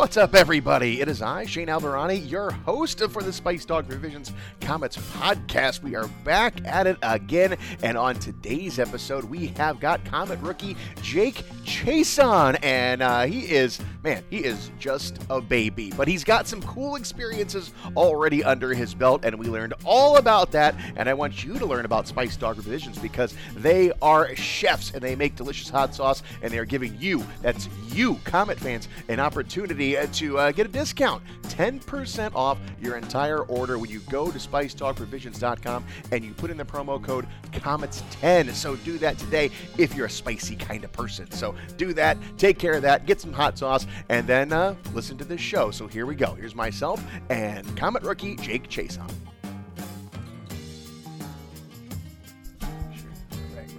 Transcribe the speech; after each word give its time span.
What's 0.00 0.16
up, 0.16 0.34
everybody? 0.34 1.02
It 1.02 1.08
is 1.08 1.20
I, 1.20 1.44
Shane 1.44 1.68
Albahrani, 1.68 2.28
your 2.28 2.52
host 2.52 3.00
for 3.10 3.22
the 3.22 3.34
Spice 3.34 3.66
Dog 3.66 3.86
Provisions 3.86 4.32
Komets 4.60 4.98
podcast. 5.12 5.82
We 5.82 5.94
are 5.94 6.08
back 6.24 6.66
at 6.66 6.86
it 6.86 6.96
again, 7.02 7.58
and 7.82 7.98
on 7.98 8.14
today's 8.14 8.78
episode, 8.78 9.24
we 9.24 9.48
have 9.58 9.78
got 9.78 10.02
Komet 10.04 10.42
rookie 10.42 10.74
Jake 11.02 11.44
Chiasson, 11.64 12.58
and 12.62 13.02
uh, 13.02 13.26
he 13.26 13.40
is, 13.40 13.78
man, 14.02 14.24
he 14.30 14.38
is 14.38 14.70
just 14.78 15.18
a 15.28 15.38
baby, 15.38 15.92
but 15.94 16.08
he's 16.08 16.24
got 16.24 16.48
some 16.48 16.62
cool 16.62 16.96
experiences 16.96 17.74
already 17.94 18.42
under 18.42 18.72
his 18.72 18.94
belt, 18.94 19.26
and 19.26 19.38
we 19.38 19.48
learned 19.48 19.74
all 19.84 20.16
about 20.16 20.50
that. 20.52 20.74
And 20.96 21.10
I 21.10 21.14
want 21.14 21.44
you 21.44 21.58
to 21.58 21.66
learn 21.66 21.84
about 21.84 22.08
Spice 22.08 22.38
Dog 22.38 22.54
Provisions 22.54 22.98
because 22.98 23.34
they 23.54 23.92
are 24.00 24.34
chefs 24.34 24.92
and 24.92 25.02
they 25.02 25.14
make 25.14 25.36
delicious 25.36 25.68
hot 25.68 25.94
sauce, 25.94 26.22
and 26.40 26.50
they 26.50 26.56
are 26.56 26.64
giving 26.64 26.96
you, 26.98 27.22
that's 27.42 27.68
you, 27.92 28.14
Komet 28.24 28.56
fans, 28.56 28.88
an 29.08 29.20
opportunity 29.20 29.89
to 29.94 30.38
uh, 30.38 30.52
get 30.52 30.66
a 30.66 30.68
discount 30.68 31.22
10% 31.42 32.34
off 32.34 32.58
your 32.80 32.96
entire 32.96 33.42
order 33.42 33.78
when 33.78 33.90
you 33.90 34.00
go 34.10 34.30
to 34.30 34.38
spicedogprovisions.com 34.38 35.84
and 36.12 36.24
you 36.24 36.32
put 36.32 36.50
in 36.50 36.56
the 36.56 36.64
promo 36.64 37.02
code 37.02 37.26
KOMETS10. 37.52 38.52
So 38.52 38.76
do 38.76 38.98
that 38.98 39.18
today 39.18 39.50
if 39.78 39.94
you're 39.94 40.06
a 40.06 40.10
spicy 40.10 40.56
kind 40.56 40.84
of 40.84 40.92
person. 40.92 41.30
So 41.30 41.54
do 41.76 41.92
that, 41.94 42.16
take 42.38 42.58
care 42.58 42.74
of 42.74 42.82
that, 42.82 43.06
get 43.06 43.20
some 43.20 43.32
hot 43.32 43.58
sauce, 43.58 43.86
and 44.08 44.26
then 44.26 44.52
uh, 44.52 44.74
listen 44.94 45.18
to 45.18 45.24
this 45.24 45.40
show. 45.40 45.70
So 45.70 45.86
here 45.86 46.06
we 46.06 46.14
go. 46.14 46.34
Here's 46.34 46.54
myself 46.54 47.04
and 47.28 47.66
Komet 47.76 48.04
rookie 48.04 48.36
Jake 48.36 48.68
Chiasson. 48.68 49.10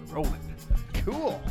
Rolling. 0.09 0.41
Cool. 1.05 1.41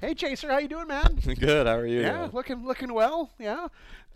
Hey 0.00 0.14
Chaser, 0.14 0.50
how 0.50 0.58
you 0.58 0.68
doing, 0.68 0.86
man? 0.88 1.18
Good. 1.40 1.66
How 1.66 1.74
are 1.76 1.86
you? 1.86 2.00
Yeah, 2.02 2.28
looking 2.32 2.64
looking 2.66 2.92
well. 2.92 3.30
Yeah. 3.38 3.68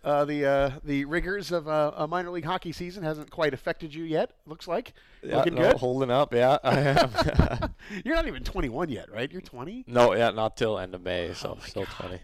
Uh, 0.04 0.24
the 0.24 0.46
uh, 0.46 0.70
the 0.84 1.04
rigors 1.04 1.52
of 1.52 1.68
uh, 1.68 1.92
a 1.96 2.06
minor 2.06 2.30
league 2.30 2.44
hockey 2.44 2.72
season 2.72 3.02
hasn't 3.02 3.30
quite 3.30 3.52
affected 3.54 3.94
you 3.94 4.04
yet. 4.04 4.32
Looks 4.46 4.66
like 4.68 4.92
Yeah, 5.22 5.36
looking 5.38 5.54
no, 5.54 5.62
good. 5.62 5.76
Holding 5.76 6.10
up. 6.10 6.32
Yeah, 6.34 6.58
I 6.62 6.78
am. 6.80 7.74
You're 8.04 8.14
not 8.14 8.26
even 8.26 8.42
21 8.44 8.88
yet, 8.88 9.10
right? 9.10 9.30
You're 9.30 9.40
20. 9.42 9.84
no, 9.86 10.14
yeah, 10.14 10.30
not 10.30 10.56
till 10.56 10.78
end 10.78 10.94
of 10.94 11.02
May, 11.02 11.32
so 11.34 11.58
Oh 11.60 11.64
still 11.66 11.84
God. 11.98 12.20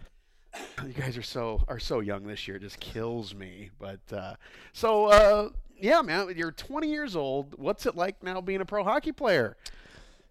20. 0.78 0.88
You 0.88 0.94
guys 0.94 1.16
are 1.18 1.22
so 1.22 1.62
are 1.68 1.78
so 1.78 2.00
young 2.00 2.26
this 2.26 2.46
year. 2.48 2.56
It 2.56 2.62
just 2.62 2.80
kills 2.80 3.34
me. 3.34 3.70
But 3.78 4.00
uh, 4.10 4.34
so 4.72 5.06
uh, 5.06 5.48
yeah, 5.78 6.00
man, 6.02 6.32
you're 6.36 6.52
20 6.52 6.90
years 6.90 7.14
old. 7.16 7.58
What's 7.58 7.84
it 7.86 7.94
like 7.94 8.22
now 8.22 8.40
being 8.40 8.60
a 8.62 8.64
pro 8.66 8.84
hockey 8.84 9.12
player? 9.12 9.56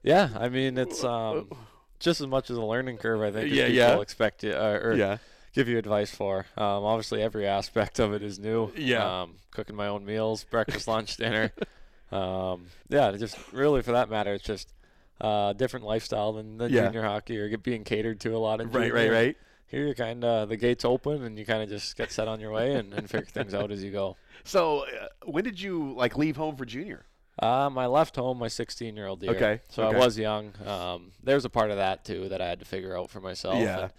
Yeah, 0.04 0.30
I 0.36 0.50
mean 0.50 0.78
it's 0.80 1.04
um 1.04 1.50
just 2.00 2.22
as 2.22 2.28
much 2.28 2.50
as 2.50 2.58
a 2.58 2.64
learning 2.64 2.98
curve. 2.98 3.22
I 3.22 3.32
think. 3.32 3.52
Yeah, 3.52 3.64
people 3.68 3.76
yeah. 3.76 4.00
Expect 4.00 4.44
you 4.44 4.52
uh, 4.52 4.80
or 4.82 5.20
give 5.54 5.68
you 5.68 5.78
advice 5.78 6.14
for. 6.14 6.46
Um, 6.58 6.84
obviously, 6.84 7.22
every 7.22 7.48
aspect 7.48 8.00
of 8.00 8.14
it 8.14 8.22
is 8.24 8.38
new. 8.40 8.72
Yeah. 8.76 9.22
Um, 9.22 9.36
cooking 9.52 9.76
my 9.76 9.88
own 9.88 10.06
meals, 10.06 10.44
breakfast, 10.44 10.88
lunch, 10.88 11.18
dinner. 11.18 11.52
Um, 12.12 12.68
yeah, 12.90 13.12
just 13.14 13.38
really 13.52 13.82
for 13.82 13.94
that 13.94 14.10
matter, 14.10 14.34
it's 14.34 14.44
just 14.44 14.72
uh, 15.22 15.54
different 15.54 15.86
lifestyle 15.86 16.34
than 16.34 16.58
the 16.58 16.70
Yeah. 16.70 16.86
junior 16.86 17.04
hockey 17.04 17.38
or 17.40 17.58
being 17.58 17.84
catered 17.84 18.20
to 18.22 18.36
a 18.36 18.38
lot 18.38 18.62
of 18.62 18.74
Right, 18.76 18.94
right, 18.94 19.12
right. 19.12 19.38
Here, 19.68 19.86
you're 19.86 19.96
kind 19.96 20.24
of 20.24 20.50
the 20.50 20.58
gates 20.58 20.86
open 20.86 21.24
and 21.24 21.40
you 21.40 21.46
kind 21.46 21.64
of 21.64 21.70
just 21.70 21.98
get 21.98 22.12
set 22.12 22.28
on 22.28 22.40
your 22.40 22.52
way 22.52 22.76
and, 22.76 22.94
and 22.94 23.10
figure 23.10 23.26
things 23.26 23.54
out 23.54 23.72
as 23.72 23.84
you 23.84 23.92
go. 23.92 24.18
So 24.48 24.82
uh, 24.86 25.08
when 25.24 25.44
did 25.44 25.60
you 25.60 25.94
like 25.96 26.16
leave 26.16 26.36
home 26.36 26.56
for 26.56 26.66
junior? 26.66 27.08
Um, 27.40 27.78
I 27.78 27.88
left 27.88 28.16
home 28.16 28.40
my 28.40 28.48
16 28.48 28.96
year 28.96 29.08
old 29.08 29.22
year. 29.22 29.32
Okay, 29.36 29.62
So 29.70 29.84
okay. 29.84 29.96
I 29.96 30.00
was 30.00 30.18
young. 30.18 30.54
Um, 30.66 31.12
there's 31.24 31.44
a 31.46 31.50
part 31.50 31.70
of 31.70 31.78
that 31.78 32.06
too 32.06 32.30
that 32.30 32.42
I 32.42 32.48
had 32.48 32.60
to 32.60 32.66
figure 32.66 32.98
out 32.98 33.10
for 33.10 33.20
myself. 33.20 33.60
Yeah. 33.60 33.90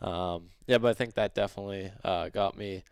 And, 0.00 0.12
um, 0.12 0.48
yeah, 0.66 0.78
but 0.78 0.88
I 0.88 0.94
think 0.94 1.14
that 1.14 1.34
definitely 1.34 1.92
uh, 2.02 2.30
got 2.30 2.56
me 2.56 2.82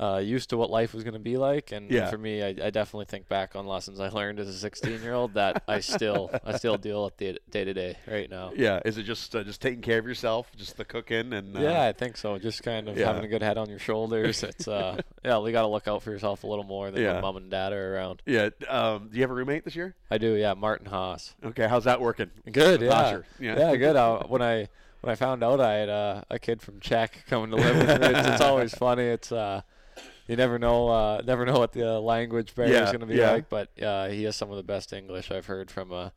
uh, 0.00 0.16
used 0.16 0.48
to 0.48 0.56
what 0.56 0.70
life 0.70 0.94
was 0.94 1.04
going 1.04 1.12
to 1.12 1.20
be 1.20 1.36
like. 1.36 1.72
And, 1.72 1.92
and 1.92 2.08
for 2.08 2.16
me, 2.16 2.42
I, 2.42 2.48
I 2.48 2.70
definitely 2.70 3.04
think 3.04 3.28
back 3.28 3.54
on 3.54 3.66
lessons 3.66 4.00
I 4.00 4.08
learned 4.08 4.40
as 4.40 4.48
a 4.48 4.54
16 4.54 5.02
year 5.02 5.12
old 5.12 5.34
that 5.34 5.62
I 5.68 5.80
still 5.80 6.30
I 6.42 6.56
still 6.56 6.78
deal 6.88 7.04
with 7.04 7.18
the 7.18 7.38
day 7.50 7.64
to 7.64 7.74
day 7.74 7.96
right 8.08 8.30
now. 8.30 8.52
Yeah. 8.56 8.80
Is 8.84 8.96
it 8.96 9.02
just 9.02 9.36
uh, 9.36 9.44
just 9.44 9.60
taking 9.60 9.82
care 9.82 9.98
of 9.98 10.06
yourself, 10.06 10.50
just 10.56 10.78
the 10.78 10.86
cooking 10.86 11.34
and 11.34 11.54
uh, 11.54 11.60
Yeah, 11.60 11.82
I 11.86 11.92
think 11.92 12.16
so. 12.16 12.38
Just 12.38 12.62
kind 12.62 12.88
of 12.88 12.96
Yeah. 12.96 13.06
having 13.08 13.24
a 13.24 13.28
good 13.28 13.42
head 13.42 13.58
on 13.58 13.68
your 13.68 13.78
shoulders. 13.78 14.42
It's 14.50 14.66
uh, 14.66 15.00
yeah, 15.24 15.38
you 15.44 15.52
got 15.52 15.62
to 15.62 15.68
look 15.68 15.86
out 15.86 16.02
for 16.02 16.10
yourself 16.10 16.44
a 16.44 16.46
little 16.46 16.64
more 16.64 16.90
than 16.90 17.02
Yeah. 17.02 17.12
when 17.14 17.22
mom 17.22 17.36
and 17.36 17.50
dad 17.50 17.72
are 17.74 17.94
around. 17.96 18.22
Yeah. 18.24 18.48
Um, 18.68 19.08
do 19.10 19.16
you 19.16 19.22
have 19.22 19.30
a 19.30 19.34
roommate 19.34 19.64
this 19.66 19.76
year? 19.76 19.94
I 20.10 20.16
do, 20.16 20.32
yeah. 20.34 20.54
Martin 20.54 20.86
Haas. 20.86 21.34
Okay. 21.44 21.68
How's 21.68 21.84
that 21.84 22.00
working? 22.00 22.30
Good, 22.50 22.80
yeah. 22.80 23.18
Yeah. 23.38 23.58
yeah, 23.58 23.76
good. 23.76 23.96
Uh, 23.96 24.22
when 24.28 24.40
I 24.40 24.68
when 25.02 25.10
I 25.12 25.14
found 25.14 25.42
out 25.44 25.60
I 25.60 25.74
had 25.74 25.88
uh, 25.88 26.22
a 26.30 26.38
kid 26.38 26.60
from 26.62 26.80
Czech 26.80 27.24
coming 27.28 27.50
to 27.50 27.56
live 27.56 27.76
with 27.76 28.00
me, 28.00 28.06
it's, 28.08 28.28
it's 28.28 28.40
always 28.40 28.74
funny. 28.78 29.04
It's 29.04 29.30
uh, 29.32 29.62
you 30.30 30.36
never 30.36 30.58
know, 30.58 30.88
uh, 30.88 31.22
never 31.26 31.44
know 31.44 31.58
what 31.58 31.72
the 31.72 31.98
language 32.00 32.54
barrier 32.54 32.74
Yeah, 32.74 32.84
is 32.84 32.90
going 32.90 33.00
to 33.00 33.06
be 33.06 33.16
yeah. 33.16 33.32
like. 33.32 33.48
But 33.48 33.82
uh, 33.82 34.08
he 34.08 34.24
has 34.24 34.36
some 34.36 34.50
of 34.50 34.56
the 34.56 34.62
best 34.62 34.92
English 34.92 35.30
I've 35.30 35.46
heard 35.46 35.70
from 35.70 35.90
a 35.92 36.12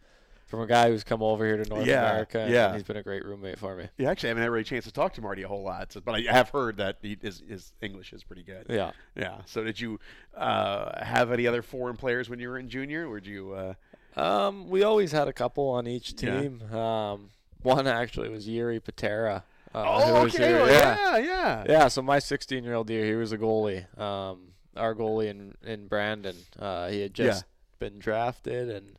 from 0.46 0.62
a 0.62 0.68
guy 0.68 0.90
who's 0.90 1.04
come 1.04 1.24
over 1.24 1.44
here 1.44 1.58
to 1.64 1.68
North 1.68 1.88
Yeah, 1.88 2.08
America. 2.08 2.42
And 2.42 2.54
yeah. 2.54 2.74
he's 2.74 2.84
been 2.84 2.98
a 2.98 3.02
great 3.02 3.26
roommate 3.26 3.58
for 3.58 3.76
me. 3.76 3.88
Yeah, 3.98 4.12
actually, 4.12 4.30
I 4.30 4.32
haven't 4.32 4.44
had 4.44 4.52
really 4.52 4.62
a 4.62 4.66
chance 4.66 4.86
to 4.86 4.92
talk 4.92 5.14
to 5.14 5.22
Marty 5.22 5.42
a 5.42 5.48
whole 5.48 5.64
lot, 5.64 5.92
so, 5.92 6.00
but 6.00 6.14
I 6.14 6.32
have 6.32 6.50
heard 6.50 6.78
that 6.78 6.98
he, 7.02 7.18
his, 7.20 7.42
his 7.50 7.74
English 7.82 8.14
is 8.14 8.24
pretty 8.24 8.44
good. 8.44 8.68
Yeah. 8.70 8.92
Yeah. 9.16 9.38
So, 9.48 9.64
did 9.64 9.80
you 9.80 10.00
uh, 10.38 11.04
have 11.04 11.32
any 11.32 11.48
other 11.48 11.64
foreign 11.64 11.98
players 11.98 12.30
when 12.30 12.40
you 12.40 12.50
were 12.50 12.60
in 12.60 12.70
junior, 12.70 13.08
or 13.08 13.20
did 13.20 13.30
you? 13.32 13.54
Uh, 13.54 13.74
Um, 14.16 14.70
we 14.70 14.84
always 14.84 15.12
had 15.12 15.28
a 15.28 15.34
couple 15.34 15.70
on 15.70 15.88
each 15.88 16.14
Yeah. 16.22 16.42
team. 16.42 16.62
Um, 16.72 17.32
one 17.64 17.88
actually 17.88 18.30
was 18.30 18.48
Yuri 18.48 18.80
Patera. 18.80 19.44
Uh, 19.76 19.84
oh, 19.86 20.16
okay. 20.26 20.38
here- 20.38 20.66
yeah. 20.68 20.98
yeah, 20.98 21.18
yeah. 21.18 21.64
Yeah, 21.68 21.88
so 21.88 22.02
my 22.02 22.20
16 22.20 22.64
year 22.64 22.74
old 22.76 22.90
year, 22.90 23.06
he 23.06 23.16
was 23.16 23.32
a 23.32 23.38
goalie. 23.38 23.86
Um, 24.00 24.50
our 24.76 24.94
goalie 24.96 25.28
in 25.30 25.56
in 25.64 25.88
Brandon, 25.88 26.36
uh, 26.60 26.90
he 26.90 27.02
had 27.02 27.18
Yeah. 27.18 27.26
just 27.28 27.46
been 27.80 28.00
drafted, 28.00 28.70
and 28.70 28.98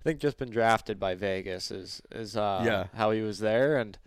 I 0.00 0.02
think 0.04 0.20
just 0.20 0.36
been 0.38 0.50
drafted 0.50 0.98
by 1.00 1.14
Vegas 1.14 1.70
is 1.70 2.02
is 2.12 2.36
uh, 2.36 2.62
Yeah. 2.64 2.86
how 2.94 3.10
he 3.10 3.20
was 3.22 3.38
there, 3.40 3.76
and 3.78 3.98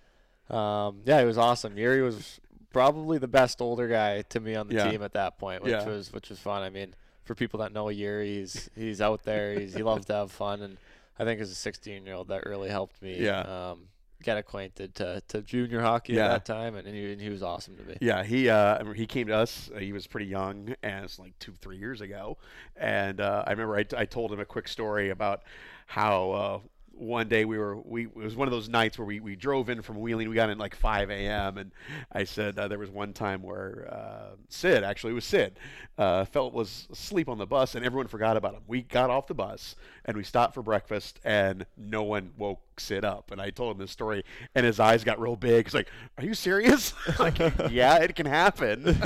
um, 0.49 1.01
yeah, 1.05 1.19
he 1.19 1.25
was 1.25 1.37
awesome. 1.37 1.77
Yuri 1.77 2.01
was 2.01 2.39
probably 2.71 3.17
the 3.17 3.27
best 3.27 3.61
older 3.61 3.87
guy 3.87 4.21
to 4.23 4.39
me 4.39 4.55
on 4.55 4.67
the 4.67 4.75
Yeah. 4.75 4.89
team 4.91 5.01
at 5.03 5.13
that 5.13 5.37
point, 5.37 5.63
which 5.63 5.71
Yeah. 5.71 5.85
was 5.85 6.11
which 6.13 6.29
was 6.29 6.39
fun. 6.39 6.63
I 6.63 6.69
mean, 6.69 6.95
for 7.23 7.35
people 7.35 7.59
that 7.59 7.71
know 7.73 7.89
Yuri, 7.89 8.35
he's 8.39 8.69
he's 8.75 9.01
out 9.01 9.23
there, 9.23 9.59
he's 9.59 9.73
he 9.73 9.83
loves 9.91 10.05
to 10.07 10.13
have 10.13 10.31
fun, 10.31 10.61
and 10.61 10.77
I 11.17 11.23
think 11.25 11.41
as 11.41 11.51
a 11.51 11.55
16 11.55 12.05
year 12.05 12.15
old, 12.15 12.29
that 12.29 12.45
really 12.45 12.69
helped 12.69 13.01
me. 13.01 13.17
Yeah. 13.23 13.41
Um, 13.41 13.89
get 14.21 14.37
acquainted 14.37 14.95
to, 14.95 15.21
to 15.29 15.41
junior 15.41 15.81
hockey 15.81 16.13
Yeah. 16.13 16.25
at 16.25 16.45
that 16.45 16.45
time, 16.45 16.75
and, 16.75 16.85
and, 16.87 16.95
he, 16.95 17.11
and 17.13 17.21
he 17.21 17.29
was 17.29 17.41
awesome 17.41 17.77
to 17.77 17.83
me. 17.83 17.97
Yeah, 18.01 18.23
he 18.23 18.49
uh, 18.49 18.83
he 18.93 19.05
came 19.05 19.27
to 19.27 19.35
us. 19.35 19.69
Uh, 19.73 19.79
he 19.79 19.93
was 19.93 20.07
pretty 20.07 20.25
young, 20.27 20.75
and 20.83 21.05
it's 21.05 21.19
like 21.19 21.37
two, 21.39 21.53
three 21.61 21.77
years 21.77 22.01
ago. 22.01 22.37
And 22.75 23.21
uh, 23.21 23.43
I 23.47 23.51
remember 23.51 23.77
I, 23.77 23.85
I 23.97 24.05
told 24.05 24.31
him 24.31 24.39
a 24.39 24.45
quick 24.45 24.67
story 24.67 25.09
about 25.09 25.43
how 25.87 26.31
uh, 26.31 26.59
one 26.99 27.27
day 27.27 27.45
we 27.45 27.57
were 27.57 27.77
we 27.77 28.05
it 28.05 28.15
was 28.15 28.35
one 28.35 28.47
of 28.47 28.51
those 28.51 28.67
nights 28.67 28.97
where 28.97 29.05
we, 29.05 29.19
we 29.19 29.35
drove 29.35 29.69
in 29.69 29.81
from 29.81 29.99
Wheeling. 29.99 30.29
We 30.29 30.35
got 30.35 30.49
in 30.49 30.57
like 30.57 30.75
5 30.75 31.09
a.m. 31.09 31.57
and 31.57 31.71
I 32.11 32.25
said 32.25 32.59
uh, 32.59 32.67
there 32.67 32.77
was 32.77 32.89
one 32.89 33.13
time 33.13 33.41
where 33.41 33.87
uh, 33.91 34.35
Sid 34.49 34.83
actually 34.83 35.11
it 35.11 35.15
was 35.15 35.25
Sid 35.25 35.57
uh, 35.97 36.25
felt 36.25 36.53
was 36.53 36.87
asleep 36.91 37.29
on 37.29 37.37
the 37.37 37.45
bus 37.45 37.75
and 37.75 37.85
everyone 37.85 38.07
forgot 38.07 38.37
about 38.37 38.53
him. 38.53 38.61
We 38.67 38.81
got 38.81 39.09
off 39.09 39.27
the 39.27 39.33
bus 39.33 39.75
and 40.05 40.17
we 40.17 40.23
stopped 40.23 40.53
for 40.53 40.61
breakfast 40.61 41.19
and 41.23 41.65
no 41.77 42.03
one 42.03 42.31
woke 42.37 42.61
Sid 42.77 43.05
up. 43.05 43.31
And 43.31 43.41
I 43.41 43.49
told 43.49 43.75
him 43.75 43.79
this 43.79 43.91
story 43.91 44.23
and 44.53 44.65
his 44.65 44.79
eyes 44.79 45.03
got 45.03 45.19
real 45.19 45.35
big. 45.35 45.65
He's 45.67 45.73
like, 45.73 45.89
"Are 46.17 46.25
you 46.25 46.33
serious?" 46.33 46.93
like, 47.19 47.39
yeah, 47.71 47.97
it 47.97 48.15
can 48.15 48.25
happen. 48.25 48.83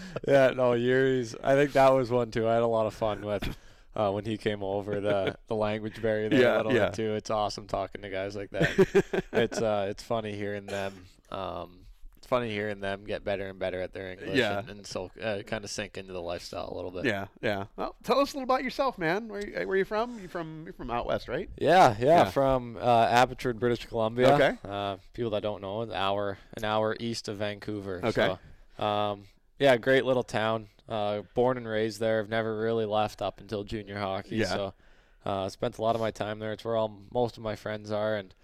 yeah, 0.28 0.50
no, 0.50 0.72
Yuri's. 0.72 1.34
I 1.42 1.54
think 1.54 1.72
that 1.72 1.92
was 1.92 2.10
one 2.10 2.30
too. 2.30 2.48
I 2.48 2.54
had 2.54 2.62
a 2.62 2.66
lot 2.66 2.86
of 2.86 2.94
fun 2.94 3.24
with 3.24 3.56
uh, 3.94 4.10
when 4.10 4.24
he 4.24 4.36
came 4.36 4.62
over. 4.62 5.00
The 5.00 5.36
the 5.48 5.54
language 5.56 6.00
barrier 6.02 6.28
there 6.28 6.40
Yeah, 6.40 6.56
a 6.56 6.58
little 6.58 6.72
yeah. 6.74 6.86
bit 6.86 6.94
too. 6.94 7.14
It's 7.14 7.30
awesome 7.30 7.66
talking 7.66 8.02
to 8.02 8.10
guys 8.10 8.34
like 8.36 8.50
that. 8.50 9.24
it's 9.32 9.60
uh, 9.60 9.86
it's 9.90 10.02
funny 10.02 10.34
hearing 10.34 10.66
them. 10.66 10.92
Um, 11.30 11.78
it's 12.18 12.26
funny 12.28 12.50
hearing 12.50 12.78
them 12.80 13.04
get 13.04 13.24
better 13.24 13.48
and 13.48 13.58
better 13.58 13.80
at 13.80 13.92
their 13.92 14.12
English. 14.12 14.36
Yeah. 14.36 14.60
and, 14.60 14.70
and 14.70 14.86
so 14.86 15.10
uh, 15.22 15.38
kind 15.46 15.64
of 15.64 15.70
sink 15.70 15.98
into 15.98 16.12
the 16.12 16.20
lifestyle 16.22 16.70
a 16.72 16.74
little 16.76 16.90
bit. 16.92 17.04
yeah, 17.04 17.26
yeah. 17.42 17.64
Well, 17.76 17.96
tell 18.04 18.20
us 18.20 18.32
a 18.32 18.36
little 18.36 18.44
about 18.44 18.62
yourself, 18.62 18.96
man. 18.96 19.28
Where 19.28 19.44
you, 19.44 19.66
where 19.66 19.76
you 19.76 19.84
from? 19.84 20.18
You 20.20 20.28
from 20.28 20.62
you're 20.64 20.72
from 20.72 20.90
out 20.90 21.06
west, 21.06 21.26
right? 21.28 21.50
Yeah, 21.58 21.96
yeah, 21.98 22.06
Yeah. 22.06 22.24
from 22.30 22.76
uh, 22.80 23.06
Abbotsford, 23.10 23.58
British 23.58 23.86
Columbia. 23.86 24.34
Okay. 24.34 24.52
Uh, 24.64 24.98
people 25.14 25.30
that 25.32 25.42
don't 25.42 25.62
know, 25.62 25.82
an 25.82 25.92
hour, 25.92 26.38
an 26.56 26.64
hour 26.64 26.96
east 27.00 27.26
of 27.28 27.38
Vancouver. 27.38 28.00
Okay. 28.04 28.36
So, 28.78 28.84
um, 28.84 29.24
yeah, 29.62 29.76
great 29.76 30.04
little 30.04 30.22
town. 30.24 30.68
Uh, 30.88 31.22
born 31.34 31.56
and 31.56 31.66
raised 31.66 32.00
there. 32.00 32.18
I've 32.20 32.28
never 32.28 32.58
really 32.58 32.84
left 32.84 33.22
up 33.22 33.40
until 33.40 33.62
junior 33.64 33.98
hockey. 33.98 34.36
Yeah. 34.36 34.46
So, 34.46 34.74
uh, 35.24 35.48
spent 35.48 35.78
a 35.78 35.82
lot 35.82 35.94
of 35.94 36.00
my 36.00 36.10
time 36.10 36.38
there. 36.40 36.52
It's 36.52 36.64
where 36.64 36.76
all 36.76 36.92
most 37.14 37.36
of 37.36 37.42
my 37.42 37.54
friends 37.56 37.90
are, 37.92 38.16
and 38.16 38.34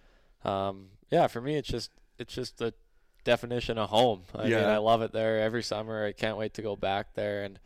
um, 0.44 0.86
yeah, 1.10 1.26
for 1.26 1.40
me, 1.40 1.56
it's 1.56 1.68
just 1.68 1.90
it's 2.18 2.32
just 2.32 2.58
the 2.58 2.72
definition 3.24 3.76
of 3.78 3.90
home. 3.90 4.22
I 4.34 4.42
mean, 4.42 4.52
Yeah. 4.52 4.72
I 4.72 4.78
love 4.78 5.02
it 5.02 5.12
there 5.12 5.40
every 5.40 5.62
summer. 5.62 6.06
I 6.06 6.12
can't 6.12 6.38
wait 6.38 6.54
to 6.54 6.62
go 6.62 6.76
back 6.76 7.14
there 7.14 7.42
and. 7.44 7.58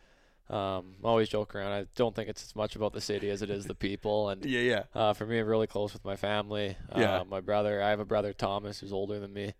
Um, 0.49 0.95
I 1.03 1.07
always 1.07 1.29
joke 1.29 1.55
around. 1.55 1.71
I 1.71 1.85
don't 1.95 2.13
think 2.13 2.27
it's 2.27 2.43
as 2.43 2.53
much 2.55 2.75
about 2.75 2.91
the 2.91 2.99
city 2.99 3.29
as 3.29 3.41
it 3.41 3.49
is 3.49 3.65
the 3.65 3.73
people, 3.73 4.27
and 4.29 4.43
Yeah, 4.55 4.59
yeah. 4.59 4.83
uh, 4.93 5.13
for 5.13 5.25
me, 5.25 5.39
I'm 5.39 5.47
really 5.47 5.67
close 5.67 5.93
with 5.93 6.03
my 6.03 6.17
family. 6.17 6.75
Yeah. 6.95 7.21
Uh, 7.21 7.23
my 7.23 7.39
brother, 7.39 7.81
I 7.81 7.89
have 7.91 8.01
a 8.01 8.05
brother 8.05 8.33
Thomas 8.33 8.81
who's 8.81 8.91
older 8.91 9.19
than 9.19 9.33
me. 9.33 9.53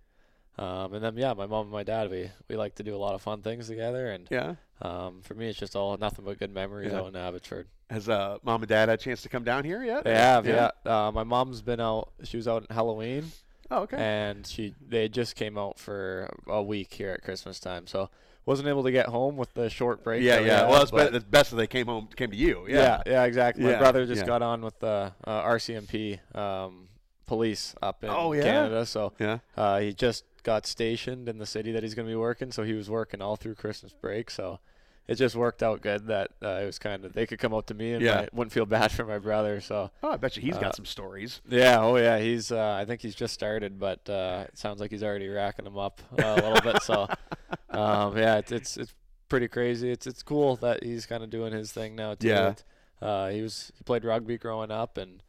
Um, 0.58 0.94
and 0.94 1.04
then 1.04 1.18
yeah, 1.18 1.34
my 1.34 1.48
mom 1.48 1.64
and 1.64 1.72
my 1.72 1.84
dad 1.84 2.12
we 2.12 2.30
we 2.48 2.56
like 2.56 2.76
to 2.76 2.84
do 2.84 2.96
a 2.96 2.98
lot 2.98 3.16
of 3.16 3.22
fun 3.22 3.42
things 3.42 3.68
together, 3.68 4.08
and 4.12 4.28
Yeah. 4.30 4.56
um, 4.82 5.22
for 5.24 5.34
me 5.34 5.48
it's 5.50 5.58
just 5.58 5.76
all 5.76 5.98
nothing 5.98 6.26
but 6.26 6.38
good 6.38 6.54
memories 6.54 6.92
Yeah. 6.92 7.00
out 7.00 7.08
in 7.08 7.16
Abbotsford. 7.16 7.68
Has 7.90 8.08
uh, 8.08 8.38
mom 8.44 8.62
and 8.62 8.70
dad 8.70 8.90
had 8.90 9.00
a 9.00 9.02
chance 9.02 9.22
to 9.24 9.30
come 9.30 9.44
down 9.44 9.64
here 9.64 9.84
yet? 9.84 10.04
They 10.04 10.16
have, 10.16 10.46
yeah. 10.48 10.70
Uh, 10.86 11.12
my 11.12 11.24
mom's 11.24 11.62
been 11.62 11.80
out. 11.80 12.12
She 12.24 12.38
was 12.38 12.48
out 12.48 12.66
in 12.70 12.76
Halloween, 12.76 13.32
Oh, 13.72 13.82
okay. 13.84 13.98
and 13.98 14.46
she 14.46 14.76
they 14.88 15.10
just 15.10 15.36
came 15.36 15.58
out 15.58 15.80
for 15.80 16.30
a 16.48 16.62
week 16.62 16.94
here 16.94 17.10
at 17.12 17.24
Christmas 17.24 17.60
time. 17.60 17.88
So 17.88 18.10
wasn't 18.46 18.68
able 18.68 18.84
to 18.84 18.92
get 18.92 19.08
home 19.08 19.38
with 19.38 19.54
the 19.56 19.70
short 19.72 20.04
break. 20.04 20.22
yeah, 20.22 20.40
yeah. 20.40 20.60
had, 20.60 20.70
Well, 20.70 20.82
it's, 20.84 20.92
be- 20.92 21.20
best 21.32 21.50
that 21.52 21.56
they 21.56 21.66
came 21.68 21.88
home, 21.88 22.10
came 22.16 22.30
to 22.30 22.38
you. 22.38 22.66
yeah, 22.68 22.76
Yeah. 22.78 23.02
yeah, 23.08 23.24
exactly. 23.24 23.64
Yeah, 23.66 23.74
My 23.74 23.80
brother 23.80 24.06
just 24.06 24.22
yeah. 24.22 24.28
got 24.28 24.42
on 24.44 24.62
with 24.62 24.78
the 24.80 25.14
uh, 25.24 25.44
RCMP 25.44 26.20
um, 26.38 26.90
police 27.26 27.74
up 27.82 28.04
in 28.04 28.10
Oh, 28.12 28.34
yeah? 28.34 28.44
Canada. 28.44 28.86
So 28.86 29.14
Yeah. 29.20 29.40
uh, 29.56 29.80
he 29.80 29.94
just 29.94 30.26
got 30.44 30.66
stationed 30.68 31.28
in 31.30 31.38
the 31.38 31.46
city 31.46 31.72
that 31.72 31.84
he's 31.84 31.94
going 31.96 32.08
to 32.08 32.12
be 32.12 32.16
working. 32.18 32.52
So 32.52 32.64
he 32.64 32.74
was 32.74 32.90
working 32.90 33.22
all 33.22 33.36
through 33.36 33.56
Christmas 33.56 33.94
break. 33.94 34.30
So 34.30 34.60
it 35.08 35.16
just 35.16 35.36
worked 35.36 35.62
out 35.64 35.82
good 35.82 36.08
that 36.08 36.32
uh, 36.42 36.60
it 36.62 36.66
was 36.66 36.80
kind 36.80 37.04
of 37.06 37.14
they 37.14 37.26
could 37.26 37.40
come 37.40 37.54
out 37.54 37.68
to 37.68 37.74
me 37.74 37.94
and 37.94 38.02
Yeah. 38.02 38.22
I 38.22 38.28
wouldn't 38.34 38.54
feel 38.54 38.66
bad 38.66 38.92
for 38.98 39.06
my 39.06 39.20
brother. 39.20 39.60
So 39.62 39.92
Oh, 40.02 40.12
I 40.12 40.18
bet 40.18 40.36
you 40.38 40.42
he's 40.44 40.56
Uh, 40.58 40.62
got 40.62 40.76
some 40.76 40.86
stories. 40.86 41.42
yeah, 41.50 41.80
oh 41.82 41.96
yeah, 41.98 42.20
he's 42.20 42.52
uh, 42.52 42.74
I 42.80 42.86
think 42.86 43.02
he's 43.02 43.16
just 43.16 43.34
started, 43.34 43.80
but 43.80 44.08
uh, 44.10 44.46
it 44.48 44.58
sounds 44.58 44.80
like 44.80 44.92
he's 44.92 45.04
already 45.04 45.28
racking 45.28 45.66
them 45.66 45.78
up 45.78 46.02
uh, 46.18 46.24
a 46.26 46.36
little 46.36 46.62
bit. 46.62 46.82
So 46.84 47.08
um, 47.70 48.18
yeah, 48.18 48.38
it's, 48.38 48.52
it's 48.52 48.78
it's 48.78 48.94
pretty 49.30 49.48
crazy. 49.48 49.92
It's 49.92 50.08
it's 50.08 50.24
cool 50.24 50.56
that 50.58 50.84
he's 50.84 51.06
kind 51.06 51.24
of 51.24 51.30
doing 51.30 51.54
his 51.54 51.72
thing 51.72 51.96
now 51.96 52.16
too. 52.16 52.28
Yeah. 52.28 52.54
Uh, 53.02 53.30
he 53.30 53.42
was 53.42 53.72
he 53.78 53.84
played 53.84 54.06
rugby 54.06 54.38
growing 54.38 54.72
up 54.72 54.98
and 54.98 55.22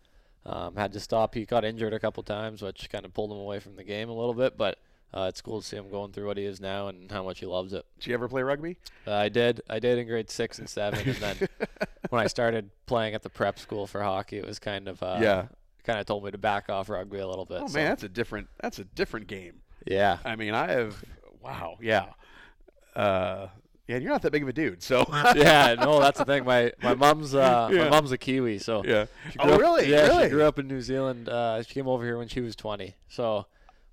um, 0.46 0.76
had 0.76 0.92
to 0.92 1.00
stop. 1.00 1.34
He 1.34 1.44
got 1.46 1.64
injured 1.64 1.92
a 1.94 1.98
couple 1.98 2.22
times, 2.22 2.62
which 2.62 2.88
kind 2.90 3.04
of 3.04 3.12
pulled 3.14 3.32
him 3.32 3.38
away 3.38 3.58
from 3.58 3.74
the 3.76 3.82
game 3.82 4.08
a 4.08 4.12
little 4.14 4.34
bit. 4.34 4.56
But 4.56 4.78
uh, 5.16 5.26
it's 5.28 5.40
cool 5.40 5.60
to 5.60 5.66
see 5.66 5.76
him 5.76 5.88
going 5.90 6.12
through 6.12 6.26
what 6.26 6.36
he 6.36 6.44
is 6.44 6.60
now 6.60 6.88
and 6.88 7.10
how 7.10 7.22
much 7.22 7.38
he 7.40 7.46
loves 7.46 7.72
it. 7.72 7.84
Did 8.00 8.08
you 8.08 8.14
ever 8.14 8.28
play 8.28 8.42
rugby? 8.42 8.76
Uh, 9.06 9.14
I 9.14 9.28
did. 9.28 9.60
I 9.70 9.78
did 9.78 9.98
in 9.98 10.06
grade 10.08 10.28
six 10.30 10.58
and 10.58 10.68
seven, 10.68 11.08
and 11.08 11.16
then 11.16 11.48
when 12.10 12.20
I 12.22 12.26
started 12.26 12.70
playing 12.86 13.14
at 13.14 13.22
the 13.22 13.30
prep 13.30 13.58
school 13.58 13.86
for 13.86 14.02
hockey, 14.02 14.38
it 14.38 14.46
was 14.46 14.58
kind 14.58 14.88
of 14.88 15.02
uh, 15.02 15.18
Yeah. 15.22 15.46
kind 15.84 15.98
of 16.00 16.06
told 16.06 16.24
me 16.24 16.30
to 16.32 16.38
back 16.38 16.68
off 16.68 16.88
rugby 16.88 17.18
a 17.18 17.26
little 17.28 17.44
bit. 17.46 17.60
Oh 17.62 17.68
so- 17.68 17.78
man, 17.78 17.90
that's 17.90 18.02
a 18.02 18.08
different. 18.08 18.48
That's 18.60 18.78
a 18.80 18.84
different 18.84 19.26
game. 19.28 19.60
Yeah. 19.86 20.18
I 20.24 20.34
mean, 20.36 20.54
I 20.54 20.70
have. 20.72 21.04
Wow. 21.42 21.76
Yeah. 21.80 22.06
Uh, 22.96 23.48
yeah, 23.86 23.98
you're 23.98 24.10
not 24.10 24.22
that 24.22 24.30
big 24.32 24.42
of 24.42 24.48
a 24.48 24.52
dude, 24.52 24.82
so. 24.82 25.04
yeah, 25.36 25.74
no, 25.78 26.00
that's 26.00 26.18
the 26.18 26.24
thing. 26.24 26.44
My 26.44 26.72
my 26.82 26.94
mom's 26.94 27.34
uh, 27.34 27.68
Yeah. 27.70 27.84
my 27.84 27.90
mom's 27.90 28.12
a 28.12 28.18
Kiwi, 28.18 28.58
so 28.58 28.82
yeah. 28.84 29.06
Oh, 29.38 29.44
grew 29.44 29.52
up- 29.54 29.60
really? 29.60 29.90
Yeah, 29.90 30.06
Really? 30.06 30.24
she 30.24 30.30
grew 30.30 30.44
up 30.44 30.58
in 30.58 30.66
New 30.68 30.80
Zealand. 30.80 31.28
Uh, 31.28 31.62
she 31.62 31.74
came 31.74 31.86
over 31.86 32.02
here 32.04 32.16
when 32.16 32.28
she 32.28 32.40
was 32.40 32.56
20. 32.56 32.94
So 33.08 33.46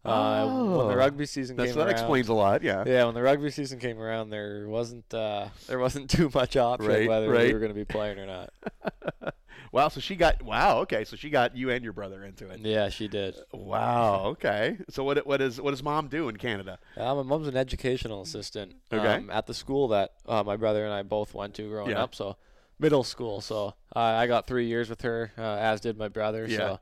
uh, 0.03 0.45
when 0.45 0.55
Oh. 0.55 0.87
the 0.87 0.95
rugby 0.97 1.25
season 1.25 1.55
That's, 1.57 1.69
came 1.71 1.77
that 1.79 1.85
around, 1.87 1.91
explains 1.91 2.27
a 2.29 2.33
lot. 2.33 2.63
Yeah. 2.63 2.83
Yeah, 2.85 3.05
when 3.05 3.13
the 3.13 3.21
rugby 3.21 3.51
season 3.51 3.79
came 3.79 3.99
around, 3.99 4.29
there 4.29 4.67
wasn't 4.67 5.11
uh, 5.13 5.47
there 5.67 5.79
wasn't 5.79 6.09
too 6.09 6.29
much 6.33 6.57
option 6.57 6.89
Right, 6.89 7.07
whether 7.07 7.29
right. 7.29 7.47
we 7.47 7.53
were 7.53 7.59
going 7.59 7.71
to 7.71 7.75
be 7.75 7.85
playing 7.85 8.19
or 8.19 8.25
not. 8.25 8.53
Wow. 9.73 9.87
So 9.87 10.01
she 10.01 10.17
got. 10.17 10.41
Wow. 10.41 10.79
Okay. 10.79 11.05
So 11.05 11.15
she 11.15 11.29
got 11.29 11.55
you 11.55 11.69
and 11.69 11.81
your 11.81 11.93
brother 11.93 12.25
into 12.25 12.49
it. 12.49 12.59
Yeah, 12.59 12.89
she 12.89 13.07
did. 13.07 13.35
Wow. 13.53 14.25
Okay. 14.31 14.77
So 14.89 15.05
what 15.05 15.25
what 15.25 15.39
is 15.41 15.61
what 15.61 15.71
does 15.71 15.81
mom 15.81 16.09
do 16.09 16.27
in 16.27 16.35
Canada? 16.35 16.77
Uh, 16.97 17.15
my 17.15 17.23
mom's 17.23 17.47
an 17.47 17.55
educational 17.55 18.21
assistant 18.21 18.73
Okay. 18.91 19.07
um, 19.07 19.29
at 19.29 19.47
the 19.47 19.53
school 19.53 19.87
that 19.89 20.11
uh, 20.27 20.43
my 20.43 20.57
brother 20.57 20.83
and 20.83 20.93
I 20.93 21.03
both 21.03 21.33
went 21.33 21.53
to 21.53 21.69
growing 21.69 21.91
Yeah. 21.91 22.03
up. 22.03 22.15
So 22.15 22.35
middle 22.79 23.05
school. 23.05 23.39
So 23.39 23.75
uh, 23.95 23.99
I 23.99 24.27
got 24.27 24.45
three 24.45 24.65
years 24.67 24.89
with 24.89 25.03
her, 25.03 25.31
uh, 25.37 25.41
as 25.41 25.79
did 25.79 25.97
my 25.97 26.09
brother. 26.09 26.45
Yeah. 26.49 26.57
So 26.57 26.79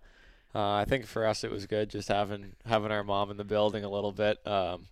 uh, 0.55 0.73
I 0.73 0.85
think 0.85 1.05
for 1.05 1.25
us 1.25 1.43
it 1.43 1.51
was 1.51 1.65
good 1.65 1.89
just 1.89 2.07
having 2.07 2.53
having 2.65 2.91
our 2.91 3.03
mom 3.03 3.31
in 3.31 3.37
the 3.37 3.43
building 3.43 3.83
a 3.83 3.89
little 3.89 4.11
bit. 4.11 4.45
Um, 4.47 4.87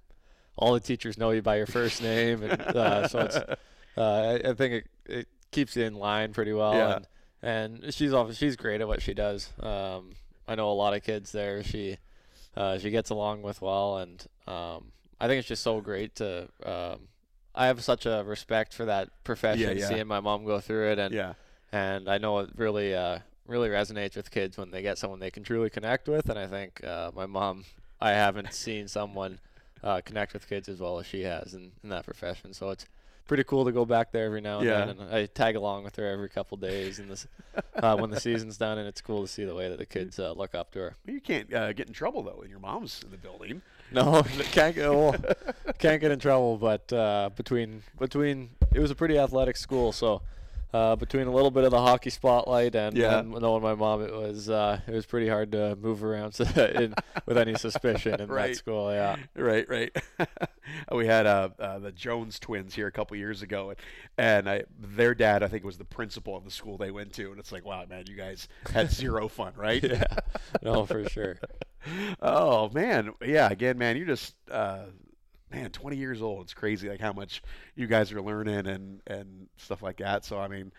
all 0.55 0.73
the 0.73 0.79
teachers 0.79 1.17
know 1.17 1.31
you 1.31 1.41
by 1.41 1.57
your 1.57 1.67
first 1.67 2.01
name, 2.01 2.43
and 2.43 2.61
uh, 2.61 3.07
so 3.07 3.19
it's. 3.19 3.37
Uh, 3.97 4.39
I, 4.45 4.49
I 4.51 4.53
think 4.53 4.73
it, 4.73 4.85
it 5.07 5.27
keeps 5.51 5.75
you 5.75 5.83
in 5.83 5.95
line 5.95 6.31
pretty 6.31 6.53
well. 6.53 6.75
Yeah. 6.75 6.99
And, 7.41 7.83
and 7.83 7.93
she's 7.93 8.13
off, 8.13 8.31
she's 8.35 8.55
great 8.55 8.79
at 8.79 8.87
what 8.87 9.01
she 9.01 9.15
does. 9.15 9.51
Um, 9.59 10.11
I 10.47 10.53
know 10.53 10.69
a 10.69 10.73
lot 10.73 10.93
of 10.93 11.01
kids 11.03 11.31
there. 11.31 11.63
She 11.63 11.97
uh, 12.55 12.77
she 12.77 12.91
gets 12.91 13.09
along 13.09 13.41
with 13.41 13.59
well, 13.61 13.97
and 13.97 14.23
um, 14.47 14.91
I 15.19 15.27
think 15.27 15.39
it's 15.39 15.47
just 15.47 15.63
so 15.63 15.81
great 15.81 16.15
to. 16.17 16.47
Um, 16.63 17.07
I 17.55 17.65
have 17.67 17.83
such 17.83 18.05
a 18.05 18.23
respect 18.23 18.73
for 18.73 18.85
that 18.85 19.09
profession, 19.23 19.61
Yeah, 19.77 19.83
yeah. 19.83 19.87
seeing 19.89 20.07
my 20.07 20.19
mom 20.19 20.45
go 20.45 20.59
through 20.59 20.91
it, 20.91 20.99
and 20.99 21.13
yeah. 21.13 21.33
and 21.71 22.07
I 22.07 22.19
know 22.19 22.37
it 22.39 22.51
really 22.55 22.95
uh, 22.95 23.19
really 23.47 23.69
resonates 23.69 24.15
with 24.15 24.29
kids 24.31 24.57
when 24.57 24.71
they 24.71 24.81
get 24.81 24.97
someone 24.97 25.19
they 25.19 25.31
can 25.31 25.43
truly 25.43 25.69
connect 25.69 26.07
with, 26.07 26.29
and 26.29 26.37
I 26.37 26.47
think 26.47 26.83
uh, 26.83 27.11
my 27.15 27.25
mom, 27.25 27.65
I 28.01 28.11
haven't 28.11 28.53
seen 28.53 28.87
someone 28.87 29.39
uh, 29.83 30.01
connect 30.03 30.33
with 30.33 30.47
kids 30.47 30.67
as 30.69 30.79
well 30.79 30.99
as 30.99 31.05
she 31.05 31.21
has 31.23 31.53
in, 31.53 31.71
in 31.83 31.89
that 31.89 32.05
profession, 32.05 32.53
so 32.53 32.69
it's 32.69 32.85
pretty 33.27 33.43
cool 33.43 33.65
to 33.65 33.71
go 33.71 33.85
back 33.85 34.11
there 34.11 34.25
every 34.25 34.41
now 34.41 34.59
and 34.59 34.67
Yeah. 34.67 34.85
then, 34.85 34.99
and 35.01 35.13
I 35.13 35.25
tag 35.25 35.55
along 35.55 35.83
with 35.83 35.95
her 35.97 36.05
every 36.09 36.29
couple 36.29 36.57
days, 36.57 36.99
and 36.99 37.09
this 37.11 37.27
uh, 37.75 37.95
when 37.97 38.09
the 38.09 38.19
season's 38.19 38.57
done, 38.65 38.77
and 38.77 38.87
it's 38.87 39.01
cool 39.01 39.21
to 39.23 39.27
see 39.27 39.43
the 39.45 39.55
way 39.55 39.69
that 39.69 39.77
the 39.77 39.85
kids 39.85 40.17
uh, 40.19 40.31
look 40.33 40.55
up 40.55 40.71
to 40.71 40.79
her. 40.79 40.95
You 41.05 41.19
can't 41.21 41.53
uh, 41.53 41.73
get 41.73 41.87
in 41.87 41.93
trouble 41.93 42.23
though 42.23 42.37
when 42.39 42.49
your 42.49 42.59
mom's 42.59 43.01
in 43.03 43.11
the 43.11 43.17
building. 43.17 43.61
No, 43.91 44.23
can't 44.51 44.75
get 44.75 44.89
well, 44.89 45.15
can't 45.77 46.01
get 46.01 46.11
in 46.11 46.19
trouble. 46.19 46.57
But 46.57 46.91
uh, 46.91 47.29
between 47.35 47.83
between 47.99 48.49
it 48.73 48.79
was 48.79 48.91
a 48.91 48.95
pretty 48.95 49.17
athletic 49.17 49.57
school, 49.57 49.91
so 49.91 50.21
uh, 50.73 50.95
between 50.95 51.27
a 51.27 51.31
little 51.31 51.51
bit 51.51 51.63
of 51.63 51.71
the 51.71 51.79
hockey 51.79 52.09
spotlight 52.09 52.75
and, 52.75 52.95
Yeah. 52.97 53.19
and 53.19 53.31
knowing 53.31 53.63
my 53.63 53.73
mom, 53.75 54.01
it 54.03 54.13
was 54.13 54.49
uh, 54.49 54.79
it 54.87 54.93
was 54.93 55.05
pretty 55.05 55.27
hard 55.29 55.51
to 55.53 55.75
move 55.77 56.03
around 56.03 56.33
so 56.33 56.43
in, 56.75 56.93
with 57.25 57.37
any 57.37 57.55
suspicion 57.55 58.19
in 58.19 58.29
Right. 58.29 58.49
that 58.49 58.55
school. 58.57 58.91
Yeah, 58.91 59.15
Right, 59.35 59.67
right. 59.69 59.95
we 60.91 61.07
had 61.07 61.25
uh, 61.25 61.49
uh, 61.59 61.79
the 61.79 61.91
Jones 61.91 62.39
twins 62.39 62.75
here 62.75 62.87
a 62.87 62.91
couple 62.91 63.15
years 63.17 63.41
ago, 63.41 63.69
and, 63.69 63.79
and 64.17 64.49
I, 64.49 64.63
their 64.79 65.15
dad, 65.15 65.41
I 65.43 65.47
think, 65.47 65.63
was 65.63 65.77
the 65.77 65.85
principal 65.85 66.35
of 66.35 66.43
the 66.43 66.51
school 66.51 66.77
they 66.77 66.91
went 66.91 67.13
to, 67.13 67.31
and 67.31 67.39
it's 67.39 67.51
like, 67.51 67.65
wow, 67.65 67.85
man, 67.89 68.03
you 68.07 68.15
guys 68.15 68.47
had 68.73 68.91
zero 68.91 69.27
fun, 69.27 69.53
right? 69.55 69.83
yeah, 69.83 70.03
no, 70.61 70.85
for 70.85 71.07
sure. 71.09 71.37
oh 72.21 72.69
man, 72.73 73.13
yeah. 73.25 73.49
Again, 73.49 73.77
man, 73.77 73.95
you're 73.97 74.05
just 74.07 74.35
uh, 74.51 74.79
man, 75.51 75.69
20 75.71 75.95
years 75.97 76.21
old. 76.21 76.43
It's 76.43 76.53
crazy, 76.53 76.89
like 76.89 76.99
how 76.99 77.13
much 77.13 77.41
you 77.75 77.87
guys 77.87 78.11
are 78.11 78.21
learning 78.21 78.67
and 78.67 79.01
and 79.07 79.47
stuff 79.57 79.81
like 79.81 79.97
that. 79.97 80.25
So 80.25 80.39
I 80.39 80.47
mean. 80.47 80.71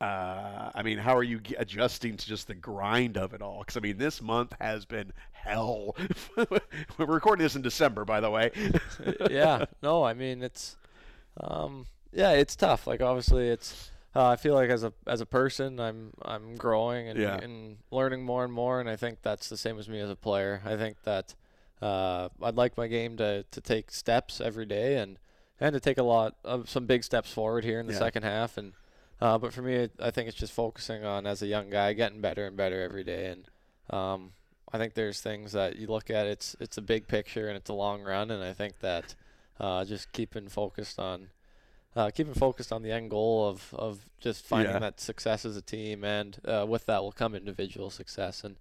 Uh, 0.00 0.70
I 0.74 0.82
mean, 0.82 0.98
how 0.98 1.16
are 1.16 1.22
you 1.22 1.40
adjusting 1.56 2.16
to 2.16 2.26
just 2.26 2.48
the 2.48 2.54
grind 2.54 3.16
of 3.16 3.32
it 3.32 3.40
all? 3.40 3.60
Because 3.60 3.76
I 3.76 3.80
mean, 3.80 3.96
this 3.96 4.20
month 4.20 4.52
has 4.60 4.84
been 4.84 5.12
hell. 5.32 5.96
We're 6.36 7.06
recording 7.06 7.44
this 7.44 7.54
in 7.54 7.62
December, 7.62 8.04
by 8.04 8.20
the 8.20 8.28
way. 8.28 8.50
yeah, 9.30 9.66
no, 9.82 10.02
I 10.02 10.12
mean 10.12 10.42
it's, 10.42 10.76
um, 11.40 11.86
yeah, 12.12 12.32
it's 12.32 12.56
tough. 12.56 12.86
Like 12.88 13.00
obviously, 13.00 13.48
it's. 13.48 13.92
Uh, 14.16 14.26
I 14.30 14.36
feel 14.36 14.54
like 14.54 14.68
as 14.68 14.82
a 14.84 14.92
as 15.06 15.20
a 15.20 15.26
person, 15.26 15.78
I'm 15.80 16.12
I'm 16.22 16.56
growing 16.56 17.08
and, 17.08 17.18
Yeah. 17.18 17.36
and 17.38 17.76
learning 17.92 18.24
more 18.24 18.44
and 18.44 18.52
more, 18.52 18.80
and 18.80 18.90
I 18.90 18.96
think 18.96 19.22
that's 19.22 19.48
the 19.48 19.56
same 19.56 19.78
as 19.78 19.88
me 19.88 20.00
as 20.00 20.10
a 20.10 20.16
player. 20.16 20.60
I 20.66 20.76
think 20.76 21.04
that 21.04 21.34
uh, 21.84 22.28
I'd 22.42 22.56
like 22.56 22.76
my 22.76 22.86
game 22.88 23.16
to, 23.18 23.44
to 23.50 23.60
take 23.60 23.90
steps 23.90 24.40
every 24.40 24.66
day 24.66 24.96
and 24.96 25.18
and 25.60 25.72
to 25.74 25.80
take 25.80 25.98
a 25.98 26.02
lot 26.02 26.36
of 26.44 26.68
some 26.68 26.86
big 26.86 27.04
steps 27.04 27.32
forward 27.32 27.64
here 27.64 27.78
in 27.80 27.86
the 27.86 27.92
Yeah. 27.92 27.98
second 28.00 28.22
half. 28.24 28.56
And 28.58 28.72
uh, 29.20 29.38
but 29.38 29.52
for 29.52 29.62
me, 29.62 29.88
I 30.00 30.10
think 30.10 30.28
it's 30.28 30.36
just 30.36 30.52
focusing 30.52 31.04
on 31.04 31.26
as 31.26 31.42
a 31.42 31.46
young 31.46 31.70
guy 31.70 31.92
getting 31.92 32.20
better 32.20 32.44
and 32.46 32.56
better 32.56 32.82
every 32.82 33.04
day. 33.04 33.26
And 33.26 33.48
um, 33.90 34.32
I 34.72 34.78
think 34.78 34.94
there's 34.94 35.20
things 35.20 35.52
that 35.52 35.76
you 35.76 35.86
look 35.86 36.10
at. 36.10 36.26
It's 36.26 36.56
it's 36.58 36.78
a 36.78 36.82
big 36.82 37.06
picture 37.06 37.48
and 37.48 37.56
it's 37.56 37.70
a 37.70 37.74
long 37.74 38.02
run, 38.02 38.30
and 38.30 38.42
I 38.42 38.52
think 38.52 38.80
that 38.80 39.14
uh, 39.60 39.84
just 39.84 40.10
keeping 40.12 40.48
focused 40.48 40.98
on 40.98 41.28
uh, 41.94 42.10
keeping 42.10 42.34
focused 42.34 42.72
on 42.72 42.82
the 42.82 42.90
end 42.90 43.08
goal 43.10 43.46
of, 43.48 43.72
of 43.72 44.00
just 44.18 44.44
finding 44.44 44.72
Yeah. 44.72 44.78
that 44.80 45.00
success 45.00 45.44
as 45.44 45.56
a 45.56 45.62
team, 45.62 46.02
and 46.02 46.38
uh, 46.44 46.66
with 46.68 46.86
that 46.86 47.02
will 47.02 47.12
come 47.12 47.36
individual 47.36 47.88
success. 47.90 48.42
And 48.42 48.56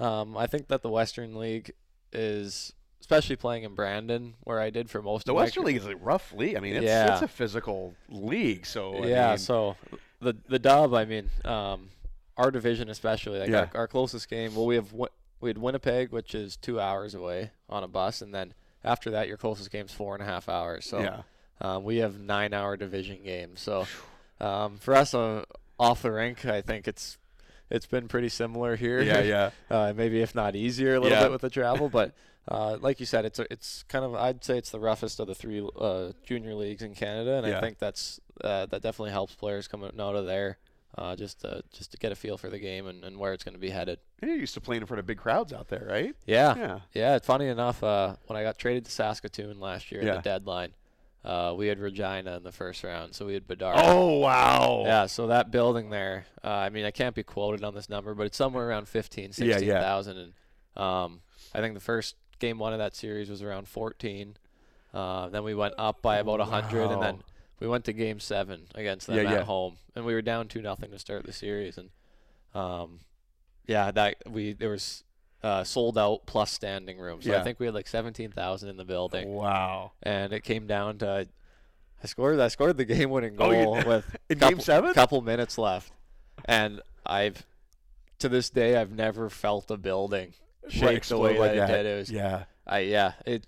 um, 0.00 0.36
I 0.36 0.46
think 0.48 0.66
that 0.68 0.82
the 0.82 0.90
Western 0.90 1.36
League 1.36 1.70
is, 2.12 2.72
especially 3.00 3.36
playing 3.36 3.64
in 3.64 3.74
Brandon, 3.74 4.34
where 4.44 4.60
I 4.60 4.70
did 4.70 4.88
for 4.90 5.02
most 5.02 5.26
The 5.26 5.32
of 5.32 5.36
my 5.36 5.42
Western 5.42 5.62
ca- 5.62 5.66
League 5.66 5.76
is 5.76 5.86
a 5.86 5.96
rough 5.96 6.32
league. 6.32 6.56
I 6.56 6.60
mean, 6.60 6.76
it's, 6.76 6.84
Yeah. 6.84 7.12
it's 7.14 7.22
a 7.22 7.28
physical 7.28 7.94
league. 8.08 8.66
So 8.66 9.04
I 9.04 9.06
yeah, 9.08 9.28
mean, 9.30 9.38
so 9.38 9.76
the 10.20 10.34
the 10.48 10.58
dub, 10.58 10.94
I 10.94 11.04
mean, 11.04 11.30
um, 11.44 11.90
our 12.36 12.50
division 12.50 12.88
especially, 12.90 13.38
like 13.40 13.50
Yeah. 13.50 13.68
our, 13.74 13.80
our 13.82 13.88
closest 13.88 14.28
game. 14.28 14.54
Well, 14.54 14.66
we 14.66 14.74
have 14.76 14.92
we 14.92 15.50
had 15.50 15.58
Winnipeg, 15.58 16.12
which 16.12 16.34
is 16.34 16.56
two 16.56 16.80
hours 16.80 17.14
away 17.14 17.50
on 17.68 17.82
a 17.84 17.88
bus, 17.88 18.22
and 18.22 18.34
then 18.34 18.54
after 18.84 19.10
that, 19.10 19.28
your 19.28 19.36
closest 19.36 19.70
game's 19.70 19.92
four 19.92 20.14
and 20.14 20.22
a 20.22 20.26
half 20.26 20.48
hours. 20.48 20.86
So 20.86 21.00
yeah, 21.00 21.22
um, 21.60 21.84
we 21.84 21.98
have 21.98 22.18
nine 22.18 22.54
hour 22.54 22.76
division 22.76 23.22
games. 23.24 23.60
So 23.60 23.86
um, 24.40 24.78
for 24.78 24.94
us 24.94 25.12
uh, 25.14 25.44
off 25.78 26.02
the 26.02 26.12
rink, 26.12 26.44
I 26.46 26.60
think 26.62 26.86
it's 26.88 27.18
it's 27.70 27.86
been 27.86 28.08
pretty 28.08 28.28
similar 28.28 28.76
here. 28.76 29.00
yeah, 29.02 29.20
yeah. 29.22 29.50
uh, 29.70 29.92
maybe 29.96 30.20
if 30.20 30.34
not 30.34 30.54
easier 30.56 30.94
a 30.94 31.00
little 31.00 31.16
Yeah. 31.16 31.24
bit 31.24 31.32
with 31.32 31.40
the 31.42 31.50
travel, 31.50 31.88
but 31.88 32.14
uh, 32.48 32.76
like 32.80 33.00
you 33.00 33.06
said, 33.06 33.24
it's 33.24 33.38
a, 33.38 33.46
it's 33.52 33.82
kind 33.88 34.04
of 34.04 34.14
I'd 34.14 34.44
say 34.44 34.56
it's 34.58 34.70
the 34.70 34.80
roughest 34.80 35.18
of 35.20 35.26
the 35.26 35.34
three 35.34 35.66
uh, 35.80 36.12
junior 36.24 36.54
leagues 36.54 36.82
in 36.82 36.94
Canada, 36.94 37.38
and 37.38 37.46
Yeah. 37.46 37.58
I 37.58 37.60
think 37.60 37.78
that's 37.78 38.20
uh, 38.42 38.66
that 38.66 38.82
definitely 38.82 39.10
helps 39.12 39.34
players 39.34 39.66
coming 39.68 39.90
out 39.98 40.14
of 40.14 40.26
there 40.26 40.58
uh, 40.98 41.14
just 41.16 41.40
to, 41.40 41.62
just 41.72 41.90
to 41.92 41.98
get 41.98 42.12
a 42.12 42.14
feel 42.14 42.38
for 42.38 42.48
the 42.48 42.58
game 42.58 42.86
and, 42.86 43.02
and 43.04 43.18
where 43.18 43.32
it's 43.34 43.44
going 43.44 43.54
to 43.54 43.58
be 43.60 43.68
headed. 43.70 43.98
And 44.22 44.30
you're 44.30 44.38
used 44.40 44.54
to 44.54 44.60
playing 44.60 44.80
in 44.82 44.86
front 44.86 44.98
of 45.00 45.06
big 45.06 45.18
crowds 45.18 45.52
out 45.52 45.68
there, 45.68 45.86
right? 45.88 46.14
Yeah, 46.26 46.54
Yeah. 46.56 46.78
yeah. 46.94 47.18
Funny 47.18 47.48
enough. 47.48 47.82
Uh, 47.82 48.16
when 48.26 48.38
I 48.38 48.42
got 48.42 48.58
traded 48.58 48.84
to 48.86 48.90
Saskatoon 48.90 49.58
last 49.60 49.90
year 49.92 50.02
at 50.02 50.16
the 50.16 50.22
deadline, 50.22 50.72
uh, 51.26 51.52
we 51.56 51.66
had 51.66 51.78
Regina 51.80 52.36
in 52.36 52.42
the 52.44 52.52
first 52.52 52.84
round, 52.84 53.14
so 53.14 53.26
we 53.26 53.34
had 53.34 53.46
Bedard. 53.48 53.76
Oh 53.78 54.18
wow. 54.18 54.82
Yeah, 54.86 55.06
so 55.06 55.26
that 55.26 55.50
building 55.50 55.90
there, 55.90 56.26
uh, 56.44 56.48
I 56.48 56.70
mean, 56.70 56.84
I 56.84 56.92
can't 56.92 57.14
be 57.14 57.22
quoted 57.24 57.64
on 57.64 57.74
this 57.74 57.88
number, 57.88 58.14
but 58.14 58.26
it's 58.26 58.36
somewhere 58.36 58.68
around 58.68 58.88
15, 58.88 59.32
Yeah, 59.38 59.44
yeah. 59.46 59.58
16,000. 59.58 60.16
And 60.18 60.32
um, 60.82 61.20
I 61.52 61.60
think 61.60 61.74
the 61.74 61.80
first 61.80 62.14
game 62.38 62.58
one 62.58 62.72
of 62.72 62.78
that 62.78 62.94
series 62.94 63.28
was 63.28 63.42
around 63.42 63.66
14. 63.66 64.36
Uh, 64.94 65.28
then 65.28 65.42
we 65.42 65.54
went 65.54 65.74
up 65.76 66.00
by 66.00 66.18
about 66.18 66.38
100, 66.38 66.90
and 66.92 67.02
then 67.02 67.22
we 67.58 67.66
went 67.66 67.84
to 67.86 67.92
game 67.92 68.20
seven 68.20 68.68
against 68.74 69.08
them 69.08 69.16
Yeah, 69.16 69.22
at 69.24 69.30
yeah. 69.30 69.42
home, 69.44 69.78
and 69.96 70.04
we 70.04 70.14
were 70.14 70.22
down 70.22 70.46
2 70.48 70.62
nothing 70.62 70.90
to 70.92 70.98
start 70.98 71.24
the 71.26 71.32
series. 71.32 71.76
And 71.76 71.90
um, 72.54 73.00
yeah, 73.66 73.90
that 73.90 74.16
we 74.30 74.52
there 74.52 74.70
was 74.70 75.02
uh, 75.42 75.62
sold 75.64 75.96
out 75.98 76.26
plus 76.26 76.50
standing 76.50 76.98
room. 76.98 77.22
So 77.22 77.30
Yeah. 77.30 77.40
I 77.40 77.42
think 77.44 77.60
we 77.60 77.66
had 77.66 77.74
like 77.74 77.86
17,000 77.86 78.68
in 78.68 78.76
the 78.76 78.84
building 78.84 79.32
Wow. 79.32 79.92
and 80.02 80.32
it 80.32 80.42
came 80.42 80.66
down 80.66 80.98
to 80.98 81.28
I 82.02 82.06
scored 82.06 82.38
I 82.40 82.48
scored 82.48 82.76
the 82.76 82.84
game 82.84 83.10
winning 83.10 83.36
Oh, 83.38 83.50
you 83.50 83.64
goal 83.64 83.74
with 83.84 84.16
In 84.28 84.38
couple, 84.38 84.56
game 84.56 84.60
seven? 84.60 84.94
couple 84.94 85.20
minutes 85.22 85.56
left, 85.58 85.92
and 86.44 86.80
I've 87.04 87.44
to 88.18 88.28
this 88.28 88.50
day 88.50 88.76
I've 88.76 88.92
never 88.92 89.28
felt 89.30 89.70
a 89.70 89.76
building 89.76 90.34
shake 90.68 91.04
the 91.04 91.18
way 91.18 91.38
like 91.38 91.52
that, 91.54 91.68
that. 91.68 91.80
it 91.80 91.82
did. 91.84 91.86
It 91.94 91.98
was 91.98 92.10
Yeah. 92.10 92.44
I 92.66 92.78
yeah 92.80 93.12
it 93.24 93.46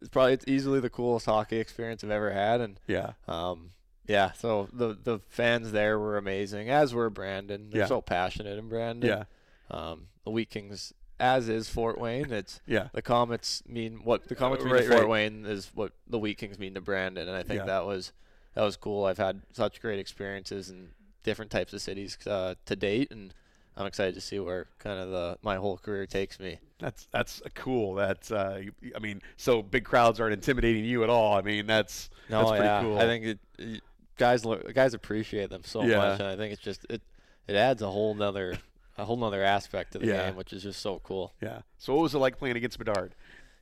it's 0.00 0.08
probably 0.10 0.32
it's 0.32 0.44
easily 0.48 0.80
the 0.80 0.90
coolest 0.90 1.26
hockey 1.26 1.58
experience 1.58 2.02
I've 2.04 2.10
ever 2.10 2.30
had, 2.32 2.60
and 2.60 2.80
Yeah. 2.86 3.12
um 3.26 3.72
yeah 4.06 4.32
so 4.32 4.68
the 4.72 4.96
the 5.02 5.18
fans 5.28 5.72
there 5.72 5.98
were 5.98 6.16
amazing 6.16 6.70
as 6.70 6.94
were 6.94 7.10
Brandon. 7.10 7.68
They're 7.70 7.82
Yeah. 7.82 7.86
so 7.86 8.00
passionate 8.00 8.58
in 8.58 8.68
Brandon. 8.68 9.08
Yeah. 9.10 9.24
Um, 9.70 10.06
the 10.24 10.30
Wheat 10.30 10.48
Kings 10.50 10.92
as 11.20 11.48
is 11.48 11.68
Fort 11.68 11.98
Wayne. 11.98 12.32
It's 12.32 12.60
Yeah. 12.66 12.88
the 12.92 13.02
Komets 13.02 13.66
mean 13.68 14.00
what 14.04 14.28
the 14.28 14.36
Komets 14.36 14.62
mean 14.64 14.72
right, 14.72 14.82
to 14.82 14.88
Fort 14.88 15.00
right. 15.02 15.08
Wayne 15.08 15.44
is 15.46 15.70
what 15.74 15.92
the 16.06 16.18
Wheat 16.18 16.38
Kings 16.38 16.58
mean 16.58 16.74
to 16.74 16.80
Brandon, 16.80 17.26
and 17.28 17.36
I 17.36 17.42
think 17.42 17.60
Yeah. 17.60 17.66
that 17.66 17.86
was 17.86 18.12
that 18.54 18.62
was 18.62 18.76
cool. 18.76 19.04
I've 19.04 19.18
had 19.18 19.42
such 19.52 19.80
great 19.80 19.98
experiences 19.98 20.68
in 20.70 20.90
different 21.22 21.50
types 21.50 21.72
of 21.72 21.80
cities 21.80 22.18
uh, 22.26 22.54
to 22.66 22.74
date, 22.76 23.10
and 23.12 23.32
I'm 23.76 23.86
excited 23.86 24.14
to 24.14 24.20
see 24.20 24.38
where 24.40 24.66
kind 24.78 24.98
of 24.98 25.10
the 25.10 25.38
my 25.42 25.56
whole 25.56 25.76
career 25.78 26.06
takes 26.06 26.40
me. 26.40 26.58
That's 26.78 27.06
that's 27.12 27.42
cool. 27.54 27.94
That's 27.94 28.30
uh, 28.32 28.62
I 28.94 28.98
mean, 28.98 29.22
so 29.36 29.62
big 29.62 29.84
crowds 29.84 30.18
aren't 30.20 30.34
intimidating 30.34 30.84
you 30.84 31.02
at 31.04 31.10
all. 31.10 31.34
I 31.36 31.42
mean, 31.42 31.66
that's 31.66 32.10
No, 32.28 32.38
that's 32.40 32.50
pretty 32.60 32.84
cool. 32.84 32.98
I 32.98 33.02
think 33.02 33.24
it, 33.24 33.38
it- 33.58 33.82
guys 34.16 34.44
guys 34.74 34.94
appreciate 34.94 35.48
them 35.50 35.62
so 35.64 35.84
Yeah. 35.84 35.96
much, 35.98 36.20
and 36.20 36.28
I 36.28 36.36
think 36.36 36.52
it's 36.52 36.62
just 36.62 36.84
it 36.90 37.02
it 37.46 37.54
adds 37.54 37.80
a 37.82 37.90
whole 37.90 38.14
nother 38.14 38.58
a 38.98 39.04
whole 39.04 39.16
nother 39.16 39.42
aspect 39.42 39.92
to 39.92 39.98
the 39.98 40.06
Yeah. 40.06 40.26
game, 40.26 40.36
which 40.36 40.52
is 40.52 40.62
just 40.62 40.80
so 40.82 41.00
cool. 41.04 41.32
yeah. 41.40 41.62
So 41.78 41.94
what 41.94 42.02
was 42.02 42.14
it 42.14 42.18
like 42.18 42.38
playing 42.38 42.56
against 42.56 42.78
Bedard? 42.78 43.14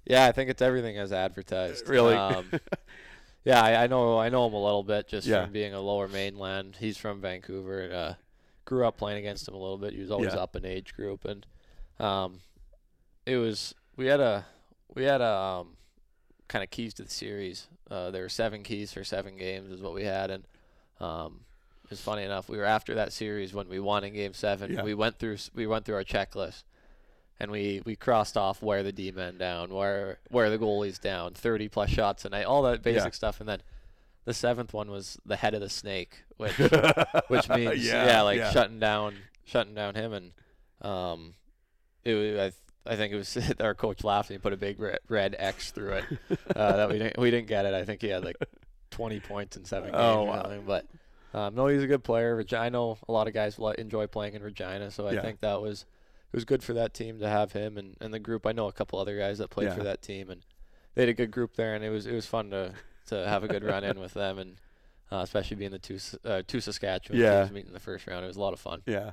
Yeah, 0.04 0.26
I 0.26 0.32
think 0.32 0.50
it's 0.50 0.62
everything 0.62 0.96
as 0.98 1.12
advertised. 1.12 1.88
Really? 1.88 2.14
Um, 2.14 2.50
yeah, 3.44 3.62
I, 3.62 3.84
I 3.84 3.86
know 3.86 4.18
I 4.18 4.28
know 4.28 4.46
him 4.46 4.54
a 4.54 4.62
little 4.64 4.82
bit 4.82 5.08
just 5.08 5.26
Yeah. 5.26 5.44
from 5.44 5.52
being 5.52 5.74
a 5.74 5.80
lower 5.80 6.08
mainland. 6.08 6.76
He's 6.80 6.96
from 6.96 7.20
Vancouver. 7.20 7.80
And, 7.82 7.92
uh, 7.92 8.14
grew 8.64 8.84
up 8.84 8.96
playing 8.96 9.18
against 9.18 9.46
him 9.46 9.54
a 9.54 9.58
little 9.58 9.78
bit. 9.78 9.92
He 9.92 10.00
was 10.00 10.10
always 10.10 10.34
Yeah. 10.34 10.40
up 10.40 10.56
in 10.56 10.64
age 10.64 10.94
group, 10.96 11.24
and 11.24 11.46
um, 12.00 12.40
it 13.24 13.36
was 13.36 13.74
we 13.96 14.06
had 14.06 14.18
a 14.20 14.44
we 14.94 15.04
had 15.04 15.20
a 15.20 15.32
um, 15.32 15.76
kind 16.48 16.62
of 16.64 16.70
keys 16.70 16.92
to 16.94 17.02
the 17.04 17.10
series. 17.10 17.68
Uh, 17.90 18.10
there 18.10 18.22
were 18.22 18.28
seven 18.28 18.62
keys 18.64 18.92
for 18.92 19.04
seven 19.04 19.36
games 19.36 19.70
is 19.70 19.80
what 19.80 19.94
we 19.94 20.04
had, 20.04 20.30
and 20.32 20.44
um, 21.00 21.40
it 21.86 21.90
was 21.90 22.00
funny 22.00 22.22
enough. 22.24 22.48
We 22.48 22.58
were 22.58 22.64
after 22.64 22.94
that 22.96 23.12
series 23.12 23.54
when 23.54 23.68
we 23.68 23.78
won 23.80 24.04
in 24.04 24.12
Game 24.12 24.34
Seven. 24.34 24.72
Yeah. 24.74 24.82
We 24.82 24.94
went 24.94 25.18
through 25.18 25.38
we 25.54 25.66
went 25.66 25.84
through 25.84 25.94
our 25.96 26.04
checklist 26.04 26.64
and 27.38 27.50
we, 27.50 27.82
we 27.84 27.96
crossed 27.96 28.36
off 28.36 28.62
where 28.62 28.82
the 28.82 28.92
D 28.92 29.10
men 29.12 29.36
down, 29.38 29.72
where 29.72 30.18
where 30.30 30.50
the 30.50 30.58
goalie's 30.58 30.98
down, 30.98 31.34
thirty 31.34 31.68
plus 31.68 31.90
shots 31.90 32.24
a 32.24 32.30
night, 32.30 32.44
all 32.46 32.62
that 32.62 32.82
basic 32.82 33.04
Yeah. 33.04 33.10
stuff, 33.10 33.40
and 33.40 33.48
then 33.48 33.60
the 34.24 34.34
seventh 34.34 34.72
one 34.72 34.90
was 34.90 35.18
the 35.24 35.36
head 35.36 35.54
of 35.54 35.60
the 35.60 35.68
snake, 35.68 36.24
which 36.36 36.56
which 37.28 37.48
means 37.48 37.86
yeah, 37.86 38.06
yeah, 38.06 38.22
like 38.22 38.40
shutting 38.52 38.80
down 38.80 39.14
shutting 39.44 39.74
down 39.74 39.94
him, 39.94 40.12
and 40.12 40.32
um, 40.82 41.34
it 42.04 42.14
was, 42.14 42.34
I 42.38 42.42
th- 42.50 42.54
I 42.88 42.96
think 42.96 43.12
it 43.12 43.16
was 43.16 43.38
our 43.60 43.74
coach 43.74 44.02
laughed 44.02 44.30
and 44.30 44.36
he 44.36 44.42
put 44.42 44.52
a 44.52 44.56
big 44.56 44.80
red, 44.80 44.98
red 45.08 45.36
X 45.38 45.70
through 45.72 45.92
it 45.92 46.04
uh, 46.56 46.76
that 46.76 46.88
we 46.88 46.98
didn't 46.98 47.18
we 47.18 47.30
didn't 47.30 47.48
get 47.48 47.66
it. 47.66 47.74
I 47.74 47.84
think 47.84 48.00
he 48.00 48.08
had 48.08 48.24
like 48.24 48.36
twenty 48.90 49.20
points 49.20 49.56
in 49.56 49.64
seven 49.64 49.90
games 49.90 50.00
Oh, 50.02 50.20
or 50.22 50.26
wow. 50.26 50.58
but. 50.66 50.86
Um, 51.34 51.54
no, 51.54 51.66
he's 51.66 51.82
a 51.82 51.86
good 51.86 52.04
player. 52.04 52.34
Regina, 52.36 52.62
I 52.62 52.68
know 52.68 52.98
a 53.08 53.12
lot 53.12 53.28
of 53.28 53.34
guys 53.34 53.58
enjoy 53.78 54.06
playing 54.06 54.34
in 54.34 54.42
Regina, 54.42 54.90
so 54.90 55.06
I 55.06 55.12
Yeah. 55.12 55.22
think 55.22 55.40
that 55.40 55.60
was 55.60 55.84
it 56.32 56.36
was 56.36 56.44
good 56.44 56.62
for 56.62 56.72
that 56.74 56.92
team 56.94 57.18
to 57.20 57.28
have 57.28 57.52
him 57.52 57.76
and, 57.78 57.96
and 58.00 58.12
the 58.12 58.18
group. 58.18 58.46
I 58.46 58.52
know 58.52 58.66
a 58.68 58.72
couple 58.72 58.98
other 58.98 59.16
guys 59.18 59.38
that 59.38 59.48
played 59.48 59.66
Yeah. 59.68 59.74
for 59.74 59.82
that 59.84 60.02
team, 60.02 60.30
and 60.30 60.42
they 60.94 61.02
had 61.02 61.08
a 61.08 61.14
good 61.14 61.30
group 61.30 61.54
there, 61.56 61.74
and 61.74 61.84
it 61.84 61.90
was 61.90 62.06
it 62.06 62.12
was 62.14 62.26
fun 62.26 62.50
to, 62.50 62.72
to 63.06 63.28
have 63.28 63.44
a 63.44 63.48
good 63.48 63.64
run 63.64 63.84
in 63.84 63.98
with 64.00 64.14
them, 64.14 64.38
and 64.38 64.56
uh, 65.12 65.18
especially 65.18 65.56
being 65.56 65.70
the 65.70 65.78
two 65.78 65.98
uh, 66.24 66.42
two 66.46 66.60
Saskatchewan 66.60 67.20
Yeah. 67.20 67.40
teams 67.42 67.52
meeting 67.52 67.68
in 67.68 67.74
the 67.74 67.80
first 67.80 68.06
round. 68.06 68.24
It 68.24 68.28
was 68.28 68.36
a 68.36 68.40
lot 68.40 68.52
of 68.52 68.60
fun. 68.60 68.82
yeah. 68.86 69.12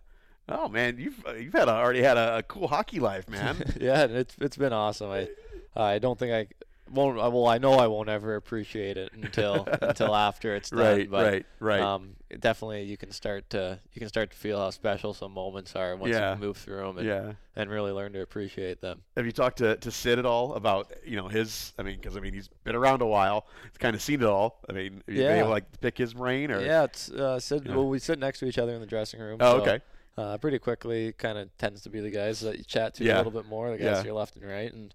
Oh 0.50 0.68
man, 0.68 0.98
you've 0.98 1.26
uh, 1.26 1.34
you've 1.34 1.54
had 1.54 1.70
a, 1.70 1.72
already 1.72 2.02
had 2.04 2.18
a, 2.18 2.38
a 2.40 2.44
cool 2.44 2.68
hockey 2.68 3.00
life, 3.00 3.30
man. 3.30 3.64
yeah, 3.80 4.04
it's 4.06 4.36
it's 4.42 4.58
been 4.58 4.74
awesome. 4.74 5.10
I 5.10 5.30
I 5.76 6.00
don't 6.00 6.20
think 6.20 6.34
I 6.34 6.48
won't. 6.92 7.20
I- 7.20 7.28
Well, 7.28 7.48
I 7.48 7.58
know 7.58 7.74
I 7.74 7.88
won't 7.88 8.10
ever 8.10 8.36
appreciate 8.36 8.98
it 8.98 9.12
until 9.14 9.68
until 9.82 10.16
after 10.16 10.56
it's 10.56 10.70
done. 10.70 10.80
right, 10.80 11.10
but, 11.10 11.26
right, 11.32 11.46
right. 11.60 11.82
Um, 11.82 12.16
definitely, 12.40 12.84
you 12.84 12.98
can 12.98 13.12
start 13.12 13.50
to 13.52 13.80
you 13.94 14.00
can 14.00 14.10
start 14.10 14.32
to 14.32 14.38
feel 14.38 14.58
how 14.60 14.70
special 14.70 15.14
some 15.14 15.32
moments 15.34 15.76
are 15.76 15.96
once 15.96 16.14
Yeah. 16.14 16.34
you 16.36 16.40
move 16.42 16.58
through 16.58 16.78
them 16.86 16.98
and, 16.98 17.08
yeah. 17.08 17.32
and 17.56 17.70
really 17.70 17.92
learn 17.92 18.14
to 18.14 18.22
appreciate 18.22 18.82
them. 18.82 19.02
Have 19.16 19.26
you 19.26 19.32
talked 19.32 19.58
to, 19.60 19.76
to 19.78 19.92
Sid 19.92 20.20
at 20.20 20.26
all 20.26 20.54
about 20.56 20.92
you 21.06 21.16
know 21.16 21.28
his? 21.28 21.74
I 21.78 21.84
mean, 21.84 21.98
because 22.00 22.18
I 22.18 22.20
mean 22.20 22.34
he's 22.34 22.50
been 22.64 22.76
around 22.76 23.02
a 23.02 23.08
while. 23.08 23.48
He's 23.64 23.78
kind 23.78 23.96
of 23.96 24.02
seen 24.02 24.22
it 24.22 24.28
all. 24.28 24.60
I 24.70 24.74
mean, 24.74 25.02
have 25.08 25.16
you 25.16 25.22
been 25.22 25.36
Yeah. 25.36 25.40
able 25.42 25.50
like 25.50 25.80
pick 25.82 25.98
his 25.98 26.14
brain 26.14 26.52
or? 26.52 26.62
Yeah, 26.62 26.84
it's 26.84 27.10
uh, 27.12 27.40
sit, 27.40 27.66
Yeah. 27.66 27.76
well, 27.76 27.88
we 27.88 28.00
sit 28.00 28.20
next 28.20 28.40
to 28.40 28.46
each 28.46 28.58
other 28.58 28.74
in 28.74 28.82
the 28.82 28.88
dressing 28.88 29.20
room. 29.20 29.38
Oh, 29.42 29.58
so, 29.58 29.62
okay. 29.62 29.82
Uh, 30.16 30.38
pretty 30.38 30.60
quickly, 30.60 31.12
kind 31.14 31.40
of 31.40 31.50
tends 31.58 31.82
to 31.82 31.90
be 31.90 32.00
the 32.00 32.12
guys 32.12 32.40
that 32.42 32.60
you 32.60 32.64
chat 32.64 32.94
to 32.94 33.04
Yeah. 33.04 33.16
a 33.16 33.18
little 33.18 33.32
bit 33.32 33.48
more, 33.48 33.72
the 33.72 33.78
guys 33.78 33.86
Yeah. 33.86 34.00
to 34.02 34.06
your 34.06 34.14
left 34.16 34.36
and 34.36 34.46
right, 34.46 34.72
and 34.72 34.94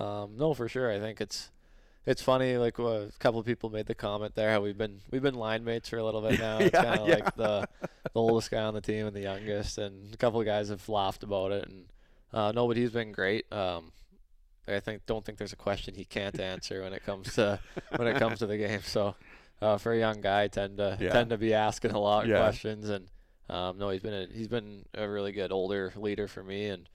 um, 0.00 0.36
no, 0.36 0.54
for 0.54 0.68
sure, 0.68 0.90
I 0.90 0.98
think 0.98 1.20
it's 1.20 1.50
it's 2.06 2.20
funny. 2.22 2.56
Like 2.58 2.78
uh, 2.78 2.84
a 2.84 3.10
couple 3.18 3.40
of 3.40 3.46
people 3.46 3.70
made 3.70 3.86
the 3.86 3.94
comment 3.94 4.34
there 4.34 4.50
how 4.50 4.60
we've 4.60 4.76
been 4.76 5.00
we've 5.10 5.22
been 5.22 5.34
line 5.34 5.64
mates 5.64 5.88
for 5.88 5.98
a 5.98 6.04
little 6.04 6.20
bit 6.22 6.38
now. 6.40 6.58
It's 6.58 6.74
Yeah, 6.74 6.82
kind 6.82 7.00
of 7.00 7.08
yeah. 7.08 7.14
like 7.14 7.34
the 7.36 7.68
the 8.04 8.20
oldest 8.20 8.50
guy 8.50 8.62
on 8.62 8.74
the 8.74 8.80
team 8.80 9.06
and 9.06 9.14
the 9.16 9.20
youngest, 9.22 9.78
and 9.78 10.12
a 10.12 10.16
couple 10.16 10.40
of 10.40 10.46
guys 10.46 10.68
have 10.68 10.88
laughed 10.88 11.22
about 11.22 11.52
it, 11.52 11.66
and 11.68 11.84
uh, 12.32 12.52
no, 12.52 12.66
but 12.66 12.76
he's 12.76 12.90
been 12.90 13.12
great. 13.12 13.50
Um, 13.52 13.92
I 14.66 14.80
think 14.80 15.04
don't 15.06 15.24
think 15.24 15.38
there's 15.38 15.52
a 15.52 15.56
question 15.56 15.94
he 15.94 16.04
can't 16.04 16.38
answer 16.40 16.82
when 16.82 16.92
it 16.94 17.04
comes 17.04 17.34
to 17.34 17.60
when 17.96 18.08
it 18.08 18.16
comes 18.18 18.38
to 18.40 18.46
the 18.46 18.56
game. 18.56 18.80
So 18.82 19.14
uh, 19.62 19.78
for 19.78 19.92
a 19.92 19.98
young 19.98 20.20
guy, 20.20 20.42
I 20.44 20.48
tend 20.48 20.78
to 20.78 20.96
Yeah. 21.00 21.10
tend 21.10 21.30
to 21.30 21.38
be 21.38 21.54
asking 21.54 21.92
a 21.92 21.98
lot 21.98 22.24
of 22.24 22.30
questions, 22.38 22.88
and 22.88 23.08
um, 23.48 23.78
no, 23.78 23.90
he's 23.90 24.00
been 24.02 24.14
a, 24.14 24.26
he's 24.32 24.48
been 24.48 24.84
a 24.94 25.08
really 25.08 25.32
good 25.32 25.52
older 25.52 25.92
leader 25.96 26.26
for 26.28 26.42
me, 26.42 26.66
and 26.66 26.88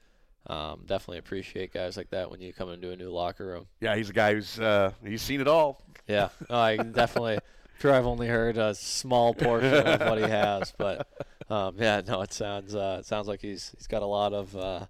um, 0.47 0.81
definitely 0.85 1.19
appreciate 1.19 1.73
guys 1.73 1.97
like 1.97 2.09
that 2.11 2.31
when 2.31 2.41
you 2.41 2.53
come 2.53 2.69
into 2.69 2.91
a 2.91 2.95
new 2.95 3.09
locker 3.09 3.45
room. 3.45 3.67
Yeah, 3.81 3.95
he's 3.95 4.09
a 4.09 4.13
guy 4.13 4.33
who's 4.33 4.59
uh, 4.59 4.91
he's 5.03 5.21
seen 5.21 5.41
it 5.41 5.47
all. 5.47 5.81
Yeah, 6.07 6.29
no, 6.49 6.55
I 6.55 6.77
definitely. 6.77 7.39
Sure, 7.79 7.93
I've 7.93 8.07
only 8.07 8.27
heard 8.27 8.57
a 8.57 8.75
small 8.75 9.33
portion 9.33 9.73
of 9.73 10.01
what 10.01 10.17
he 10.17 10.25
has, 10.25 10.73
but 10.77 11.07
um, 11.49 11.75
yeah, 11.77 12.01
no, 12.05 12.19
it 12.23 12.33
sounds 12.33 12.75
uh, 12.75 12.97
it 12.99 13.05
sounds 13.05 13.25
like 13.25 13.39
he's 13.39 13.73
he's 13.77 13.87
got 13.87 14.01
a 14.01 14.05
lot 14.05 14.33
of 14.33 14.53
uh, 14.53 14.85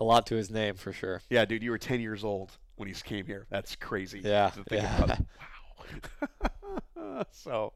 a 0.00 0.04
lot 0.04 0.26
to 0.26 0.34
his 0.34 0.50
name 0.50 0.74
for 0.74 0.92
sure. 0.92 1.22
Yeah, 1.30 1.44
dude, 1.44 1.62
you 1.62 1.70
were 1.70 1.78
10 1.78 2.00
years 2.00 2.24
old 2.24 2.56
when 2.76 2.88
he 2.88 2.94
came 2.94 3.26
here. 3.26 3.46
That's 3.50 3.76
crazy. 3.76 4.20
Yeah, 4.24 4.50
to 4.50 4.64
think 4.64 4.82
yeah. 4.82 5.04
about. 5.04 5.18
Wow. 6.96 7.24
so, 7.30 7.72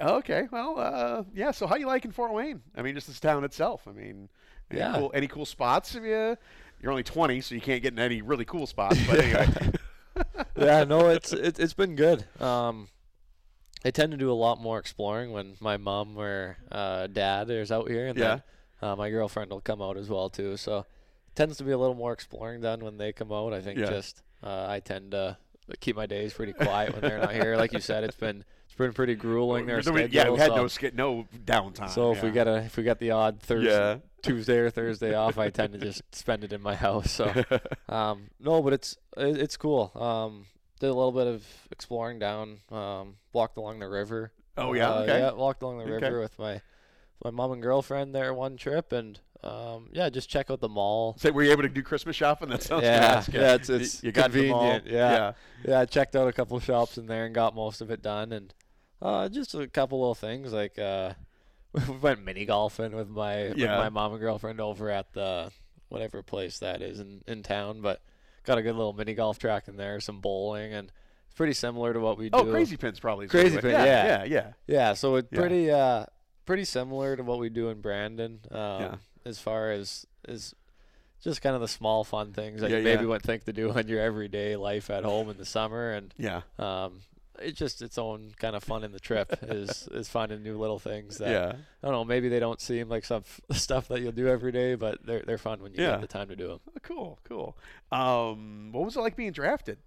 okay, 0.00 0.48
well, 0.50 0.74
uh, 0.78 1.22
yeah. 1.34 1.50
So, 1.50 1.66
how 1.66 1.76
you 1.76 1.86
liking 1.86 2.10
Fort 2.10 2.32
Wayne? 2.32 2.62
I 2.74 2.82
mean, 2.82 2.94
just 2.94 3.06
this 3.06 3.20
town 3.20 3.44
itself. 3.44 3.86
I 3.86 3.92
mean, 3.92 4.28
any 4.72 4.80
Yeah. 4.80 4.98
cool, 4.98 5.10
any 5.14 5.26
cool 5.28 5.46
spots? 5.46 5.94
You? 5.94 6.36
You're 6.80 6.90
only 6.90 7.02
20, 7.04 7.40
so 7.40 7.54
you 7.54 7.60
can't 7.60 7.82
get 7.82 7.92
in 7.92 7.98
any 7.98 8.22
really 8.22 8.44
cool 8.44 8.66
spots. 8.66 8.98
But 9.06 9.20
anyway, 9.20 9.48
yeah, 10.56 10.84
no, 10.84 11.08
it's 11.08 11.32
it, 11.32 11.58
it's 11.60 11.74
been 11.74 11.94
good. 11.94 12.24
Um, 12.40 12.88
I 13.84 13.90
tend 13.90 14.12
to 14.12 14.18
do 14.18 14.30
a 14.30 14.34
lot 14.34 14.60
more 14.60 14.78
exploring 14.78 15.32
when 15.32 15.56
my 15.60 15.76
mom 15.76 16.16
or 16.16 16.56
uh, 16.70 17.06
dad 17.08 17.50
is 17.50 17.70
out 17.72 17.88
here, 17.88 18.06
and 18.08 18.18
then 18.18 18.42
uh, 18.80 18.96
my 18.96 19.10
girlfriend 19.10 19.50
will 19.50 19.60
come 19.60 19.80
out 19.82 19.96
as 19.96 20.08
well 20.08 20.28
too. 20.28 20.56
So 20.56 20.78
it 20.80 21.34
tends 21.36 21.56
to 21.58 21.64
be 21.64 21.70
a 21.72 21.78
little 21.78 21.94
more 21.94 22.12
exploring 22.12 22.60
done 22.60 22.80
when 22.84 22.98
they 22.98 23.12
come 23.12 23.32
out. 23.32 23.52
I 23.52 23.60
think 23.60 23.78
Yeah. 23.78 23.86
just 23.90 24.22
uh, 24.42 24.66
I 24.68 24.80
tend 24.80 25.12
to 25.12 25.36
keep 25.80 25.94
my 25.96 26.06
days 26.06 26.32
pretty 26.34 26.52
quiet 26.52 26.92
when 26.92 27.00
they're 27.00 27.20
not 27.20 27.32
here. 27.32 27.56
Like 27.56 27.72
you 27.72 27.80
said, 27.80 28.04
it's 28.04 28.16
been 28.16 28.44
it's 28.66 28.74
been 28.76 28.92
pretty 28.92 29.14
grueling. 29.14 29.66
Their 29.66 29.76
No, 29.76 29.82
schedule, 29.82 30.08
yeah, 30.14 30.30
we 30.30 30.38
had 30.38 30.48
so, 30.48 30.56
no 30.56 30.68
sk- 30.68 30.94
no 30.94 31.26
downtime. 31.44 31.90
so 31.90 32.12
if 32.12 32.22
we 32.22 32.28
yeah. 32.28 32.34
get 32.34 32.48
a 32.48 32.56
if 32.64 32.76
we 32.76 32.82
get 32.82 32.98
the 32.98 33.12
odd 33.12 33.40
Thursday, 33.40 33.70
Yeah. 33.70 33.96
Tuesday 34.22 34.58
or 34.58 34.70
Thursday 34.70 35.14
off, 35.14 35.36
I 35.38 35.50
tend 35.50 35.72
to 35.74 35.78
just 35.78 36.02
spend 36.14 36.44
it 36.44 36.52
in 36.52 36.62
my 36.62 36.74
house. 36.74 37.10
So 37.10 37.32
um, 37.88 38.30
no, 38.40 38.62
but 38.62 38.72
it's 38.72 38.96
it, 39.16 39.36
it's 39.38 39.56
cool. 39.56 39.90
Um, 39.94 40.46
did 40.80 40.86
a 40.88 40.94
little 40.94 41.12
bit 41.12 41.26
of 41.26 41.44
exploring 41.70 42.18
down. 42.18 42.58
Um, 42.70 43.16
walked 43.32 43.56
along 43.56 43.78
the 43.80 43.88
river. 43.88 44.32
Oh, 44.56 44.72
yeah? 44.74 44.90
Uh, 44.90 45.00
Okay. 45.02 45.18
Yeah, 45.20 45.32
walked 45.32 45.62
along 45.62 45.78
the 45.78 45.84
Okay. 45.84 46.06
river 46.06 46.20
with 46.20 46.38
my 46.38 46.60
my 47.24 47.30
mom 47.30 47.52
and 47.52 47.62
girlfriend 47.62 48.14
there 48.14 48.34
one 48.34 48.56
trip, 48.56 48.92
and 48.92 49.18
um, 49.44 49.88
yeah, 49.92 50.08
just 50.08 50.28
check 50.28 50.50
out 50.50 50.60
the 50.60 50.68
mall. 50.68 51.14
So 51.18 51.30
were 51.32 51.42
you 51.44 51.52
able 51.52 51.62
to 51.62 51.68
do 51.68 51.82
Christmas 51.82 52.16
shopping? 52.16 52.48
That 52.48 52.62
sounds 52.62 52.82
Yeah, 52.84 53.22
yeah, 53.32 53.54
it's- 53.54 53.68
it's 53.70 54.02
you, 54.02 54.08
you 54.08 54.12
got 54.12 54.30
the 54.32 54.48
mall. 54.50 54.60
convenient, 54.60 54.86
yeah. 54.86 55.10
yeah. 55.10 55.32
Yeah, 55.68 55.80
I 55.80 55.84
checked 55.84 56.16
out 56.16 56.26
a 56.28 56.32
couple 56.32 56.56
of 56.56 56.64
shops 56.64 56.98
in 56.98 57.06
there 57.06 57.24
and 57.26 57.34
got 57.34 57.54
most 57.54 57.80
of 57.80 57.90
it 57.90 58.02
done, 58.02 58.32
and 58.32 58.52
uh, 59.00 59.28
just 59.28 59.54
a 59.54 59.66
couple 59.68 59.98
little 60.00 60.14
things 60.16 60.52
like 60.52 60.78
uh, 60.78 61.12
we 61.72 61.80
went 62.02 62.24
mini 62.24 62.44
golfing 62.44 62.92
with 62.94 63.08
my 63.08 63.48
with 63.48 63.58
my 63.58 63.88
mom 63.88 64.12
and 64.12 64.20
girlfriend 64.20 64.60
over 64.60 64.90
at 64.90 65.12
the 65.12 65.50
whatever 65.88 66.22
place 66.22 66.58
that 66.60 66.82
is 66.82 67.00
in 67.00 67.22
in 67.26 67.42
town, 67.42 67.80
but 67.80 68.00
got 68.44 68.58
a 68.58 68.62
good 68.62 68.74
little 68.76 68.92
mini 68.92 69.14
golf 69.14 69.38
track 69.38 69.68
in 69.68 69.76
there, 69.76 70.00
some 70.00 70.20
bowling, 70.20 70.72
and 70.72 70.90
it's 71.26 71.34
pretty 71.36 71.52
similar 71.52 71.92
to 71.92 72.00
what 72.00 72.18
we 72.18 72.28
do. 72.30 72.38
Oh, 72.38 72.44
Crazy 72.44 72.76
Pinz 72.76 72.98
probably. 73.00 73.26
Crazy 73.28 73.54
you 73.56 73.60
Pin, 73.60 73.72
went- 73.72 73.86
yeah. 73.86 74.04
yeah, 74.04 74.24
yeah. 74.24 74.52
Yeah, 74.66 74.92
so 74.94 75.16
it's 75.16 75.28
Yeah. 75.32 75.38
pretty 75.38 75.70
uh 75.70 76.06
pretty 76.44 76.64
similar 76.64 77.16
to 77.16 77.22
what 77.22 77.38
we 77.38 77.48
do 77.48 77.68
in 77.68 77.80
Brandon. 77.80 78.40
Um, 78.50 78.58
Yeah. 78.58 78.96
as 79.24 79.38
far 79.38 79.70
as 79.70 80.06
as 80.26 80.54
just 81.22 81.40
kind 81.40 81.54
of 81.54 81.60
the 81.60 81.68
small 81.68 82.02
fun 82.02 82.32
things 82.32 82.60
that 82.62 82.70
Yeah, 82.70 82.78
you 82.78 82.82
maybe 82.84 83.02
yeah. 83.02 83.08
wouldn't 83.08 83.24
think 83.24 83.44
to 83.44 83.52
do 83.52 83.70
in 83.78 83.86
your 83.86 84.00
everyday 84.00 84.56
life 84.56 84.90
at 84.90 85.04
home 85.04 85.28
in 85.30 85.36
the 85.36 85.44
summer 85.46 85.92
and 85.92 86.12
Yeah. 86.18 86.42
um 86.58 87.02
it's 87.42 87.58
just 87.58 87.82
its 87.82 87.98
own 87.98 88.32
kind 88.38 88.54
of 88.56 88.62
fun 88.64 88.84
in 88.84 88.92
the 88.92 89.00
trip 89.00 89.32
is 89.42 89.88
is 89.92 90.08
finding 90.08 90.42
new 90.42 90.56
little 90.58 90.78
things 90.78 91.18
that 91.18 91.30
Yeah. 91.30 91.48
I 91.82 91.86
don't 91.86 91.92
know 91.92 92.04
maybe 92.04 92.28
they 92.28 92.40
don't 92.40 92.60
seem 92.60 92.88
like 92.88 93.04
some 93.04 93.24
stuff 93.52 93.88
that 93.88 94.00
you'll 94.00 94.12
do 94.12 94.28
every 94.28 94.52
day 94.52 94.74
but 94.74 95.04
they're 95.04 95.22
they're 95.26 95.38
fun 95.38 95.62
when 95.62 95.72
you 95.74 95.82
Yeah. 95.82 95.92
get 95.92 96.00
the 96.02 96.06
time 96.06 96.28
to 96.28 96.36
do 96.36 96.48
them. 96.48 96.60
Oh, 96.68 96.80
cool, 96.82 97.18
cool. 97.24 97.56
Um, 97.90 98.70
what 98.72 98.84
was 98.84 98.96
it 98.96 99.00
like 99.00 99.16
being 99.16 99.32
drafted? 99.32 99.78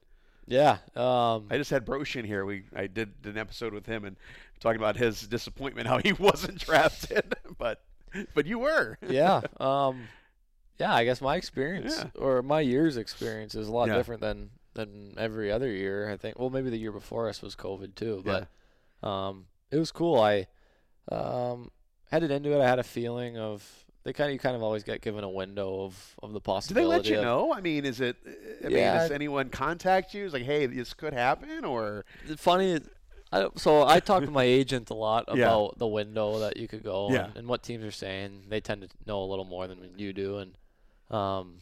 Yeah. 0.47 0.77
Um 0.95 1.47
I 1.49 1.57
just 1.57 1.71
had 1.71 1.85
Brosh 1.85 2.15
in 2.15 2.25
here. 2.25 2.45
We 2.45 2.63
I 2.75 2.87
did 2.87 3.13
an 3.23 3.37
episode 3.37 3.73
with 3.73 3.85
him 3.87 4.05
and 4.05 4.15
talking 4.59 4.79
about 4.79 4.95
his 4.97 5.21
disappointment 5.27 5.87
how 5.87 5.97
he 5.97 6.13
wasn't 6.19 6.59
drafted, 6.59 7.35
but 7.57 7.81
but 8.33 8.45
you 8.45 8.59
were. 8.59 8.97
yeah. 9.07 9.41
Um, 9.59 10.07
yeah. 10.79 10.93
I 10.93 11.03
guess 11.03 11.19
my 11.21 11.35
experience 11.35 11.97
Yeah. 11.97 12.21
or 12.21 12.41
my 12.41 12.61
year's 12.61 12.95
experience 12.97 13.55
is 13.55 13.67
a 13.67 13.71
lot 13.71 13.87
Yeah. 13.89 13.95
different 13.97 14.21
than 14.21 14.51
than 14.75 15.15
every 15.17 15.51
other 15.51 15.69
year. 15.71 16.09
I 16.09 16.17
think. 16.17 16.37
Well, 16.39 16.49
maybe 16.49 16.69
the 16.69 16.77
year 16.77 16.91
before 16.91 17.27
us 17.27 17.41
was 17.41 17.55
COVID 17.55 17.95
too, 17.95 18.23
but 18.25 18.47
um, 19.07 19.45
it 19.71 19.77
was 19.77 19.91
cool. 19.91 20.19
I 20.21 20.47
um 21.11 21.71
headed 22.11 22.31
into 22.31 22.51
it. 22.51 22.61
I 22.61 22.67
had 22.67 22.79
a 22.79 22.83
feeling 22.83 23.37
of 23.37 23.67
they 24.03 24.13
kind 24.13 24.29
of 24.29 24.33
you 24.33 24.39
kind 24.39 24.55
of 24.55 24.61
always 24.63 24.83
get 24.83 25.01
given 25.01 25.23
a 25.23 25.29
window 25.29 25.81
of 25.83 26.15
of 26.21 26.33
the 26.33 26.39
possibility. 26.41 26.83
Did 26.85 26.91
they 26.91 26.95
let 26.97 27.05
you 27.07 27.17
of- 27.17 27.23
know? 27.23 27.53
I 27.53 27.61
mean, 27.61 27.85
is 27.85 27.99
it? 28.01 28.17
I 28.63 28.67
mean, 28.67 28.77
Yeah. 28.77 28.97
does 28.99 29.11
anyone 29.11 29.49
contact 29.49 30.13
you? 30.13 30.25
It's 30.25 30.33
like, 30.33 30.43
hey, 30.43 30.65
this 30.67 30.93
could 30.93 31.13
happen, 31.13 31.65
or 31.65 32.05
It's 32.27 32.41
funny. 32.41 32.79
I, 33.31 33.47
so 33.55 33.83
I 33.85 33.99
talked 33.99 34.25
to 34.27 34.31
my 34.31 34.43
agent 34.59 34.91
a 34.91 34.93
lot 34.93 35.25
Yeah. 35.29 35.45
about 35.45 35.79
the 35.79 35.87
window 35.87 36.39
that 36.39 36.57
you 36.57 36.67
could 36.67 36.83
go 36.83 37.09
Yeah. 37.11 37.25
and, 37.25 37.37
and 37.37 37.47
what 37.47 37.63
teams 37.63 37.83
are 37.83 37.91
saying. 37.91 38.43
They 38.49 38.61
tend 38.61 38.81
to 38.83 38.87
know 39.05 39.23
a 39.23 39.25
little 39.25 39.45
more 39.45 39.67
than 39.67 39.79
you 39.97 40.13
do, 40.13 40.37
and 40.37 40.57
um, 41.09 41.57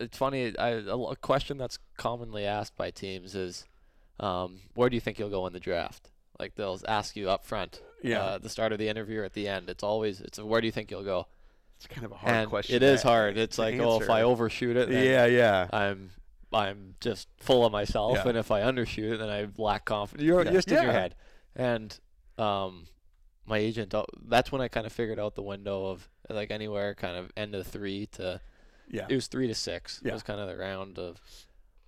it's 0.00 0.18
funny. 0.18 0.56
I, 0.58 0.70
a 0.70 1.16
question 1.16 1.58
that's 1.58 1.78
commonly 1.96 2.44
asked 2.46 2.76
by 2.76 2.90
teams 2.90 3.34
is, 3.34 3.64
um, 4.18 4.60
"Where 4.74 4.88
do 4.90 4.96
you 4.96 5.00
think 5.00 5.18
you'll 5.18 5.30
go 5.30 5.46
in 5.46 5.52
the 5.52 5.60
draft?" 5.60 6.10
Like 6.38 6.54
they'll 6.54 6.80
ask 6.88 7.16
you 7.16 7.28
up 7.30 7.44
front, 7.44 7.82
Yeah. 8.02 8.24
uh, 8.24 8.34
at 8.36 8.42
the 8.42 8.48
start 8.48 8.72
of 8.72 8.78
the 8.78 8.88
interview 8.88 9.20
or 9.20 9.24
at 9.24 9.34
the 9.34 9.46
end. 9.46 9.68
It's 9.68 9.82
always 9.82 10.20
it's 10.20 10.38
a, 10.38 10.44
where 10.46 10.60
do 10.60 10.66
you 10.66 10.72
think 10.72 10.90
you'll 10.90 11.04
go? 11.04 11.26
it's 11.76 11.86
kind 11.86 12.04
of 12.04 12.12
a 12.12 12.14
hard 12.16 12.34
and 12.34 12.50
question. 12.50 12.76
it 12.76 12.82
is 12.82 13.02
hard. 13.02 13.38
It's 13.38 13.58
like, 13.58 13.78
oh, 13.80 14.02
if 14.02 14.10
I 14.10 14.20
overshoot 14.20 14.76
it, 14.76 14.90
then 14.90 15.02
yeah, 15.04 15.24
yeah, 15.24 15.66
I'm 15.72 16.10
I'm 16.52 16.94
just 17.00 17.28
full 17.38 17.64
of 17.64 17.72
myself, 17.72 18.18
Yeah. 18.18 18.28
and 18.28 18.36
if 18.38 18.50
I 18.50 18.60
undershoot 18.60 19.12
it, 19.14 19.16
then 19.18 19.30
I 19.30 19.46
lack 19.56 19.86
confidence. 19.86 20.26
You're 20.26 20.44
Yeah. 20.44 20.50
just 20.52 20.68
in 20.70 20.82
your 20.82 20.92
head, 20.92 21.14
and 21.56 21.98
um, 22.38 22.86
my 23.46 23.56
agent. 23.58 23.94
uh, 23.94 24.04
That's 24.28 24.52
when 24.52 24.60
I 24.60 24.68
kind 24.68 24.86
of 24.86 24.92
figured 24.92 25.18
out 25.18 25.34
the 25.36 25.42
window 25.42 25.86
of 25.86 26.08
like 26.28 26.50
anywhere 26.50 26.94
kind 26.94 27.16
of 27.16 27.30
end 27.36 27.54
of 27.54 27.66
three 27.66 28.06
to 28.12 28.40
yeah, 28.90 29.06
it 29.08 29.14
was 29.14 29.26
three 29.28 29.46
to 29.46 29.54
six. 29.54 30.00
Yeah. 30.04 30.10
It 30.10 30.14
was 30.14 30.22
kind 30.22 30.40
of 30.40 30.48
the 30.48 30.56
round 30.56 30.98
of 30.98 31.20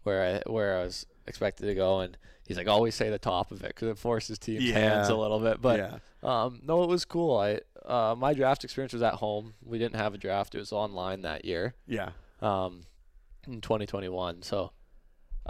where 0.04 0.40
I 0.46 0.50
where 0.50 0.78
I 0.78 0.82
was 0.84 1.06
expected 1.26 1.66
to 1.66 1.74
go, 1.74 2.00
and 2.00 2.16
he's 2.46 2.56
like 2.56 2.68
always 2.68 2.94
say 2.94 3.10
the 3.10 3.18
top 3.18 3.50
of 3.52 3.62
it 3.64 3.68
because 3.68 3.88
it 3.88 3.98
forces 3.98 4.38
teams' 4.38 4.70
hands 4.70 5.08
Yeah. 5.08 5.14
a 5.14 5.16
little 5.16 5.40
bit, 5.40 5.60
but. 5.60 5.78
yeah. 5.78 5.98
Um, 6.24 6.60
no, 6.64 6.84
it 6.84 6.88
was 6.88 7.04
cool. 7.04 7.36
I 7.36 7.58
uh, 7.84 8.14
my 8.16 8.32
draft 8.32 8.62
experience 8.62 8.92
was 8.92 9.02
at 9.02 9.14
home. 9.14 9.54
We 9.64 9.78
didn't 9.80 9.96
have 9.96 10.14
a 10.14 10.18
draft; 10.18 10.54
it 10.54 10.58
was 10.58 10.72
online 10.72 11.22
that 11.22 11.44
year 11.44 11.74
yeah. 11.88 12.10
um, 12.40 12.82
in 13.44 13.60
2021. 13.60 14.42
So 14.42 14.70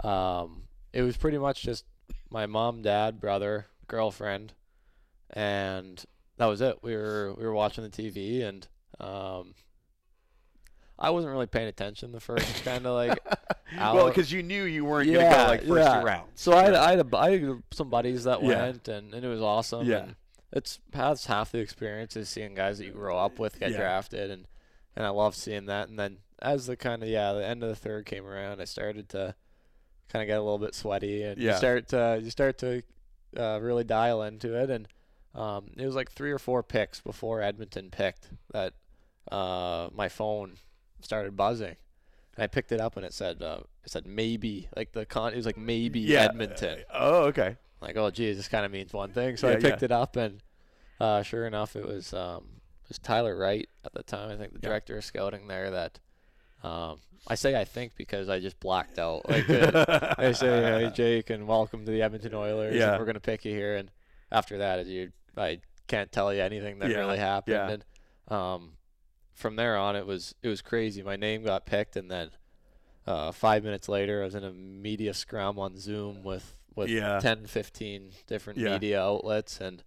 um, 0.03 0.63
it 0.91 1.03
was 1.03 1.15
pretty 1.15 1.37
much 1.37 1.61
just 1.61 1.85
my 2.31 2.47
mom, 2.47 2.81
dad, 2.81 3.19
brother, 3.19 3.67
girlfriend, 3.87 4.53
and 5.29 6.03
that 6.37 6.47
was 6.47 6.59
it. 6.61 6.79
We 6.81 6.95
were 6.95 7.35
we 7.37 7.43
were 7.43 7.53
watching 7.53 7.83
the 7.83 7.91
TV, 7.91 8.43
and 8.43 8.67
um, 8.99 9.53
I 11.03 11.09
wasn't 11.09 11.33
really 11.33 11.47
paying 11.47 11.67
attention 11.67 12.11
the 12.13 12.19
first 12.21 12.63
kind 12.63 12.85
of 12.87 12.95
like 12.95 13.19
well, 13.77 14.07
because 14.07 14.31
you 14.31 14.41
knew 14.41 14.63
you 14.63 14.85
weren't 14.85 15.11
going 15.11 15.29
to 15.29 15.35
go 15.35 15.43
like 15.47 15.63
first 15.67 15.85
yeah. 15.89 15.99
two 15.99 16.05
rounds. 16.05 16.29
So 16.35 16.53
I 16.53 16.63
had, 16.63 16.73
I 16.75 16.89
had, 16.95 16.99
a, 17.13 17.17
I 17.17 17.31
had 17.31 17.63
some 17.71 17.89
buddies 17.89 18.23
that 18.23 18.41
Yeah. 18.41 18.47
went, 18.47 18.87
and, 18.87 19.13
and 19.13 19.25
it 19.25 19.27
was 19.27 19.41
awesome. 19.41 19.85
Yeah. 19.85 19.97
And 20.03 20.15
it's 20.51 20.79
that's 20.91 21.25
half 21.25 21.51
the 21.51 21.59
experience 21.59 22.15
is 22.15 22.29
seeing 22.29 22.53
guys 22.55 22.77
that 22.77 22.85
you 22.85 22.91
grow 22.91 23.17
up 23.17 23.37
with 23.37 23.59
get 23.59 23.71
Yeah. 23.71 23.77
drafted, 23.77 24.31
and 24.31 24.47
and 24.95 25.05
I 25.05 25.09
love 25.09 25.35
seeing 25.35 25.65
that. 25.65 25.89
And 25.89 25.99
then 25.99 26.19
as 26.41 26.67
the 26.67 26.77
kind 26.77 27.03
of 27.03 27.09
yeah, 27.09 27.33
the 27.33 27.45
end 27.45 27.63
of 27.63 27.69
the 27.69 27.75
third 27.75 28.05
came 28.05 28.25
around, 28.25 28.61
I 28.61 28.65
started 28.65 29.09
to 29.09 29.35
kind 30.09 30.21
of 30.23 30.27
get 30.27 30.37
a 30.37 30.41
little 30.41 30.59
bit 30.59 30.73
sweaty, 30.75 31.23
and 31.23 31.37
Yeah. 31.41 31.51
you 31.51 31.57
start 31.57 31.87
to 31.89 32.21
you 32.23 32.29
start 32.29 32.57
to 32.59 32.81
uh, 33.37 33.59
really 33.61 33.83
dial 33.83 34.21
into 34.23 34.53
it. 34.57 34.69
And 34.69 34.87
um, 35.35 35.71
it 35.75 35.85
was 35.85 35.95
like 35.95 36.11
three 36.11 36.31
or 36.31 36.39
four 36.39 36.61
picks 36.63 37.01
before 37.01 37.41
Edmonton 37.41 37.89
picked 37.89 38.29
that 38.53 38.73
uh, 39.31 39.89
my 39.93 40.07
phone 40.07 40.57
started 41.03 41.35
buzzing. 41.35 41.75
And 42.35 42.43
I 42.43 42.47
picked 42.47 42.71
it 42.71 42.81
up 42.81 42.97
and 42.97 43.05
it 43.05 43.13
said 43.13 43.41
uh, 43.41 43.59
it 43.83 43.91
said 43.91 44.07
maybe 44.07 44.67
like 44.75 44.91
the 44.91 45.05
con 45.05 45.33
it 45.33 45.37
was 45.37 45.45
like 45.45 45.57
maybe 45.57 45.99
yeah. 45.99 46.23
Edmonton. 46.23 46.79
Oh, 46.93 47.23
okay. 47.25 47.57
Like 47.81 47.95
oh 47.97 48.09
geez, 48.09 48.37
this 48.37 48.47
kind 48.47 48.65
of 48.65 48.71
means 48.71 48.93
one 48.93 49.11
thing. 49.11 49.37
So 49.37 49.49
Yeah, 49.49 49.57
I 49.57 49.59
picked 49.59 49.81
yeah. 49.81 49.85
it 49.85 49.91
up 49.91 50.15
and 50.15 50.41
uh, 50.99 51.21
sure 51.21 51.45
enough 51.45 51.75
it 51.75 51.85
was 51.85 52.13
um, 52.13 52.43
it 52.83 52.89
was 52.89 52.99
Tyler 52.99 53.37
Wright 53.37 53.67
at 53.85 53.93
the 53.93 54.03
time. 54.03 54.31
I 54.31 54.35
think 54.35 54.53
the 54.53 54.59
director 54.59 54.97
of 54.97 55.05
scouting 55.05 55.47
there 55.47 55.71
that 55.71 55.99
um, 56.63 56.97
I 57.27 57.35
say 57.35 57.59
I 57.59 57.65
think 57.65 57.95
because 57.95 58.29
I 58.29 58.39
just 58.39 58.59
blacked 58.59 58.99
out. 58.99 59.23
Like 59.29 59.49
uh, 59.49 60.15
I 60.17 60.31
say 60.31 60.47
hey 60.47 60.91
Jake 60.93 61.29
and 61.29 61.47
welcome 61.47 61.85
to 61.85 61.91
the 61.91 62.01
Edmonton 62.01 62.33
Oilers. 62.33 62.75
Yeah. 62.75 62.97
we're 62.97 63.05
gonna 63.05 63.19
pick 63.19 63.45
you 63.45 63.51
here. 63.51 63.75
And 63.75 63.91
after 64.31 64.57
that, 64.59 64.85
you 64.87 65.11
I 65.37 65.59
can't 65.87 66.11
tell 66.11 66.33
you 66.33 66.41
anything 66.41 66.79
that 66.79 66.89
really 66.89 67.17
happened. 67.17 67.83
And 68.29 68.35
um, 68.35 68.71
from 69.33 69.55
there 69.55 69.77
on, 69.77 69.95
it 69.95 70.05
was 70.05 70.35
it 70.41 70.47
was 70.47 70.61
crazy. 70.61 71.01
My 71.03 71.15
name 71.15 71.43
got 71.43 71.65
picked, 71.65 71.95
and 71.95 72.09
then 72.09 72.31
uh, 73.05 73.31
five 73.31 73.63
minutes 73.63 73.89
later, 73.89 74.21
I 74.21 74.25
was 74.25 74.35
in 74.35 74.43
a 74.43 74.51
media 74.51 75.13
scrum 75.13 75.59
on 75.59 75.77
Zoom 75.77 76.23
with 76.23 76.55
with 76.75 76.89
Yeah. 76.89 77.19
10, 77.19 77.45
15 77.45 78.11
different 78.27 78.57
Yeah. 78.59 78.73
media 78.73 79.01
outlets 79.01 79.59
and 79.61 79.83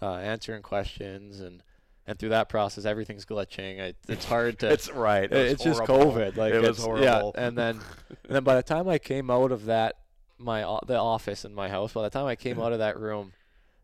uh, 0.00 0.14
answering 0.16 0.62
questions 0.62 1.40
and. 1.40 1.62
And 2.06 2.18
through 2.18 2.30
that 2.30 2.48
process, 2.48 2.86
everything's 2.86 3.24
glitching. 3.24 3.94
It's 4.08 4.24
hard 4.24 4.58
to. 4.60 4.68
It's 4.72 4.90
right. 4.90 5.30
It 5.30 5.32
it's 5.52 5.62
just. 5.62 5.82
COVID. 5.82 6.36
Like 6.36 6.52
it 6.54 6.60
was 6.60 6.82
horrible. 6.82 7.04
Yeah, 7.04 7.30
and 7.46 7.56
then 7.56 7.76
and 8.24 8.34
then 8.34 8.42
by 8.42 8.56
the 8.56 8.64
time 8.64 8.88
I 8.88 8.98
came 8.98 9.30
out 9.30 9.52
of 9.52 9.66
that 9.66 9.96
my 10.36 10.62
the 10.88 10.96
office 10.96 11.44
in 11.44 11.54
my 11.54 11.68
house, 11.68 11.92
by 11.92 12.02
the 12.02 12.10
time 12.10 12.26
I 12.26 12.34
came 12.34 12.58
out 12.58 12.72
of 12.72 12.80
that 12.80 12.98
room, 12.98 13.32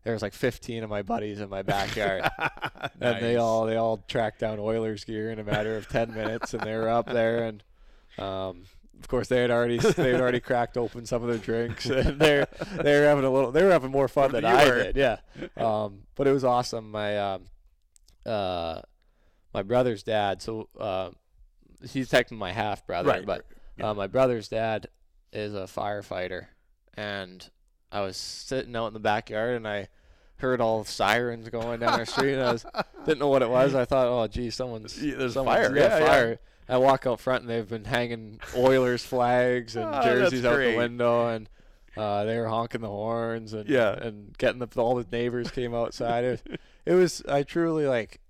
there 0.07 0.13
was 0.13 0.21
like 0.21 0.33
15 0.33 0.85
of 0.85 0.89
my 0.89 1.01
buddies 1.01 1.41
in 1.41 1.49
my 1.49 1.63
backyard, 1.63 2.23
and 3.01 3.21
they 3.21 3.35
all 3.35 3.65
they 3.65 3.75
all 3.75 3.97
tracked 4.07 4.39
down 4.39 4.57
Oilers 4.57 5.03
gear 5.03 5.31
in 5.31 5.37
a 5.37 5.43
matter 5.43 5.75
of 5.75 5.89
10 5.89 6.13
minutes, 6.13 6.53
and 6.53 6.63
they 6.63 6.73
were 6.73 6.87
up 6.87 7.07
there, 7.07 7.43
and 7.43 7.61
um, 8.17 8.63
of 9.01 9.09
course 9.09 9.27
they 9.27 9.41
had 9.41 9.51
already 9.51 9.79
they 9.79 10.11
had 10.11 10.21
already 10.21 10.39
cracked 10.39 10.77
open 10.77 11.05
some 11.05 11.23
of 11.23 11.27
their 11.27 11.37
drinks, 11.37 11.85
and 11.89 12.21
they're 12.21 12.47
they 12.81 12.97
were 12.97 13.05
having 13.05 13.25
a 13.25 13.29
little 13.29 13.51
they 13.51 13.61
were 13.61 13.71
having 13.71 13.91
more 13.91 14.07
fun 14.07 14.31
than 14.31 14.43
than 14.43 14.53
you 14.53 14.57
I 14.57 14.65
were. 14.69 14.83
did. 14.83 14.95
Yeah, 14.95 15.17
um, 15.57 16.03
but 16.15 16.25
it 16.25 16.31
was 16.31 16.45
awesome. 16.45 16.89
My 16.89 17.17
um, 17.17 17.43
uh, 18.25 18.83
my 19.53 19.61
brother's 19.61 20.03
dad, 20.03 20.41
so 20.41 20.69
uh, 20.79 21.09
he's 21.85 22.07
technically 22.07 22.37
my 22.37 22.53
half 22.53 22.87
brother, 22.87 23.09
Right, 23.09 23.25
but 23.25 23.45
yeah. 23.77 23.89
uh, 23.89 23.93
my 23.93 24.07
brother's 24.07 24.47
dad 24.47 24.87
is 25.33 25.53
a 25.53 25.63
firefighter, 25.67 26.45
and 26.93 27.45
I 27.91 27.99
was 28.01 28.15
sitting 28.15 28.73
out 28.73 28.87
in 28.87 28.93
the 28.93 29.01
backyard 29.01 29.55
and 29.57 29.67
I 29.67 29.89
heard 30.39 30.61
all 30.61 30.83
the 30.83 30.89
sirens 30.89 31.49
going 31.49 31.79
down 31.79 31.99
our 31.99 32.05
street. 32.05 32.33
And 32.33 32.43
I 32.43 32.51
was 32.51 32.65
didn't 33.05 33.19
know 33.19 33.27
what 33.27 33.41
it 33.41 33.49
was. 33.49 33.75
I 33.75 33.85
thought, 33.85 34.07
oh, 34.07 34.27
gee, 34.27 34.49
someone's 34.49 35.01
Yeah, 35.03 35.15
there's 35.15 35.33
someone's 35.33 35.57
fire. 35.59 35.69
got 35.69 35.75
Yeah, 35.91 35.97
yeah. 35.99 36.05
fire. 36.07 36.39
I 36.69 36.77
walk 36.77 37.05
out 37.07 37.19
front 37.19 37.41
and 37.43 37.49
they've 37.49 37.67
been 37.67 37.85
hanging 37.85 38.39
Oilers 38.55 39.03
flags 39.03 39.75
and 39.75 39.85
Oh, 39.93 40.01
jerseys 40.03 40.45
out 40.45 40.57
the 40.57 40.75
window 40.77 41.27
and. 41.27 41.49
Uh, 41.95 42.25
they 42.25 42.37
were 42.37 42.47
honking 42.47 42.81
the 42.81 42.87
horns 42.87 43.53
and 43.53 43.67
Yeah. 43.67 43.91
and 43.93 44.37
getting 44.37 44.59
the 44.59 44.67
all 44.79 44.93
the 44.93 45.07
neighbors 45.11 45.49
came 45.49 45.73
outside. 45.73 46.23
It 46.25 46.29
was, 46.29 46.57
it 46.85 46.93
was 46.93 47.23
I 47.27 47.41
truly 47.41 47.87
like 47.87 48.21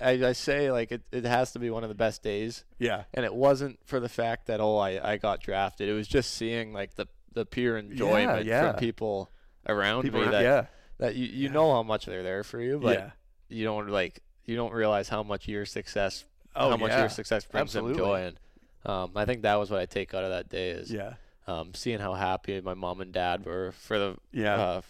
I, 0.00 0.12
I 0.12 0.32
say 0.32 0.70
like 0.72 0.90
it, 0.92 1.02
it 1.12 1.24
has 1.26 1.52
to 1.52 1.58
be 1.58 1.68
one 1.68 1.82
of 1.82 1.90
the 1.90 1.94
best 1.94 2.22
days 2.22 2.64
yeah. 2.78 3.04
and 3.12 3.26
it 3.26 3.34
wasn't 3.34 3.78
for 3.84 4.00
the 4.00 4.08
fact 4.08 4.46
that 4.46 4.60
oh 4.60 4.78
I, 4.78 5.12
I 5.12 5.16
got 5.18 5.42
drafted. 5.42 5.90
It 5.90 5.92
was 5.92 6.08
just 6.08 6.32
seeing 6.36 6.72
like 6.72 6.94
the 6.94 7.06
the 7.34 7.44
pure 7.44 7.76
enjoyment 7.76 8.46
yeah. 8.46 8.70
from 8.72 8.80
people 8.80 9.30
around 9.68 10.02
People 10.04 10.20
me 10.20 10.24
around- 10.28 10.32
that 10.32 10.42
yeah. 10.42 10.66
That 10.98 11.14
you, 11.14 11.26
you 11.26 11.46
Yeah. 11.48 11.52
know 11.52 11.72
how 11.72 11.82
much 11.82 12.06
they're 12.06 12.22
there 12.22 12.42
for 12.44 12.60
you, 12.60 12.78
but 12.78 12.98
yeah. 12.98 13.10
you 13.48 13.64
don't 13.64 13.88
like 13.88 14.20
you 14.44 14.56
don't 14.56 14.72
realize 14.72 15.08
how 15.08 15.22
much 15.22 15.48
your 15.48 15.66
success 15.66 16.24
Oh, 16.54 16.70
how 16.70 16.76
much 16.78 16.92
your 16.92 17.08
success 17.10 17.44
brings 17.44 17.62
Absolutely. 17.76 17.92
them 17.94 17.98
joy 17.98 18.22
and 18.26 18.40
um, 18.86 19.10
I 19.16 19.24
think 19.26 19.42
that 19.42 19.56
was 19.56 19.70
what 19.70 19.80
I 19.80 19.86
take 19.86 20.14
out 20.14 20.24
of 20.24 20.30
that 20.30 20.48
day 20.48 20.70
is 20.70 20.90
Yeah. 20.92 21.14
um, 21.46 21.74
seeing 21.74 21.98
how 21.98 22.14
happy 22.14 22.60
my 22.60 22.72
mom 22.74 23.00
and 23.00 23.12
dad 23.12 23.44
were 23.44 23.72
for 23.72 23.98
the 23.98 24.16
Yeah. 24.32 24.54
uh, 24.54 24.80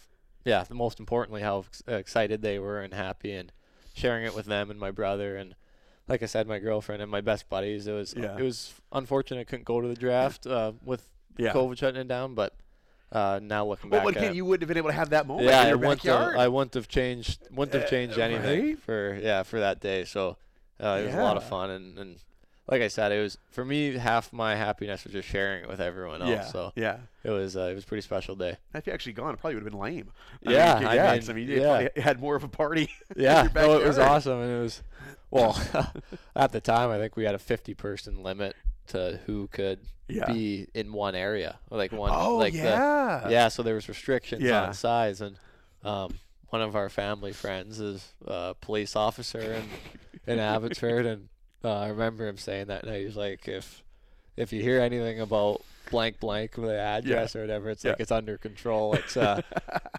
yeah 0.45 0.63
the 0.65 0.75
most 0.75 1.01
importantly 1.01 1.43
how 1.43 1.61
ex- 1.61 1.83
excited 1.89 2.41
they 2.43 2.59
were 2.61 2.81
and 2.81 2.95
happy 2.95 3.33
and 3.33 3.51
sharing 3.95 4.25
it 4.27 4.35
with 4.35 4.47
them 4.47 4.71
and 4.71 4.79
my 4.79 4.91
brother 4.93 5.37
and 5.37 5.55
like 6.07 6.23
I 6.23 6.27
said 6.27 6.47
my 6.47 6.59
girlfriend 6.61 7.03
and 7.03 7.11
my 7.11 7.21
best 7.23 7.49
buddies 7.49 7.87
it 7.89 7.93
was 7.93 8.15
Yeah. 8.17 8.37
it 8.37 8.43
was 8.43 8.75
unfortunate 8.93 9.41
I 9.41 9.45
couldn't 9.45 9.65
go 9.65 9.81
to 9.81 9.89
the 9.89 9.95
draft 9.97 10.47
uh, 10.47 10.73
with 10.85 11.09
yeah. 11.39 11.53
COVID 11.53 11.79
shutting 11.79 12.01
it 12.01 12.07
down 12.09 12.35
but 12.35 12.55
uh, 13.13 13.41
now 13.43 13.65
looking 13.67 13.91
well, 13.91 14.01
back 14.01 14.15
but 14.15 14.17
again, 14.17 14.35
you 14.35 14.45
wouldn't 14.45 14.63
have 14.63 14.69
been 14.69 14.79
able 14.79 14.91
to 14.91 14.95
have 14.97 15.11
that 15.11 15.27
moment 15.27 15.47
yeah, 15.49 15.63
in 15.63 15.69
your 15.69 15.77
I 15.77 15.81
wouldn't, 15.81 16.03
backyard. 16.03 16.33
have, 16.35 16.41
I 16.41 16.49
wouldn't 16.49 16.75
have 16.75 16.89
changed 16.89 17.39
wouldn't 17.51 17.81
have 17.81 17.89
changed 17.91 18.19
Uh, 18.19 18.23
anything 18.23 18.65
right? 18.67 18.79
for 18.83 19.19
yeah 19.23 19.43
for 19.43 19.61
that 19.61 19.81
day. 19.81 20.05
So 20.05 20.37
uh, 20.83 21.01
it 21.03 21.07
was 21.07 21.15
a 21.15 21.23
lot 21.23 21.37
of 21.37 21.45
fun 21.45 21.71
and, 21.71 21.99
and 21.99 22.17
like 22.69 22.83
I 22.83 22.89
said, 22.89 23.13
it 23.13 23.23
was 23.23 23.39
for 23.51 23.65
me 23.65 23.97
half 23.97 24.33
my 24.33 24.57
happiness 24.57 25.05
was 25.05 25.13
just 25.13 25.29
sharing 25.29 25.63
it 25.63 25.69
with 25.69 25.81
everyone 25.81 26.21
else. 26.21 26.31
yeah. 26.31 26.45
So 26.47 26.73
yeah. 26.75 26.97
it 27.23 27.31
was 27.31 27.57
uh, 27.57 27.69
it 27.71 27.75
was 27.75 27.85
a 27.85 27.87
pretty 27.87 28.03
special 28.03 28.35
day. 28.35 28.57
If 28.75 28.87
you 28.89 28.93
actually 28.93 29.13
gone, 29.13 29.35
it 29.35 29.39
probably 29.41 29.55
would 29.55 29.63
have 29.63 29.73
been 29.73 29.81
lame. 29.81 30.11
Yeah, 30.43 30.75
I 30.75 30.79
mean, 30.81 30.89
I 30.89 30.95
yeah. 30.97 31.21
I 31.29 31.33
mean, 31.33 31.49
you 31.49 31.61
yeah. 31.61 31.89
had 31.97 32.21
more 32.21 32.35
of 32.35 32.43
a 32.45 32.49
party. 32.49 32.91
Yeah, 33.17 33.49
no, 33.55 33.79
it 33.79 33.87
was 33.87 33.99
awesome 33.99 34.41
and 34.41 34.51
it 34.51 34.61
was 34.61 34.83
well 35.31 35.59
at 36.37 36.53
the 36.53 36.61
time 36.61 36.91
I 36.91 36.99
think 36.99 37.17
we 37.17 37.25
had 37.25 37.35
a 37.35 37.39
50 37.39 37.73
person 37.75 38.23
limit 38.23 38.57
to 38.89 39.21
who 39.27 39.49
could 39.49 39.79
Yeah. 40.09 40.25
be 40.27 40.69
in 40.75 40.93
one 40.93 41.15
area 41.15 41.59
like 41.71 41.93
one 41.93 42.13
oh 42.15 42.37
like 42.37 42.53
the 42.53 42.59
yeah. 42.59 43.29
yeah, 43.29 43.49
so 43.49 43.63
there 43.63 43.75
was 43.75 43.89
restrictions 43.89 44.43
Yeah. 44.43 44.67
on 44.67 44.75
size, 44.75 45.21
and 45.21 45.37
um, 45.85 46.19
one 46.51 46.63
of 46.63 46.75
our 46.77 46.89
family 46.89 47.33
friends 47.33 47.81
is 47.81 48.13
a 48.27 48.55
police 48.61 48.95
officer 48.97 49.41
in, 49.55 49.65
in 50.33 50.39
Abbotsford, 50.55 51.07
and 51.07 51.29
uh, 51.65 51.79
I 51.81 51.89
remember 51.89 52.27
him 52.29 52.39
saying 52.39 52.67
that 52.69 52.85
night, 52.85 53.05
he's 53.05 53.17
like, 53.17 53.49
if 53.49 53.83
if 54.37 54.53
you 54.53 54.63
hear 54.63 54.81
anything 54.81 55.21
about 55.21 55.63
blank 55.91 56.21
blank 56.21 56.57
with 56.57 56.67
the 56.69 56.79
address 56.79 57.35
or 57.35 57.41
whatever, 57.41 57.71
it's 57.71 57.85
like 57.85 58.01
it's 58.01 58.13
under 58.13 58.37
control. 58.39 58.95
It's 58.95 59.17
uh, 59.17 59.41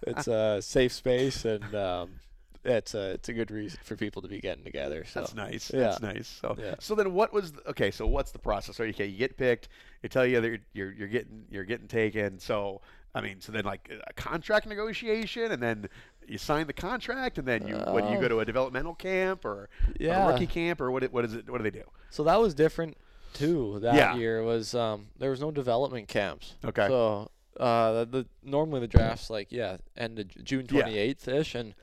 it's 0.05 0.27
a 0.27 0.61
safe 0.61 0.93
space, 0.93 1.43
and 1.45 1.73
um, 1.75 2.19
it's 2.67 2.93
a 2.93 3.11
it's 3.11 3.29
a 3.29 3.33
good 3.33 3.49
reason 3.51 3.79
for 3.83 3.95
people 3.95 4.21
to 4.21 4.27
be 4.27 4.39
getting 4.39 4.63
together. 4.63 5.05
So 5.05 5.21
That's 5.21 5.33
nice. 5.33 5.71
yeah. 5.73 5.79
That's 5.81 6.01
nice. 6.01 6.27
So, 6.27 6.55
Yeah. 6.59 6.75
so 6.79 6.95
then 6.95 7.13
what 7.13 7.31
was 7.33 7.53
the, 7.53 7.69
okay? 7.69 7.91
So 7.91 8.05
what's 8.05 8.31
the 8.31 8.39
process? 8.39 8.75
So 8.75 8.83
okay, 8.83 9.05
you 9.07 9.17
get 9.17 9.37
picked. 9.37 9.69
They 10.01 10.07
tell 10.09 10.25
you 10.25 10.41
that 10.41 10.47
you're, 10.49 10.59
you're 10.73 10.91
you're 10.93 11.07
getting 11.07 11.45
you're 11.49 11.63
getting 11.63 11.87
taken. 11.87 12.39
So 12.39 12.81
I 13.15 13.21
mean, 13.21 13.41
so 13.41 13.51
then 13.51 13.65
like 13.65 13.89
a 14.05 14.13
contract 14.13 14.67
negotiation, 14.67 15.51
and 15.51 15.63
then 15.63 15.89
you 16.27 16.37
sign 16.37 16.67
the 16.67 16.73
contract, 16.73 17.37
and 17.37 17.47
then 17.47 17.67
you 17.67 17.75
what 17.75 18.03
do 18.05 18.11
you 18.13 18.19
go 18.19 18.25
Uh, 18.25 18.29
to 18.29 18.39
a 18.41 18.45
developmental 18.45 18.93
camp 18.95 19.45
or 19.45 19.69
yeah. 19.99 20.27
a 20.27 20.31
rookie 20.31 20.45
camp 20.47 20.81
or 20.81 20.91
what? 20.91 21.03
What 21.11 21.25
is 21.25 21.33
it? 21.33 21.49
What 21.49 21.57
do 21.59 21.63
they 21.63 21.71
do? 21.79 21.85
So 22.09 22.23
that 22.25 22.39
was 22.39 22.53
different 22.53 22.97
too. 23.33 23.79
That 23.81 23.95
Yeah. 23.95 24.15
year 24.15 24.43
was 24.43 24.75
um, 24.75 25.07
there 25.17 25.29
was 25.29 25.39
no 25.41 25.51
development 25.51 26.07
camps. 26.07 26.55
Okay. 26.65 26.87
So 26.87 27.31
uh, 27.59 27.93
the, 27.93 28.05
the 28.05 28.25
normally 28.43 28.81
the 28.81 28.87
drafts 28.87 29.29
like 29.29 29.51
yeah 29.51 29.77
end 29.95 30.19
of 30.19 30.27
June 30.43 30.67
twenty 30.67 30.97
eighth 30.97 31.27
ish, 31.27 31.55
and 31.55 31.73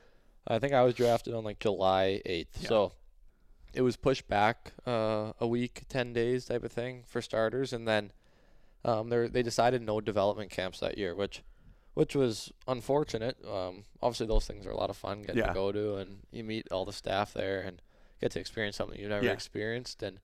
I 0.47 0.59
think 0.59 0.73
I 0.73 0.83
was 0.83 0.93
drafted 0.93 1.33
on 1.33 1.43
like 1.43 1.59
July 1.59 2.21
eighth. 2.25 2.57
Yeah. 2.61 2.69
So 2.69 2.91
it 3.73 3.81
was 3.81 3.97
pushed 3.97 4.27
back 4.27 4.71
uh, 4.85 5.33
a 5.39 5.47
week, 5.47 5.83
ten 5.89 6.13
days 6.13 6.45
type 6.45 6.63
of 6.63 6.71
thing 6.71 7.03
for 7.07 7.21
starters, 7.21 7.73
and 7.73 7.87
then 7.87 8.11
um, 8.83 9.09
they 9.09 9.27
they 9.27 9.43
decided 9.43 9.81
no 9.81 9.99
development 10.01 10.51
camps 10.51 10.79
that 10.79 10.97
year, 10.97 11.15
which 11.15 11.41
which 11.95 12.15
was 12.15 12.51
unfortunate. 12.67 13.37
Um, 13.45 13.85
obviously 14.01 14.27
those 14.27 14.45
things 14.45 14.65
are 14.65 14.71
a 14.71 14.77
lot 14.77 14.89
of 14.89 14.97
fun, 14.97 15.21
get 15.23 15.35
Yeah. 15.35 15.47
to 15.47 15.53
go 15.53 15.71
to, 15.71 15.95
and 15.95 16.19
you 16.31 16.43
meet 16.43 16.67
all 16.71 16.83
the 16.85 16.91
staff 16.93 17.33
there 17.33 17.61
and 17.61 17.81
get 18.21 18.31
to 18.31 18.39
experience 18.39 18.75
something 18.75 18.99
you've 18.99 19.09
never 19.09 19.25
Yeah. 19.25 19.31
experienced. 19.31 20.03
And 20.03 20.19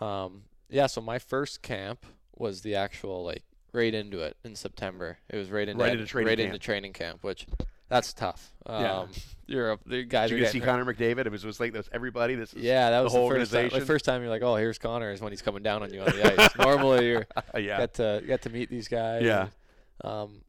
um, 0.00 0.44
yeah, 0.70 0.86
so 0.86 1.00
my 1.00 1.18
first 1.18 1.60
camp 1.62 2.06
was 2.36 2.62
the 2.62 2.74
actual 2.76 3.24
like 3.24 3.42
right 3.72 3.92
into 3.92 4.20
it 4.22 4.36
in 4.44 4.54
September. 4.54 5.18
It 5.28 5.36
was 5.36 5.50
right 5.50 5.68
into 5.68 5.82
Right 5.82 5.92
into 5.92 6.06
training 6.06 6.28
right 6.28 6.38
camp. 6.38 6.46
into 6.54 6.58
training 6.58 6.92
camp, 6.92 7.22
which 7.24 7.46
that's 7.92 8.12
tough. 8.14 8.52
Um, 8.64 8.82
Yeah. 8.82 9.06
you're 9.46 9.72
a, 9.72 9.78
the 9.84 10.04
guys 10.04 10.30
Did 10.30 10.38
you 10.38 10.46
see 10.46 10.60
getting 10.60 10.62
Connor 10.62 10.84
McDavid? 10.84 11.26
It 11.26 11.32
was, 11.32 11.60
like 11.60 11.72
this 11.72 11.88
everybody. 11.92 12.34
This 12.34 12.54
is 12.54 12.62
yeah, 12.62 12.90
that 12.90 13.00
was 13.00 13.12
whole 13.12 13.28
the 13.28 13.36
first 13.36 13.52
time. 13.52 13.68
Like 13.70 13.82
first 13.84 14.04
time 14.04 14.22
you're 14.22 14.30
like, 14.30 14.42
oh, 14.42 14.56
here's 14.56 14.78
Connor 14.78 15.12
is 15.12 15.20
when 15.20 15.30
he's 15.30 15.42
coming 15.42 15.62
down 15.62 15.82
on 15.82 15.92
you 15.92 16.00
on 16.00 16.06
the 16.06 16.40
ice. 16.40 16.50
Normally 16.58 17.08
you're 17.08 17.26
yeah. 17.54 17.78
get 17.78 17.94
to 17.94 18.22
get 18.26 18.42
to 18.42 18.50
meet 18.50 18.70
these 18.70 18.88
guys. 18.88 19.22
Yeah. 19.22 19.48
and, 20.02 20.12
um, 20.12 20.40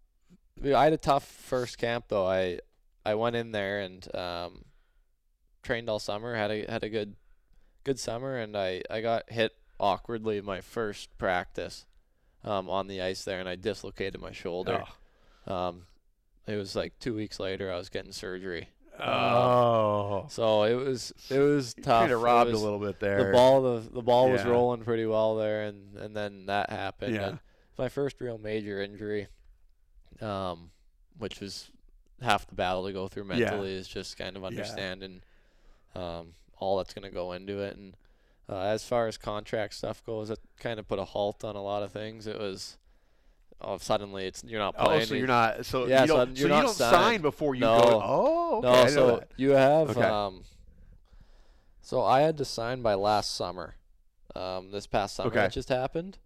I 0.74 0.86
had 0.86 0.94
a 0.94 0.98
tough 0.98 1.26
first 1.26 1.78
camp 1.78 2.06
though. 2.08 2.26
I 2.26 2.60
I 3.06 3.16
went 3.16 3.36
in 3.36 3.52
there 3.52 3.82
and 3.82 4.16
um, 4.16 4.66
trained 5.64 5.90
all 5.90 6.00
summer. 6.00 6.36
had 6.36 6.52
a 6.52 6.72
had 6.72 6.84
a 6.84 6.90
good 6.90 7.16
good 7.84 8.00
summer, 8.00 8.38
and 8.38 8.56
I 8.56 8.84
I 8.90 9.02
got 9.02 9.30
hit 9.30 9.54
awkwardly 9.80 10.40
my 10.40 10.62
first 10.62 11.18
practice 11.18 11.86
um, 12.46 12.70
on 12.70 12.88
the 12.88 13.02
ice 13.02 13.26
there, 13.26 13.40
and 13.40 13.50
I 13.50 13.56
dislocated 13.56 14.22
my 14.22 14.32
shoulder. 14.32 14.84
Um, 15.46 15.84
it 16.48 16.56
was 16.56 16.76
like 16.76 16.98
two 17.00 17.14
weeks 17.14 17.40
later. 17.40 17.72
I 17.72 17.78
was 17.78 17.90
getting 17.90 18.12
surgery. 18.12 18.70
Oh. 19.00 20.26
So 20.30 20.64
it 20.64 20.76
was 20.76 21.14
it 21.30 21.40
was 21.40 21.74
tough. 21.74 22.02
Kind 22.04 22.12
of 22.12 22.22
robbed 22.22 22.52
a 22.52 22.58
little 22.58 22.80
bit 22.80 23.00
there. 23.00 23.26
the 23.26 23.32
ball 23.32 23.62
the 23.62 23.90
the 23.90 24.02
ball 24.02 24.30
was 24.30 24.44
rolling 24.46 24.84
pretty 24.84 25.06
well 25.06 25.36
there 25.36 25.64
and 25.64 25.98
and 25.98 26.16
then 26.16 26.46
that 26.48 26.70
happened 26.70 27.16
Yeah. 27.16 27.28
and 27.30 27.40
my 27.78 27.90
first 27.90 28.22
real 28.22 28.38
major 28.38 28.80
injury 28.82 29.28
um 30.22 30.70
which 31.18 31.40
was 31.40 31.72
half 32.22 32.46
the 32.48 32.56
battle 32.56 32.86
to 32.86 32.94
go 32.94 33.08
through 33.08 33.24
Yeah. 33.30 33.50
mentally 33.52 33.74
is 33.74 33.88
just 33.88 34.18
kind 34.18 34.36
of 34.38 34.44
Yeah. 34.44 34.50
understanding 34.50 35.22
um 35.96 36.34
all 36.60 36.78
that's 36.78 36.94
going 36.94 37.04
to 37.04 37.14
go 37.14 37.32
into 37.34 37.60
it 37.60 37.76
and 37.76 37.96
uh, 38.48 38.60
as 38.62 38.86
far 38.86 39.08
as 39.08 39.18
contract 39.18 39.74
stuff 39.74 40.04
goes 40.06 40.30
it 40.30 40.40
kind 40.60 40.80
of 40.80 40.88
put 40.88 41.00
a 41.00 41.04
halt 41.06 41.44
on 41.44 41.56
a 41.56 41.62
lot 41.64 41.82
of 41.84 41.92
things 41.92 42.28
it 42.28 42.38
was 42.40 42.78
oh 43.62 43.78
suddenly 43.78 44.26
it's 44.26 44.44
you're 44.44 44.60
not 44.60 44.78
playing. 44.78 45.02
Oh, 45.02 45.06
so 45.06 45.16
you're 45.16 45.28
not. 45.28 45.66
So 45.66 45.88
Yeah, 45.88 46.02
you 46.02 46.08
so 46.08 46.16
don't. 46.18 46.38
you're 46.38 46.50
so 46.50 46.56
you 46.56 46.62
don't 46.62 46.76
signed. 46.76 46.92
sign 46.96 47.22
before 47.22 47.56
you 47.56 47.62
No. 47.62 47.78
go. 47.80 48.02
Oh, 48.04 48.58
okay. 48.60 48.68
No, 48.68 48.88
so 48.88 49.08
that. 49.18 49.32
you 49.38 49.52
have 49.52 49.90
Okay. 49.92 50.02
um 50.02 50.44
so 51.82 52.02
I 52.04 52.22
had 52.22 52.38
to 52.38 52.46
sign 52.46 52.82
by 52.82 52.94
last 52.94 53.36
summer. 53.36 53.76
Um 54.36 54.72
this 54.72 54.88
past 54.88 55.16
summer 55.16 55.28
Okay. 55.30 55.40
that 55.40 55.52
just 55.52 55.70
happened. 55.70 56.18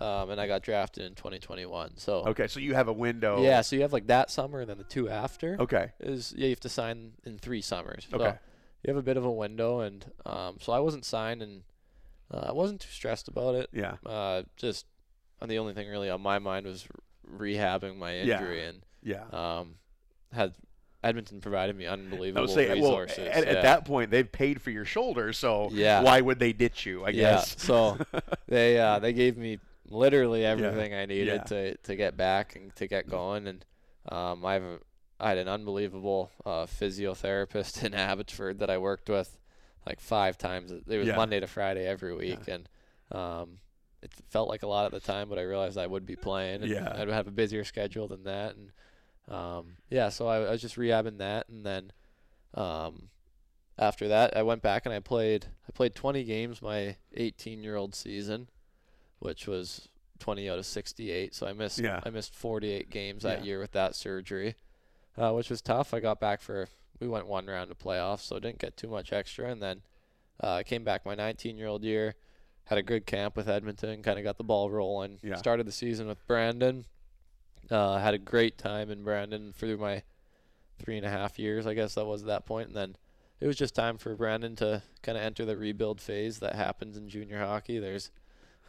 Um 0.00 0.30
and 0.30 0.40
I 0.40 0.46
got 0.46 0.62
drafted 0.62 1.04
in 1.04 1.14
2021. 1.14 1.96
So 1.96 2.24
Okay, 2.28 2.46
so 2.46 2.60
you 2.60 2.74
have 2.74 2.88
a 2.88 2.92
window. 2.92 3.42
yeah, 3.42 3.60
so 3.62 3.76
you 3.76 3.82
have 3.82 3.92
like 3.92 4.06
that 4.08 4.30
summer 4.30 4.60
and 4.60 4.70
then 4.70 4.78
the 4.78 4.84
two 4.84 5.08
after 5.08 5.56
Okay. 5.60 5.92
is 6.00 6.32
yeah, 6.36 6.44
you 6.44 6.50
have 6.50 6.60
to 6.60 6.68
sign 6.68 7.12
in 7.24 7.38
3 7.38 7.60
summers. 7.62 8.06
So 8.10 8.16
Okay. 8.18 8.36
you 8.84 8.88
have 8.88 8.96
a 8.96 9.02
bit 9.02 9.16
of 9.16 9.24
a 9.24 9.30
window 9.32 9.80
and 9.80 10.04
um 10.24 10.58
so 10.60 10.72
I 10.72 10.78
wasn't 10.78 11.04
signed 11.04 11.42
and 11.42 11.62
uh, 12.32 12.46
I 12.48 12.52
wasn't 12.52 12.80
too 12.82 12.90
stressed 12.90 13.26
about 13.28 13.54
it. 13.54 13.70
Yeah. 13.72 13.96
Uh 14.06 14.42
just 14.56 14.86
and 15.40 15.50
the 15.50 15.58
only 15.58 15.72
thing 15.74 15.88
really 15.88 16.10
on 16.10 16.20
my 16.20 16.38
mind 16.38 16.66
was 16.66 16.86
rehabbing 17.30 17.96
my 17.96 18.12
Yeah. 18.14 18.22
injury 18.40 18.64
and 18.64 18.82
Yeah. 19.02 19.24
um 19.32 19.76
had 20.32 20.54
Edmonton 21.04 21.40
provided 21.40 21.76
me 21.76 21.86
I 21.86 21.92
unbelievable 21.92 22.42
would 22.42 22.50
say, 22.50 22.68
well, 22.80 22.98
resources. 23.00 23.28
at, 23.28 23.44
yeah. 23.44 23.50
at 23.50 23.62
that 23.62 23.84
point, 23.84 24.10
they've 24.10 24.30
paid 24.30 24.60
for 24.60 24.70
your 24.70 24.84
shoulder, 24.84 25.32
so 25.32 25.68
Yeah. 25.72 26.02
why 26.02 26.20
would 26.20 26.40
they 26.40 26.52
ditch 26.52 26.86
you? 26.86 27.04
I 27.04 27.10
Yeah, 27.10 27.34
guess. 27.36 27.54
so 27.62 27.98
they 28.48 28.78
uh, 28.80 28.98
they 28.98 29.12
gave 29.12 29.36
me 29.36 29.58
literally 29.88 30.44
everything 30.44 30.94
I 30.94 31.06
needed 31.06 31.26
Yeah. 31.28 31.42
to 31.44 31.76
to 31.76 31.94
get 31.96 32.16
back 32.16 32.56
and 32.56 32.74
to 32.76 32.86
get 32.88 33.08
going, 33.08 33.46
and 33.46 33.64
um, 34.10 34.44
I've 34.44 34.64
I 35.20 35.28
had 35.30 35.38
an 35.38 35.48
unbelievable 35.48 36.30
uh, 36.44 36.66
physiotherapist 36.66 37.82
in 37.86 37.94
Abbotsford 37.94 38.58
that 38.58 38.70
I 38.70 38.78
worked 38.78 39.08
with 39.08 39.38
like 39.86 40.00
five 40.00 40.36
times. 40.36 40.72
It 40.72 40.86
was 40.98 41.06
Yeah. 41.06 41.16
Monday 41.16 41.38
to 41.40 41.46
Friday 41.46 41.86
every 41.86 42.14
week, 42.14 42.48
and 42.48 42.68
um, 43.12 43.60
it 44.02 44.12
felt 44.30 44.48
like 44.48 44.62
a 44.62 44.66
lot 44.68 44.86
at 44.86 44.92
the 44.92 45.00
time, 45.00 45.28
but 45.28 45.38
I 45.38 45.42
realized 45.42 45.76
I 45.78 45.86
would 45.86 46.06
be 46.06 46.16
playing. 46.16 46.62
And 46.62 46.70
Yeah. 46.70 46.92
I'd 46.96 47.08
have 47.08 47.26
a 47.26 47.32
busier 47.32 47.64
schedule 47.64 48.06
than 48.08 48.24
that, 48.24 48.56
and 48.56 48.70
um, 49.34 49.76
yeah, 49.90 50.08
so 50.08 50.26
I, 50.26 50.38
I 50.38 50.50
was 50.50 50.60
just 50.62 50.76
rehabbing 50.76 51.18
that, 51.18 51.48
and 51.48 51.64
then 51.66 51.92
um, 52.54 53.08
after 53.78 54.08
that, 54.08 54.36
I 54.36 54.42
went 54.42 54.62
back 54.62 54.86
and 54.86 54.94
I 54.94 55.00
played. 55.00 55.46
I 55.68 55.72
played 55.72 55.94
20 55.94 56.24
games 56.24 56.62
my 56.62 56.96
18 57.14 57.62
year 57.62 57.76
old 57.76 57.94
season, 57.94 58.48
which 59.18 59.46
was 59.46 59.88
20 60.18 60.48
out 60.50 60.58
of 60.58 60.66
68. 60.66 61.34
So 61.34 61.46
I 61.46 61.52
missed. 61.52 61.78
Yeah. 61.78 62.00
I 62.04 62.10
missed 62.10 62.34
48 62.34 62.90
games 62.90 63.22
that 63.22 63.40
Yeah. 63.40 63.44
year 63.44 63.60
with 63.60 63.72
that 63.72 63.94
surgery, 63.94 64.54
uh, 65.16 65.32
which 65.32 65.50
was 65.50 65.60
tough. 65.62 65.92
I 65.94 66.00
got 66.00 66.20
back 66.20 66.40
for. 66.40 66.68
We 67.00 67.06
went 67.06 67.28
one 67.28 67.46
round 67.46 67.70
of 67.70 67.78
playoffs, 67.78 68.22
so 68.22 68.40
didn't 68.40 68.58
get 68.58 68.76
too 68.76 68.88
much 68.88 69.12
extra, 69.12 69.48
and 69.50 69.62
then 69.62 69.82
uh, 70.42 70.54
I 70.54 70.62
came 70.64 70.82
back 70.82 71.06
my 71.06 71.14
19 71.14 71.56
year 71.56 71.68
old 71.68 71.84
year. 71.84 72.14
Had 72.68 72.78
a 72.78 72.82
good 72.82 73.06
camp 73.06 73.36
with 73.36 73.48
Edmonton. 73.48 74.02
Kind 74.02 74.18
of 74.18 74.24
got 74.24 74.36
the 74.36 74.44
ball 74.44 74.70
rolling. 74.70 75.18
Yeah. 75.22 75.36
Started 75.36 75.66
the 75.66 75.72
season 75.72 76.06
with 76.06 76.26
Brandon. 76.26 76.84
Uh, 77.70 77.98
had 77.98 78.14
a 78.14 78.18
great 78.18 78.58
time 78.58 78.90
in 78.90 79.02
Brandon 79.02 79.52
through 79.52 79.76
my 79.78 80.02
three 80.78 80.96
and 80.96 81.06
a 81.06 81.10
half 81.10 81.38
years, 81.38 81.66
I 81.66 81.74
guess 81.74 81.94
that 81.94 82.06
was 82.06 82.22
at 82.22 82.28
that 82.28 82.46
point. 82.46 82.68
and 82.68 82.76
then 82.76 82.96
it 83.40 83.46
was 83.46 83.56
just 83.56 83.74
time 83.74 83.98
for 83.98 84.14
Brandon 84.16 84.56
to 84.56 84.82
kind 85.02 85.16
of 85.16 85.24
enter 85.24 85.44
the 85.44 85.56
rebuild 85.56 86.00
phase 86.00 86.40
that 86.40 86.54
happens 86.54 86.96
in 86.96 87.08
junior 87.08 87.38
hockey. 87.38 87.78
There's 87.78 88.10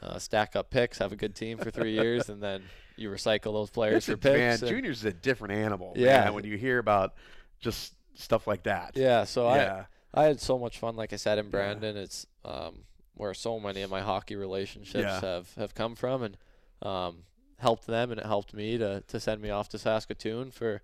uh, 0.01 0.19
stack 0.19 0.55
up 0.55 0.69
picks, 0.69 0.99
have 0.99 1.11
a 1.11 1.15
good 1.15 1.35
team 1.35 1.57
for 1.57 1.71
three 1.71 1.93
years, 1.99 2.29
and 2.29 2.41
then 2.41 2.63
you 2.95 3.09
recycle 3.09 3.53
those 3.53 3.69
players 3.69 4.05
for 4.05 4.13
a, 4.13 4.17
picks. 4.17 4.61
man, 4.61 4.69
juniors 4.69 4.99
is 4.99 5.05
a 5.05 5.13
different 5.13 5.55
animal. 5.55 5.93
Yeah. 5.95 6.25
man, 6.25 6.33
when 6.35 6.45
you 6.45 6.57
hear 6.57 6.77
about 6.77 7.15
just 7.59 7.93
stuff 8.15 8.47
like 8.47 8.63
that. 8.63 8.91
Yeah, 8.95 9.23
so 9.23 9.53
yeah, 9.53 9.85
I 10.13 10.21
I 10.21 10.25
had 10.25 10.39
so 10.39 10.57
much 10.57 10.77
fun. 10.79 10.95
Like 10.95 11.13
I 11.13 11.17
said 11.17 11.37
in 11.37 11.49
Brandon, 11.49 11.97
it's 11.97 12.27
um, 12.45 12.83
where 13.19 13.33
so 13.33 13.59
many 13.59 13.81
of 13.81 13.91
my 13.91 14.01
hockey 14.01 14.35
relationships 14.35 15.03
Yeah. 15.03 15.19
have, 15.21 15.53
have 15.55 15.75
come 15.75 15.93
from, 15.95 16.23
and 16.23 16.37
um, 16.81 17.23
helped 17.57 17.85
them, 17.85 18.11
and 18.11 18.19
it 18.19 18.25
helped 18.25 18.53
me 18.53 18.77
to 18.77 19.01
to 19.01 19.19
send 19.19 19.41
me 19.41 19.49
off 19.49 19.67
to 19.69 19.77
Saskatoon 19.77 20.51
for 20.51 20.81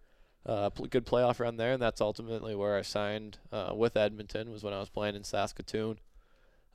uh, 0.48 0.66
a 0.68 0.72
pl- 0.72 0.88
good 0.88 1.06
playoff 1.06 1.40
run 1.40 1.56
there, 1.58 1.72
and 1.74 1.82
that's 1.82 2.02
ultimately 2.02 2.54
where 2.54 2.76
I 2.78 2.82
signed 2.82 3.38
uh, 3.52 3.72
with 3.76 3.96
Edmonton. 3.96 4.52
Was 4.52 4.64
when 4.64 4.74
I 4.74 4.80
was 4.80 4.90
playing 4.90 5.16
in 5.16 5.24
Saskatoon 5.24 6.00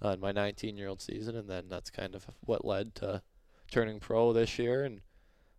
uh, 0.02 0.08
in 0.10 0.20
my 0.20 0.32
19 0.32 0.78
year 0.78 0.88
old 0.88 1.02
season, 1.02 1.36
and 1.36 1.48
then 1.50 1.68
that's 1.68 1.90
kind 1.90 2.14
of 2.14 2.26
what 2.40 2.64
led 2.64 2.94
to 2.96 3.22
turning 3.70 4.00
pro 4.00 4.32
this 4.32 4.58
year, 4.58 4.82
and 4.84 5.02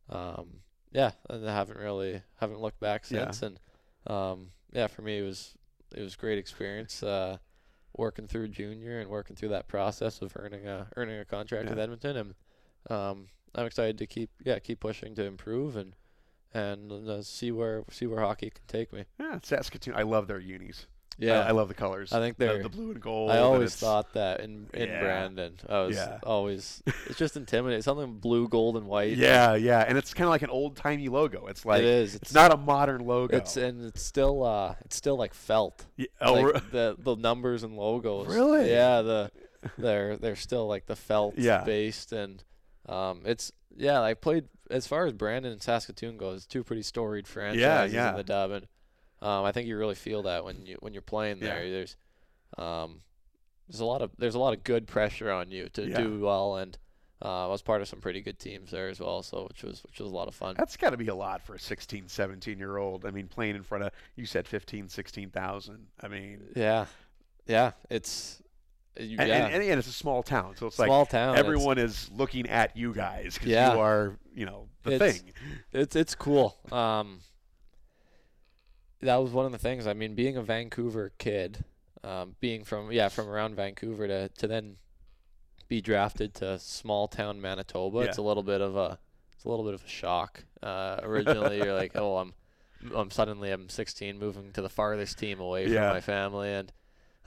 um, 0.09 0.61
yeah, 0.91 1.11
and 1.29 1.47
I 1.47 1.53
haven't 1.53 1.77
really 1.77 2.23
haven't 2.39 2.59
looked 2.59 2.79
back 2.79 3.05
Yeah. 3.09 3.29
since, 3.31 3.43
and 3.43 3.59
um, 4.07 4.47
yeah, 4.73 4.87
for 4.87 5.03
me 5.03 5.19
it 5.19 5.23
was 5.23 5.53
it 5.95 6.01
was 6.01 6.15
great 6.15 6.39
experience 6.39 7.03
uh, 7.03 7.37
working 7.97 8.27
through 8.27 8.47
junior 8.49 8.99
and 8.99 9.10
working 9.10 9.36
through 9.36 9.49
that 9.49 9.67
process 9.67 10.21
of 10.21 10.34
earning 10.36 10.67
a 10.67 10.88
earning 10.95 11.19
a 11.19 11.25
contract 11.25 11.69
with 11.69 11.80
Edmonton, 11.80 12.17
and 12.17 12.34
um, 12.89 13.27
I'm 13.56 13.65
excited 13.65 13.97
to 13.99 14.08
keep 14.08 14.30
yeah 14.43 14.60
keep 14.60 14.80
pushing 14.80 15.15
to 15.15 15.23
improve 15.23 15.75
and 15.75 15.93
and 16.54 16.91
uh, 16.91 17.21
see 17.21 17.51
where 17.51 17.84
see 17.89 18.06
where 18.08 18.21
hockey 18.21 18.49
can 18.49 18.63
take 18.67 18.91
me. 18.91 19.06
yeah. 19.19 19.39
Saskatoon. 19.41 19.95
I 19.95 20.04
love 20.04 20.27
their 20.27 20.39
unis. 20.39 20.88
Yeah, 21.17 21.41
I, 21.41 21.50
I 21.50 21.52
love 21.52 21.67
the 21.67 21.74
colors. 21.76 22.13
I 22.13 22.19
think 22.19 22.38
they're- 22.38 22.63
the 22.63 22.69
blue 22.69 22.91
and 22.91 23.02
gold. 23.02 23.30
I 23.32 23.38
always 23.39 23.76
thought 23.76 24.13
that 24.13 24.39
in 24.39 24.67
in 24.74 24.89
Yeah. 24.89 25.00
Brandon, 25.02 25.54
I 25.69 25.80
was 25.82 25.95
Yeah. 25.95 26.19
always 26.24 26.82
it's 27.06 27.17
just 27.19 27.38
intimidating. 27.41 27.82
Something 27.84 28.13
blue, 28.17 28.47
gold, 28.47 28.78
and 28.78 28.88
white. 28.88 29.17
Yeah, 29.17 29.56
yeah, 29.56 29.86
and 29.88 29.97
it's 29.97 30.13
kind 30.13 30.26
of 30.26 30.32
like 30.32 30.41
an 30.41 30.50
old 30.50 30.76
timey 30.78 31.10
logo. 31.10 31.45
It's 31.47 31.65
like 31.65 31.80
it 31.80 31.86
is. 31.86 32.15
it's 32.15 32.34
not 32.34 32.52
a 32.54 32.58
modern 32.58 33.06
logo. 33.06 33.38
It's 33.38 33.56
and 33.58 33.86
it's 33.86 34.02
still 34.02 34.43
uh 34.43 34.76
it's 34.86 34.95
still 34.95 35.15
like 35.17 35.34
felt. 35.34 35.86
Yeah, 35.97 36.08
oh, 36.21 36.34
like 36.34 36.71
the 36.71 36.95
the 36.97 37.15
numbers 37.15 37.63
and 37.63 37.76
logos. 37.78 38.28
Really? 38.28 38.69
Yeah, 38.71 39.02
the 39.02 39.32
they're 39.78 40.17
they're 40.17 40.36
still 40.36 40.67
like 40.67 40.88
the 40.88 40.95
felt 40.95 41.38
Yeah. 41.38 41.63
based 41.63 42.13
and 42.13 42.43
um 42.89 43.21
it's 43.26 43.52
yeah, 43.78 44.02
I 44.02 44.15
played 44.15 44.45
as 44.71 44.88
far 44.88 45.06
as 45.06 45.13
Brandon 45.13 45.52
and 45.52 45.62
Saskatoon 45.62 46.17
goes, 46.17 46.45
two 46.45 46.63
pretty 46.63 46.82
storied 46.82 47.28
franchises 47.28 47.93
yeah. 47.93 48.10
in 48.12 48.15
the 48.17 48.24
dub 48.24 48.52
and 48.52 48.67
um 49.21 49.45
I 49.45 49.51
think 49.51 49.67
you 49.67 49.77
really 49.77 49.95
feel 49.95 50.23
that 50.23 50.43
when 50.43 50.65
you 50.65 50.77
when 50.79 50.93
you're 50.93 51.01
playing 51.01 51.39
there. 51.39 51.63
Yeah. 51.63 51.71
There's 51.71 51.95
um 52.57 53.01
there's 53.67 53.79
a 53.79 53.86
lot 53.86 54.01
of 54.01 54.12
there's 54.17 54.36
a 54.36 54.39
lot 54.39 54.53
of 54.53 54.63
good 54.63 54.88
pressure 54.88 55.31
on 55.31 55.51
you 55.51 55.69
to 55.69 55.84
Yeah. 55.88 55.97
do 56.01 56.19
well 56.19 56.57
and 56.57 56.77
uh, 57.23 57.45
I 57.45 57.47
was 57.51 57.62
part 57.62 57.84
of 57.84 57.88
some 57.88 57.99
pretty 58.01 58.19
good 58.21 58.39
teams 58.39 58.71
there 58.71 58.89
as 58.89 58.99
well, 58.99 59.21
so 59.21 59.43
which 59.47 59.62
was 59.63 59.84
which 59.84 59.99
was 59.99 60.12
a 60.12 60.15
lot 60.15 60.27
of 60.27 60.34
fun. 60.34 60.55
That's 60.57 60.75
got 60.75 60.89
to 60.89 60.97
be 60.97 61.07
a 61.10 61.13
lot 61.13 61.43
for 61.43 61.53
a 61.53 61.60
16, 61.60 62.07
17 62.07 62.57
year 62.57 62.77
old. 62.77 63.05
I 63.05 63.12
mean, 63.12 63.27
playing 63.27 63.55
in 63.55 63.62
front 63.62 63.84
of 63.84 63.91
you 64.15 64.25
said 64.25 64.47
15, 64.47 64.89
16,000. 64.89 65.86
I 66.01 66.07
mean, 66.07 66.41
Yeah, 66.55 66.88
yeah, 67.45 67.73
it's 67.91 68.41
you, 68.99 69.17
and, 69.19 69.29
yeah. 69.29 69.45
and, 69.45 69.63
and, 69.63 69.77
it's 69.79 69.88
a 69.88 69.91
small 69.93 70.23
town, 70.23 70.55
so 70.57 70.65
it's 70.65 70.79
like 70.79 70.88
small 70.88 71.05
town. 71.05 71.36
it's- 71.36 71.45
everyone 71.45 71.77
is 71.77 72.10
looking 72.12 72.49
at 72.49 72.75
you 72.75 72.91
guys 72.91 73.36
because 73.36 73.49
Yeah. 73.49 73.73
you 73.75 73.79
are, 73.79 74.17
you 74.34 74.47
know, 74.47 74.67
the 74.81 74.93
It's- 74.93 75.17
thing. 75.21 75.31
It's 75.73 75.95
it's 75.95 76.15
cool. 76.15 76.57
Um, 76.71 77.19
that 79.01 79.17
was 79.17 79.31
one 79.31 79.45
of 79.45 79.51
the 79.51 79.57
things. 79.57 79.87
I 79.87 79.93
mean, 79.93 80.15
being 80.15 80.37
a 80.37 80.41
Vancouver 80.43 81.11
kid, 81.17 81.63
um, 82.03 82.35
being 82.39 82.63
from 82.63 82.91
yeah 82.91 83.09
from 83.09 83.27
around 83.27 83.55
Vancouver 83.55 84.07
to 84.07 84.29
to 84.29 84.47
then 84.47 84.77
be 85.67 85.81
drafted 85.81 86.33
to 86.35 86.59
small 86.59 87.07
town 87.07 87.39
Manitoba, 87.41 87.99
it's 87.99 88.17
a 88.17 88.21
little 88.21 88.43
bit 88.43 88.61
of 88.61 88.75
a 88.75 88.99
it's 89.33 89.45
a 89.45 89.49
little 89.49 89.65
bit 89.65 89.73
of 89.73 89.83
a 89.83 89.87
shock. 89.87 90.43
Uh, 90.61 90.99
originally, 91.03 91.57
you're 91.57 91.73
like, 91.73 91.93
oh, 91.95 92.17
I'm 92.17 92.33
I'm 92.95 93.11
suddenly 93.11 93.51
I'm 93.51 93.69
16, 93.69 94.17
moving 94.19 94.51
to 94.53 94.61
the 94.61 94.69
farthest 94.69 95.17
team 95.17 95.39
away 95.39 95.65
from 95.67 95.75
my 95.89 96.01
family, 96.01 96.51
and 96.51 96.71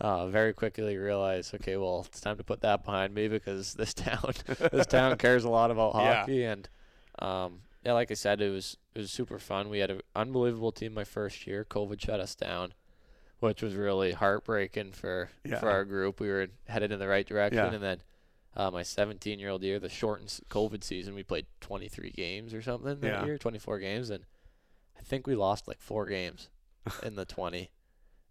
uh, 0.00 0.26
very 0.26 0.52
quickly 0.52 0.96
realize, 0.96 1.52
okay, 1.54 1.76
well, 1.76 2.04
it's 2.08 2.20
time 2.20 2.36
to 2.36 2.44
put 2.44 2.60
that 2.62 2.84
behind 2.84 3.14
me 3.14 3.28
because 3.28 3.74
this 3.74 3.94
town 4.06 4.32
this 4.72 4.86
town 4.86 5.16
cares 5.16 5.44
a 5.44 5.48
lot 5.48 5.70
about 5.70 5.94
Yeah. 5.94 6.16
hockey 6.20 6.44
and 6.44 6.68
um, 7.20 7.60
yeah, 7.84 7.92
like 7.92 8.10
I 8.10 8.14
said, 8.14 8.40
it 8.40 8.50
was 8.50 8.76
it 8.94 8.98
was 9.00 9.10
super 9.10 9.38
fun. 9.38 9.68
We 9.68 9.80
had 9.80 9.90
an 9.90 10.00
unbelievable 10.14 10.72
team 10.72 10.94
my 10.94 11.04
first 11.04 11.46
year. 11.46 11.64
COVID 11.68 12.00
shut 12.00 12.20
us 12.20 12.34
down, 12.34 12.74
which 13.40 13.62
was 13.62 13.74
really 13.74 14.12
heartbreaking 14.12 14.92
for 14.92 15.30
Yeah. 15.44 15.58
for 15.60 15.70
our 15.70 15.84
group. 15.84 16.20
We 16.20 16.28
were 16.28 16.48
headed 16.68 16.92
in 16.92 16.98
the 16.98 17.08
right 17.08 17.26
direction, 17.26 17.58
Yeah. 17.58 17.72
and 17.74 17.82
then 17.82 18.00
uh, 18.56 18.70
my 18.70 18.82
17 18.84 19.38
year 19.40 19.50
old 19.50 19.62
year, 19.64 19.78
the 19.80 19.88
shortened 19.88 20.28
COVID 20.48 20.84
season, 20.84 21.14
we 21.14 21.24
played 21.24 21.46
23 21.60 22.10
games 22.10 22.54
or 22.54 22.62
something 22.62 23.00
that 23.00 23.06
Yeah. 23.06 23.24
year, 23.24 23.36
24 23.38 23.80
games, 23.80 24.10
and 24.10 24.24
I 24.96 25.02
think 25.02 25.26
we 25.26 25.34
lost 25.34 25.66
like 25.66 25.80
four 25.80 26.06
games 26.06 26.48
in 27.02 27.16
the 27.16 27.24
20, 27.24 27.70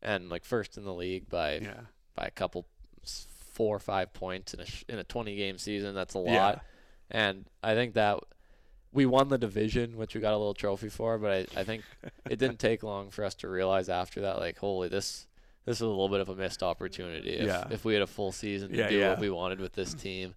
and 0.02 0.30
like 0.30 0.46
first 0.46 0.78
in 0.78 0.86
the 0.86 0.94
league 0.94 1.30
by 1.30 1.60
by 2.16 2.26
a 2.26 2.32
couple 2.32 2.68
four 3.52 3.76
or 3.76 3.80
five 3.80 4.14
points 4.14 4.54
in 4.54 4.60
a 4.62 4.66
sh- 4.66 4.86
in 4.88 4.98
a 4.98 5.04
20 5.04 5.36
game 5.36 5.58
season. 5.58 5.94
That's 5.94 6.14
a 6.16 6.20
lot. 6.20 6.64
And 7.12 7.46
I 7.62 7.76
think 7.76 7.94
that 7.96 8.20
we 8.94 9.06
won 9.06 9.28
the 9.30 9.38
division, 9.38 9.98
which 9.98 10.14
we 10.16 10.22
got 10.22 10.34
a 10.34 10.38
little 10.38 10.54
trophy 10.54 10.90
for, 10.90 11.18
but 11.18 11.50
I, 11.56 11.62
I 11.62 11.64
think 11.64 11.84
it 12.30 12.38
didn't 12.40 12.60
take 12.60 12.84
long 12.84 13.10
for 13.10 13.26
us 13.26 13.34
to 13.36 13.50
realize 13.50 13.90
after 13.90 14.22
that, 14.22 14.38
like, 14.40 14.58
holy, 14.58 14.88
this 14.88 15.28
this 15.66 15.78
is 15.78 15.82
a 15.82 15.88
little 15.88 16.10
bit 16.10 16.20
of 16.20 16.28
a 16.30 16.36
missed 16.36 16.62
opportunity. 16.62 17.30
If, 17.32 17.48
Yeah. 17.48 17.66
if 17.72 17.86
we 17.86 17.94
had 17.94 18.02
a 18.04 18.08
full 18.08 18.32
season 18.34 18.72
to 18.72 18.78
Yeah, 18.78 18.90
do 18.90 18.98
yeah. 18.98 19.10
what 19.12 19.20
we 19.20 19.30
wanted 19.30 19.60
with 19.62 19.72
this 19.74 19.94
team. 19.94 20.36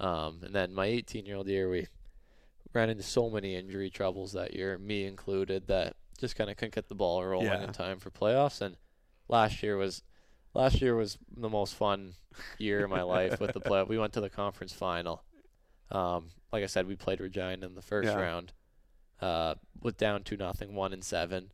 Um, 0.00 0.40
and 0.42 0.54
then 0.54 0.72
my 0.74 0.86
18 0.86 1.26
year 1.26 1.36
old 1.36 1.46
year, 1.48 1.68
we 1.68 1.86
ran 2.72 2.88
into 2.88 3.02
so 3.02 3.28
many 3.28 3.54
injury 3.56 3.90
troubles 3.90 4.32
that 4.32 4.54
year, 4.54 4.78
me 4.78 5.04
included, 5.04 5.66
that 5.68 5.96
just 6.18 6.34
kind 6.34 6.48
of 6.48 6.56
couldn't 6.56 6.74
get 6.74 6.88
the 6.88 6.94
ball 6.94 7.22
rolling 7.24 7.62
in 7.62 7.72
time 7.72 7.98
for 7.98 8.10
playoffs. 8.10 8.60
And 8.62 8.76
last 9.28 9.62
year 9.62 9.76
was 9.76 10.02
last 10.54 10.80
year 10.80 10.96
was 10.96 11.18
the 11.36 11.48
most 11.50 11.74
fun 11.74 12.14
year 12.58 12.84
of 12.84 12.90
my 12.90 13.02
life 13.02 13.38
with 13.40 13.52
the 13.52 13.60
play. 13.68 13.82
We 13.82 13.98
went 13.98 14.14
to 14.14 14.20
the 14.22 14.30
conference 14.30 14.72
final. 14.72 15.22
Um, 15.90 16.30
like 16.52 16.62
I 16.62 16.66
said, 16.66 16.86
we 16.86 16.96
played 16.96 17.20
Regina 17.20 17.66
in 17.66 17.74
the 17.74 17.82
first 17.82 18.08
Yeah. 18.08 18.16
round. 18.20 18.52
Uh, 19.20 19.54
with 19.80 19.96
down 19.96 20.22
two 20.22 20.36
nothing, 20.36 20.74
one 20.74 20.92
and 20.92 21.04
seven. 21.04 21.52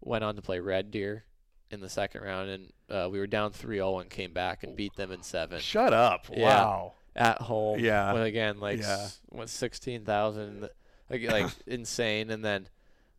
Went 0.00 0.24
on 0.24 0.36
to 0.36 0.42
play 0.42 0.60
Red 0.60 0.90
Deer 0.90 1.24
in 1.70 1.80
the 1.80 1.88
second 1.88 2.22
round, 2.22 2.48
and 2.50 2.72
uh, 2.90 3.08
we 3.10 3.18
were 3.18 3.26
down 3.26 3.52
3-0 3.52 4.00
and 4.02 4.10
came 4.10 4.32
back 4.32 4.62
and 4.62 4.76
beat 4.76 4.94
them 4.96 5.10
in 5.10 5.22
seven 5.22 5.58
Shut 5.60 5.92
up! 5.92 6.26
Yeah. 6.30 6.42
Wow. 6.64 6.92
at 7.16 7.40
home. 7.42 7.78
Yeah. 7.80 8.12
With 8.12 8.22
again 8.24 8.60
like 8.60 8.80
Yeah. 8.80 9.04
s- 9.04 9.20
with 9.30 9.50
sixteen 9.50 10.04
thousand, 10.04 10.68
like 11.10 11.22
like 11.30 11.50
insane, 11.66 12.30
and 12.30 12.44
then 12.44 12.68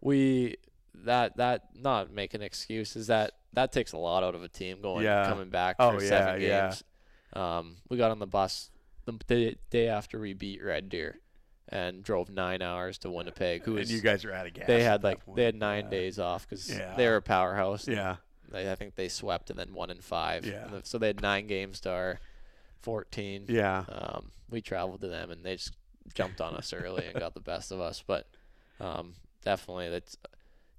we 0.02 0.58
that 0.94 1.38
that 1.38 1.70
not 1.76 2.12
making 2.12 2.42
excuses 2.42 3.08
that 3.08 3.32
that 3.54 3.72
takes 3.72 3.94
a 3.94 3.98
lot 3.98 4.24
out 4.24 4.36
of 4.36 4.44
a 4.44 4.48
team 4.50 4.82
going 4.82 5.04
Yeah. 5.04 5.28
coming 5.28 5.50
back 5.50 5.78
Oh, 5.80 5.92
for 5.98 6.04
yeah, 6.04 6.10
seven 6.10 6.42
yeah. 6.42 6.62
games. 6.68 6.84
Um, 7.34 7.78
we 7.90 7.98
got 7.98 8.12
on 8.12 8.20
the 8.20 8.28
bus 8.28 8.70
the 9.08 9.14
day, 9.28 9.56
day 9.70 9.88
after 9.88 10.20
we 10.20 10.34
beat 10.34 10.64
Red 10.64 10.90
Deer, 10.90 11.20
and 11.70 12.04
drove 12.04 12.30
nine 12.30 12.62
hours 12.62 12.98
to 13.00 13.10
Winnipeg. 13.10 13.64
Who 13.64 13.78
and 13.78 13.90
you 13.90 14.02
guys 14.02 14.24
are 14.26 14.32
out 14.34 14.46
of 14.48 14.54
gas. 14.54 14.68
they 14.68 14.84
had 14.84 15.04
like 15.04 15.20
they 15.36 15.44
had 15.46 15.56
nine 15.56 15.86
Yeah. 15.86 15.90
days 15.92 16.20
off 16.20 16.48
because 16.48 16.70
Yeah. 16.70 16.94
they 16.96 17.08
were 17.08 17.18
a 17.18 17.22
powerhouse. 17.22 17.88
Yeah. 17.88 18.18
They, 18.50 18.72
I 18.72 18.76
think 18.76 18.96
they 18.96 19.10
swept 19.10 19.50
and 19.50 19.60
then 19.60 19.74
one 19.74 19.90
in 19.90 20.00
five. 20.00 20.46
Yeah. 20.46 20.68
So 20.84 20.98
they 20.98 21.08
had 21.08 21.22
nine 21.22 21.48
games 21.48 21.80
to 21.82 21.92
our 21.92 22.20
fourteen. 22.82 23.46
Yeah. 23.50 23.84
Um, 23.90 24.32
we 24.50 24.62
traveled 24.62 25.02
to 25.02 25.08
them 25.08 25.32
and 25.32 25.44
they 25.46 25.56
just 25.56 25.74
jumped 26.14 26.40
on 26.40 26.56
us 26.56 26.72
early 26.74 27.06
and 27.06 27.20
got 27.20 27.34
the 27.34 27.42
best 27.42 27.72
of 27.72 27.82
us. 27.82 28.04
But 28.06 28.28
um, 28.80 29.16
definitely, 29.44 29.90
that's 29.90 30.16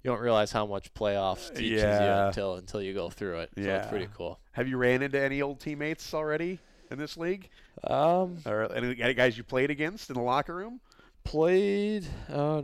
you 0.03 0.09
don't 0.09 0.21
realize 0.21 0.51
how 0.51 0.65
much 0.65 0.93
playoffs 0.93 1.53
teaches 1.53 1.83
you 1.83 1.87
until 1.87 2.55
until 2.55 2.81
you 2.81 2.93
go 2.93 3.09
through 3.09 3.39
it. 3.41 3.51
So 3.55 3.61
Yeah. 3.61 3.77
it's 3.79 3.87
pretty 3.87 4.07
cool. 4.15 4.39
Have 4.53 4.67
you 4.67 4.77
ran 4.77 5.01
into 5.03 5.21
any 5.21 5.41
old 5.41 5.59
teammates 5.59 6.13
already 6.13 6.59
in 6.89 6.97
this 6.97 7.17
league, 7.17 7.49
Um, 7.83 8.37
or 8.45 8.71
any, 8.73 9.01
any 9.01 9.13
guys 9.13 9.37
you 9.37 9.43
played 9.43 9.69
against 9.71 10.09
in 10.09 10.15
the 10.15 10.21
locker 10.21 10.55
room? 10.55 10.79
played. 11.23 12.07
Uh, 12.31 12.63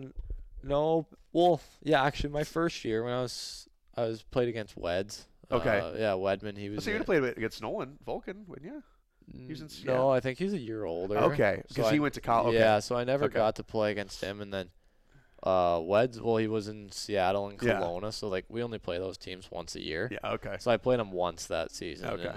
no. 0.64 1.08
Well, 1.34 1.62
yeah. 1.84 2.04
Actually, 2.04 2.32
my 2.32 2.44
first 2.44 2.84
year 2.86 3.04
when 3.04 3.14
I 3.14 3.22
was 3.22 3.68
I 3.96 4.04
was 4.04 4.24
played 4.24 4.50
against 4.50 4.76
Weds. 4.78 5.28
Okay. 5.52 5.80
Uh, 5.80 5.92
yeah, 5.94 6.12
Wedman. 6.14 6.58
He 6.58 6.70
was. 6.70 6.84
so 6.84 6.90
you 6.90 6.96
would 6.96 7.00
have 7.00 7.06
played 7.06 7.24
against 7.38 7.62
Nolan 7.62 7.98
Volcan, 8.06 8.46
wouldn't 8.48 8.66
you? 8.72 8.84
was 9.50 9.62
in 9.62 9.68
N- 9.68 9.96
No, 9.96 10.10
I 10.10 10.20
think 10.20 10.38
he's 10.40 10.54
a 10.54 10.58
year 10.60 10.86
older. 10.86 11.18
Okay, 11.18 11.58
So 11.68 11.76
because 11.76 11.86
I- 11.88 11.94
he 11.94 12.00
went 12.00 12.14
to 12.16 12.22
college. 12.22 12.56
Okay. 12.56 12.60
Yeah, 12.60 12.80
so 12.80 12.96
I 12.96 13.04
never 13.04 13.26
Okay. 13.26 13.36
got 13.36 13.56
to 13.58 13.64
play 13.64 13.92
against 13.92 14.22
him, 14.22 14.40
and 14.42 14.54
then 14.54 14.70
uh, 15.44 15.80
Weds. 15.84 16.20
Well, 16.20 16.38
he 16.38 16.48
was 16.48 16.68
in 16.68 16.92
Seattle 16.92 17.50
and 17.50 17.62
Yeah. 17.62 17.80
Kelowna, 17.80 18.14
so 18.14 18.28
like 18.28 18.46
we 18.50 18.64
only 18.64 18.80
play 18.80 18.98
those 18.98 19.18
teams 19.18 19.50
once 19.52 19.76
a 19.76 19.82
year. 19.82 20.10
Yeah. 20.12 20.32
Okay. 20.34 20.56
So 20.60 20.72
I 20.72 20.78
played 20.78 21.00
him 21.00 21.12
once 21.12 21.46
that 21.48 21.72
season. 21.72 22.10
Okay. 22.10 22.36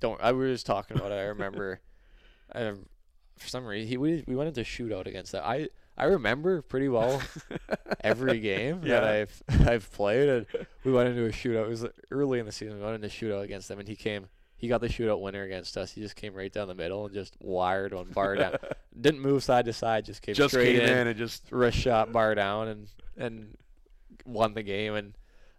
Don't. 0.00 0.20
I 0.20 0.32
was 0.32 0.52
just 0.54 0.66
talking 0.66 0.96
about 0.96 1.12
it. 1.12 1.16
I 1.16 1.24
remember. 1.24 1.80
I, 2.54 2.72
for 3.36 3.48
some 3.48 3.66
reason, 3.66 3.88
he 3.88 3.96
we 3.96 4.24
we 4.26 4.36
went 4.36 4.48
into 4.48 4.62
shootout 4.62 5.06
against 5.06 5.32
that. 5.32 5.44
I 5.44 5.68
I 5.98 6.04
remember 6.04 6.62
pretty 6.62 6.88
well 6.88 7.22
every 8.00 8.38
game 8.40 8.82
that 8.82 9.02
I've 9.04 9.42
I've 9.66 9.90
played, 9.92 10.28
and 10.28 10.46
we 10.84 10.92
went 10.92 11.08
into 11.08 11.24
a 11.24 11.30
shootout. 11.30 11.66
It 11.66 11.68
was 11.68 11.86
early 12.10 12.38
in 12.38 12.46
the 12.46 12.52
season. 12.52 12.78
We 12.78 12.84
went 12.84 12.96
into 12.96 13.06
a 13.06 13.10
shootout 13.10 13.42
against 13.42 13.68
them, 13.68 13.78
and 13.78 13.88
he 13.88 13.96
came. 13.96 14.28
He 14.58 14.68
got 14.68 14.80
the 14.80 14.88
shootout 14.88 15.20
winner 15.20 15.42
against 15.42 15.76
us. 15.76 15.92
He 15.92 16.00
just 16.00 16.16
came 16.16 16.34
right 16.34 16.50
down 16.50 16.68
the 16.68 16.74
middle 16.74 17.04
and 17.04 17.14
just 17.14 17.36
wired 17.40 17.92
one 17.92 18.06
bar 18.06 18.36
down. 18.36 18.56
Didn't 19.00 19.20
move 19.20 19.44
side 19.44 19.66
to 19.66 19.72
side. 19.74 20.06
Just 20.06 20.22
came 20.22 20.34
just 20.34 20.52
straight 20.52 20.78
came 20.78 20.88
in, 20.88 20.98
in 20.98 21.06
and 21.08 21.18
just 21.18 21.44
wrist 21.50 21.76
shot 21.78 22.12
bar 22.12 22.34
down, 22.34 22.68
and 22.68 22.88
and 23.16 23.56
won 24.24 24.54
the 24.54 24.62
game. 24.62 24.94
And 24.94 25.14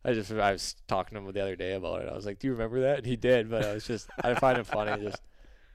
I 0.08 0.13
just 0.13 0.32
I 0.32 0.54
was 0.54 0.76
talking 0.88 1.15
to 1.17 1.24
him 1.24 1.32
the 1.34 1.41
other 1.41 1.56
day 1.58 1.74
about 1.74 2.02
it. 2.02 2.10
I 2.10 2.15
was 2.15 2.26
like, 2.26 2.39
"Do 2.39 2.48
you 2.48 2.54
remember 2.54 2.80
that?" 2.82 3.00
And 3.00 3.06
he 3.06 3.15
did, 3.17 3.50
but 3.50 3.65
I 3.65 3.74
was 3.74 3.86
just 3.86 4.10
I 4.24 4.34
find 4.36 4.58
it 4.58 4.65
funny. 4.65 5.04
Just 5.04 5.22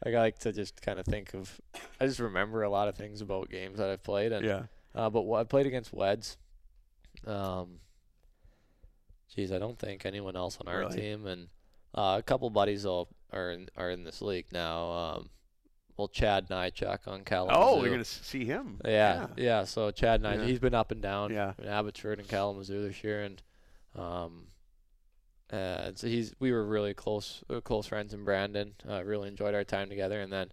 like 0.05 0.14
I 0.16 0.18
like 0.18 0.38
to 0.40 0.53
just 0.53 0.83
kind 0.83 0.99
of 0.99 1.05
think 1.07 1.33
of. 1.35 1.61
I 2.01 2.07
just 2.07 2.18
remember 2.18 2.62
a 2.64 2.71
lot 2.71 2.88
of 2.88 2.97
things 2.97 3.21
about 3.21 3.51
games 3.51 3.79
that 3.79 3.88
I've 3.88 4.03
played, 4.03 4.33
and 4.33 4.45
Yeah. 4.45 4.62
uh, 4.97 5.11
but 5.11 5.23
wh- 5.31 5.38
I 5.38 5.45
played 5.45 5.66
against 5.66 5.92
Weds. 5.92 6.38
Um, 7.27 7.79
geez, 9.35 9.53
I 9.53 9.59
don't 9.59 9.79
think 9.79 10.05
anyone 10.05 10.35
else 10.37 10.59
on 10.61 10.66
our 10.68 10.81
Really? 10.81 10.97
team, 10.97 11.27
and 11.27 11.49
uh, 11.95 12.16
a 12.18 12.23
couple 12.23 12.51
buddies 12.51 12.85
all 12.85 13.09
are 13.33 13.51
in, 13.53 13.68
are 13.77 13.90
in 13.90 14.03
this 14.05 14.21
league 14.23 14.47
now. 14.53 14.90
Um, 14.90 15.31
well, 15.97 16.09
Chad 16.09 16.49
Nychuk 16.49 17.07
on 17.07 17.23
Kalamazoo. 17.23 17.61
Oh, 17.62 17.83
you're 17.83 17.90
gonna 17.92 18.05
see 18.05 18.45
him. 18.45 18.81
Yeah, 18.85 19.29
yeah. 19.37 19.64
So 19.64 19.90
Chad 19.90 20.23
Nychuk, 20.23 20.38
Yeah. 20.38 20.45
he's 20.47 20.59
been 20.59 20.75
up 20.75 20.90
and 20.90 21.01
down 21.03 21.33
Yeah. 21.33 21.53
in 21.59 21.68
Abbotsford 21.68 22.18
and 22.18 22.27
Kalamazoo 22.29 22.83
this 22.88 23.05
year, 23.05 23.23
and 23.23 23.40
um, 23.94 24.48
uh, 25.52 25.92
so 25.94 26.07
he's 26.07 26.35
we 26.38 26.50
were 26.52 26.64
really 26.64 26.94
close 26.94 27.44
uh, 27.50 27.61
close 27.61 27.87
friends 27.87 28.14
in 28.14 28.24
Brandon. 28.24 28.74
Uh, 28.88 29.05
really 29.05 29.28
enjoyed 29.28 29.55
our 29.55 29.64
time 29.64 29.88
together, 29.88 30.20
and 30.20 30.33
then 30.33 30.50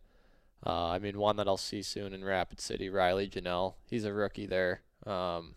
uh, 0.66 0.88
I 0.88 1.00
mean 1.00 1.18
one 1.18 1.38
that 1.38 1.48
I'll 1.48 1.56
see 1.58 1.82
soon 1.82 2.14
in 2.14 2.24
Rapid 2.24 2.60
City, 2.60 2.90
Riley 2.90 3.30
Janelle. 3.30 3.76
He's 3.90 4.04
a 4.04 4.12
rookie 4.14 4.46
there, 4.46 4.82
um, 5.06 5.56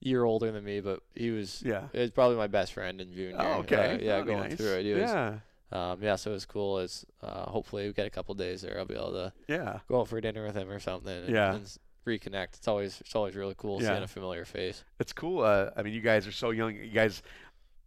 year 0.00 0.24
older 0.24 0.50
than 0.50 0.64
me, 0.64 0.80
but 0.80 1.00
he 1.14 1.30
was 1.30 1.62
Yeah. 1.64 1.88
he's 1.92 2.10
probably 2.10 2.36
my 2.36 2.48
best 2.48 2.72
friend 2.72 3.00
in 3.00 3.12
junior. 3.14 3.36
Oh, 3.38 3.58
okay. 3.60 4.00
Yeah, 4.02 4.12
That'd 4.14 4.26
going 4.26 4.48
nice. 4.48 4.56
through 4.56 4.78
it. 4.78 4.82
He 4.84 4.92
was, 4.92 5.02
Yeah. 5.02 5.38
um, 5.70 6.02
yeah. 6.02 6.16
So 6.16 6.30
it 6.30 6.34
was 6.34 6.46
cool. 6.46 6.80
Is 6.80 7.06
uh, 7.22 7.48
hopefully 7.48 7.86
we 7.86 7.92
get 7.92 8.06
a 8.06 8.10
couple 8.10 8.34
days 8.34 8.62
there. 8.62 8.76
I'll 8.78 8.86
be 8.86 8.94
able 8.94 9.12
to 9.12 9.32
Yeah. 9.46 9.80
go 9.88 10.00
out 10.00 10.08
for 10.08 10.20
dinner 10.20 10.44
with 10.44 10.56
him 10.56 10.68
or 10.68 10.80
something. 10.80 11.16
And, 11.16 11.28
Yeah. 11.32 11.54
and 11.54 11.78
reconnect. 12.06 12.54
It's 12.56 12.68
always 12.68 13.00
it's 13.00 13.14
always 13.14 13.34
really 13.34 13.54
cool 13.56 13.82
Yeah. 13.82 13.88
seeing 13.92 14.02
a 14.02 14.08
familiar 14.08 14.44
face. 14.44 14.84
It's 14.98 15.12
cool. 15.12 15.42
Uh, 15.42 15.70
I 15.76 15.82
mean, 15.82 15.92
you 15.94 16.00
guys 16.00 16.26
are 16.26 16.32
so 16.32 16.50
young. 16.50 16.74
You 16.74 16.88
guys 16.90 17.22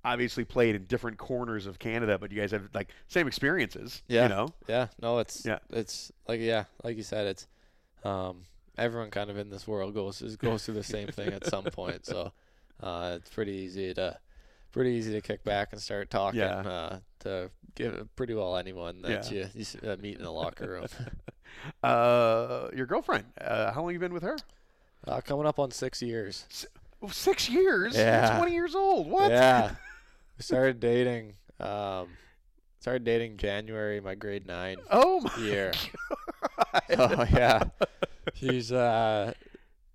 obviously 0.04 0.44
played 0.46 0.76
in 0.76 0.86
different 0.86 1.18
corners 1.18 1.68
of 1.68 1.78
Canada, 1.80 2.18
but 2.18 2.32
you 2.32 2.40
guys 2.40 2.52
have 2.52 2.70
like 2.74 2.90
same 3.08 3.28
experiences. 3.28 4.02
Yeah. 4.08 4.24
You 4.24 4.30
know. 4.30 4.48
Yeah, 4.68 4.88
no, 5.02 5.20
it's 5.20 5.46
Yeah. 5.46 5.60
it's 5.70 6.12
like 6.28 6.40
yeah, 6.40 6.66
like 6.84 6.98
you 6.98 7.04
said, 7.04 7.28
it's 7.28 7.48
um, 8.04 8.44
everyone 8.78 9.12
kind 9.12 9.30
of 9.30 9.38
in 9.38 9.50
this 9.50 9.68
world 9.68 9.94
goes 9.94 10.22
goes 10.38 10.66
through 10.66 10.76
the 10.76 10.84
same 10.84 11.08
thing 11.08 11.30
at 11.34 11.46
some 11.46 11.64
point. 11.66 12.06
So 12.06 12.32
uh, 12.82 13.18
it's 13.18 13.30
pretty 13.30 13.54
easy 13.54 13.94
to 13.94 14.18
pretty 14.72 14.92
easy 14.92 15.12
to 15.14 15.22
kick 15.22 15.44
back 15.44 15.70
and 15.74 15.82
start 15.82 16.10
talking 16.10 16.40
Yeah. 16.40 16.60
uh, 16.60 17.00
to 17.20 17.50
give 17.76 18.08
pretty 18.16 18.34
well 18.34 18.56
anyone 18.58 19.02
that 19.04 19.32
you, 19.32 19.48
you 19.54 19.66
uh, 19.90 19.96
meet 19.98 20.18
in 20.18 20.24
the 20.24 20.32
locker 20.32 20.68
room. 20.70 20.86
Uh, 21.84 22.70
your 22.74 22.86
girlfriend. 22.86 23.26
Uh, 23.40 23.72
how 23.72 23.82
long 23.82 23.90
have 23.90 23.94
you 23.94 24.00
been 24.00 24.14
with 24.14 24.24
her? 24.24 24.38
uh, 25.08 25.20
coming 25.22 25.46
up 25.46 25.60
on 25.60 25.70
six 25.70 26.02
years. 26.02 26.46
Six 27.12 27.50
years. 27.50 27.96
You're 27.98 28.38
Twenty 28.38 28.54
years 28.54 28.74
old. 28.74 29.08
What? 29.10 29.30
Yeah, 29.32 29.72
we 30.38 30.44
started 30.44 30.80
dating. 30.80 31.34
Um, 31.60 32.08
started 32.80 33.04
dating 33.04 33.38
January 33.38 34.00
my 34.00 34.16
grade 34.16 34.48
nine 34.48 34.78
Oh 34.90 35.20
my. 35.22 35.36
year. 35.44 35.72
God. 36.90 36.92
Oh 36.98 37.26
yeah, 37.32 37.64
she's 38.34 38.72
uh, 38.72 39.34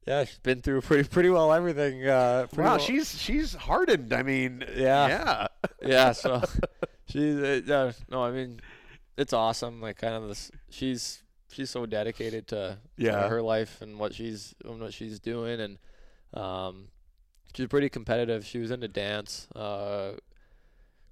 yeah, 0.07 0.25
she's 0.25 0.39
been 0.39 0.63
through 0.63 0.81
pretty 0.83 1.09
pretty 1.09 1.31
well 1.31 1.53
everything. 1.53 2.07
Uh, 2.07 2.47
pretty 2.49 2.63
Wow, 2.63 2.77
well- 2.77 2.79
she's 2.79 3.21
she's 3.21 3.55
hardened. 3.55 4.13
I 4.13 4.23
mean, 4.23 4.65
Yeah. 4.75 5.09
yeah, 5.09 5.47
yeah. 5.83 6.13
So 6.13 6.43
she's 7.09 7.37
uh, 7.39 7.61
yeah, 7.65 7.93
no, 8.11 8.23
I 8.23 8.31
mean, 8.31 8.61
it's 9.17 9.33
awesome. 9.33 9.81
Like 9.81 9.99
kind 9.99 10.15
of 10.15 10.29
this, 10.29 10.51
she's 10.71 11.23
she's 11.53 11.71
so 11.71 11.87
dedicated 11.87 12.49
to, 12.49 12.79
Yeah. 12.97 13.29
her 13.29 13.41
life 13.43 13.81
and 13.83 13.99
what 13.99 14.15
she's 14.15 14.55
and 14.65 14.81
what 14.81 14.93
she's 14.95 15.19
doing, 15.21 15.61
and 15.61 15.79
um, 16.35 16.89
she's 17.55 17.67
pretty 17.69 17.89
competitive. 17.89 18.45
She 18.47 18.59
was 18.59 18.71
into 18.71 18.89
dance, 18.89 19.49
uh, 19.57 20.13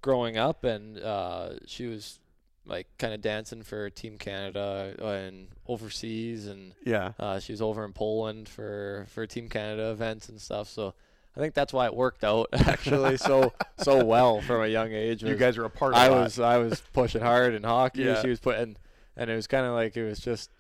growing 0.03 0.37
up, 0.37 0.65
and 0.65 0.99
uh, 0.99 1.51
she 1.67 1.87
was 1.87 2.19
like 2.67 2.87
kind 2.99 3.13
of 3.13 3.21
dancing 3.21 3.63
for 3.63 3.91
Team 3.91 4.17
Canada 4.19 4.95
and 5.03 5.49
overseas 5.69 6.47
and 6.47 6.73
yeah, 6.85 7.13
uh, 7.19 7.39
she 7.39 7.53
was 7.53 7.61
over 7.63 7.85
in 7.85 7.93
Poland 7.93 8.49
for, 8.49 9.07
for 9.11 9.27
Team 9.27 9.49
Canada 9.49 9.91
events 9.91 10.29
and 10.29 10.41
stuff. 10.41 10.69
So 10.69 10.95
I 11.37 11.41
think 11.41 11.55
that's 11.55 11.73
why 11.73 11.87
it 11.87 11.95
worked 11.95 12.25
out 12.25 12.49
actually 12.53 13.17
so 13.19 13.53
so 13.79 14.05
well 14.05 14.41
from 14.41 14.63
a 14.63 14.69
young 14.69 14.93
age. 14.93 15.23
you 15.23 15.35
guys 15.37 15.57
were 15.59 15.65
a 15.65 15.71
part 15.71 15.93
of 15.95 15.99
I 15.99 16.09
that. 16.09 16.15
was 16.23 16.39
I 16.39 16.59
was 16.59 16.81
pushing 16.93 17.21
hard 17.23 17.55
in 17.55 17.65
hockey. 17.65 18.03
Yeah. 18.05 18.23
She 18.23 18.29
was 18.29 18.41
putting, 18.41 18.77
and 19.17 19.31
it 19.31 19.35
was 19.35 19.47
kind 19.47 19.67
of 19.67 19.75
like 19.75 19.97
it 19.97 20.05
was 20.07 20.21
just 20.21 20.51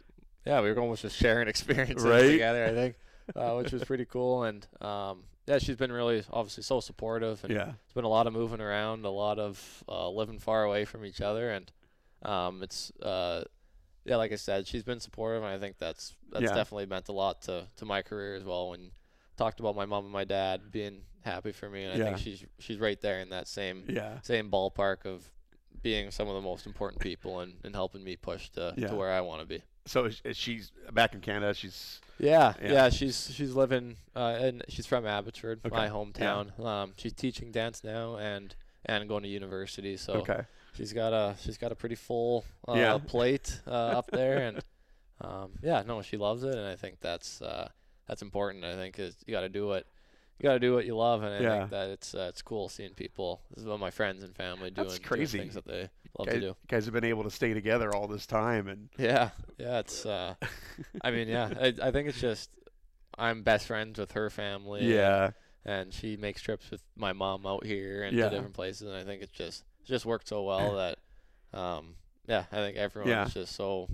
yeah 0.44 0.60
we 0.60 0.70
were 0.72 0.78
almost 0.80 1.02
just 1.02 1.16
sharing 1.16 1.48
experiences 1.54 2.04
Right. 2.04 2.32
together. 2.32 2.66
I 2.66 2.72
think, 2.72 2.96
uh, 3.34 3.54
which 3.54 3.72
was 3.72 3.84
pretty 3.84 4.04
cool. 4.04 4.42
And 4.44 4.66
um, 4.82 5.22
yeah, 5.46 5.58
she's 5.58 5.76
been 5.76 5.92
really 5.92 6.22
obviously 6.32 6.64
so 6.64 6.80
supportive. 6.80 7.42
And 7.44 7.52
yeah, 7.54 7.72
it's 7.84 7.94
been 7.94 8.04
a 8.04 8.08
lot 8.08 8.26
of 8.26 8.32
moving 8.34 8.60
around, 8.60 9.04
a 9.06 9.10
lot 9.10 9.38
of 9.38 9.84
uh, 9.88 10.10
living 10.10 10.38
far 10.38 10.64
away 10.64 10.84
from 10.84 11.04
each 11.06 11.20
other, 11.22 11.50
and 11.50 11.70
um, 12.24 12.62
it's 12.62 12.90
uh, 13.02 13.44
yeah, 14.04 14.16
like 14.16 14.32
I 14.32 14.36
said, 14.36 14.66
she's 14.66 14.82
been 14.82 15.00
supportive, 15.00 15.42
and 15.42 15.52
I 15.52 15.58
think 15.58 15.76
that's 15.78 16.14
that's 16.30 16.42
Yeah. 16.44 16.54
definitely 16.54 16.86
meant 16.86 17.08
a 17.08 17.12
lot 17.12 17.42
to, 17.42 17.66
to 17.76 17.84
my 17.84 18.02
career 18.02 18.34
as 18.34 18.44
well. 18.44 18.70
When 18.70 18.90
talked 19.36 19.60
about 19.60 19.74
my 19.76 19.86
mom 19.86 20.04
and 20.04 20.12
my 20.12 20.24
dad 20.24 20.70
being 20.70 21.02
happy 21.22 21.52
for 21.52 21.68
me, 21.70 21.84
and 21.84 21.92
I 21.94 21.96
Yeah. 21.96 22.04
think 22.04 22.18
she's 22.18 22.44
she's 22.58 22.78
right 22.78 23.00
there 23.00 23.20
in 23.20 23.30
that 23.30 23.48
same 23.48 23.84
yeah. 23.88 24.20
same 24.22 24.50
ballpark 24.50 25.06
of 25.06 25.30
being 25.82 26.10
some 26.10 26.28
of 26.28 26.34
the 26.34 26.40
most 26.40 26.66
important 26.66 27.00
people 27.00 27.40
and, 27.40 27.54
and 27.64 27.74
helping 27.74 28.02
me 28.02 28.16
push 28.16 28.48
to, 28.50 28.72
Yeah. 28.76 28.88
to 28.88 28.94
where 28.96 29.10
I 29.12 29.20
want 29.20 29.40
to 29.42 29.46
be. 29.46 29.62
So 29.86 30.06
is, 30.06 30.22
is 30.24 30.34
she's 30.36 30.70
back 30.92 31.12
in 31.14 31.20
Canada. 31.20 31.52
She's 31.52 32.00
Yeah, 32.18 32.54
Yeah. 32.62 32.72
yeah, 32.72 32.88
She's 32.90 33.30
she's 33.34 33.52
living 33.54 33.96
uh, 34.16 34.38
and 34.40 34.64
she's 34.68 34.86
from 34.86 35.04
Abbotsford, 35.06 35.60
Okay. 35.66 35.76
my 35.76 35.88
hometown. 35.88 36.58
Um, 36.58 36.92
she's 36.96 37.12
teaching 37.12 37.52
dance 37.52 37.82
now 37.84 38.16
and 38.16 38.54
and 38.86 39.08
going 39.08 39.22
to 39.24 39.28
university. 39.28 39.96
So 39.98 40.14
okay. 40.14 40.44
She's 40.74 40.92
got 40.92 41.12
a 41.12 41.36
she's 41.40 41.58
got 41.58 41.72
a 41.72 41.74
pretty 41.74 41.94
full 41.96 42.44
uh, 42.68 42.74
Yeah. 42.76 42.98
plate 42.98 43.60
uh, 43.66 43.70
up 43.70 44.10
there, 44.10 44.38
and 44.38 44.60
um, 45.20 45.52
yeah, 45.62 45.82
no, 45.86 46.02
she 46.02 46.16
loves 46.16 46.42
it, 46.44 46.54
and 46.54 46.66
I 46.66 46.76
think 46.76 47.00
that's 47.00 47.40
uh, 47.42 47.68
that's 48.06 48.22
important. 48.22 48.64
I 48.64 48.74
think 48.74 48.98
is 48.98 49.16
you 49.26 49.32
got 49.32 49.40
to 49.42 49.48
do 49.48 49.66
what 49.66 49.86
you 50.38 50.42
got 50.42 50.54
to 50.54 50.58
do 50.60 50.74
what 50.74 50.84
you 50.84 50.96
love, 50.96 51.22
and 51.22 51.32
I 51.34 51.40
Yeah. 51.40 51.58
think 51.60 51.70
that 51.70 51.88
it's 51.90 52.14
uh, 52.14 52.26
it's 52.28 52.42
cool 52.42 52.68
seeing 52.68 52.94
people. 52.94 53.40
This 53.54 53.62
is 53.62 53.68
what 53.68 53.78
my 53.80 53.90
friends 53.90 54.22
and 54.22 54.34
family 54.34 54.70
doing. 54.70 54.88
That's 54.88 54.98
doing 54.98 55.08
crazy. 55.08 55.38
things 55.38 55.54
that 55.54 55.66
they 55.66 55.88
love 56.18 56.26
guys, 56.26 56.34
to 56.34 56.40
do. 56.40 56.56
guys 56.68 56.84
have 56.86 56.94
been 56.94 57.04
able 57.04 57.22
to 57.24 57.30
stay 57.30 57.54
together 57.54 57.94
all 57.94 58.06
this 58.08 58.26
time, 58.26 58.68
and 58.68 58.88
Yeah, 58.98 59.30
yeah, 59.58 59.78
it's. 59.78 60.04
Uh, 60.04 60.34
I 61.02 61.10
mean, 61.10 61.28
yeah, 61.28 61.50
I, 61.60 61.74
I 61.82 61.90
think 61.92 62.08
it's 62.08 62.20
just 62.20 62.50
I'm 63.16 63.42
best 63.42 63.66
friends 63.68 63.98
with 63.98 64.12
her 64.12 64.28
family. 64.30 64.80
and- 64.80 64.88
yeah, 64.90 65.30
and 65.64 65.94
she 65.94 66.16
makes 66.16 66.42
trips 66.42 66.68
with 66.70 66.82
my 66.96 67.12
mom 67.12 67.46
out 67.46 67.64
here 67.64 68.02
and 68.02 68.16
Yeah. 68.16 68.24
to 68.28 68.30
different 68.34 68.54
places, 68.54 68.82
and 68.88 68.96
I 68.96 69.04
think 69.04 69.22
it's 69.22 69.32
just 69.32 69.62
it's 69.84 69.90
just 69.90 70.06
worked 70.06 70.28
so 70.28 70.42
well 70.44 70.76
that, 70.76 70.98
um, 71.58 71.96
yeah, 72.26 72.44
I 72.50 72.56
think 72.56 72.78
everyone 72.78 73.10
Yeah. 73.10 73.26
just 73.26 73.54
so 73.54 73.88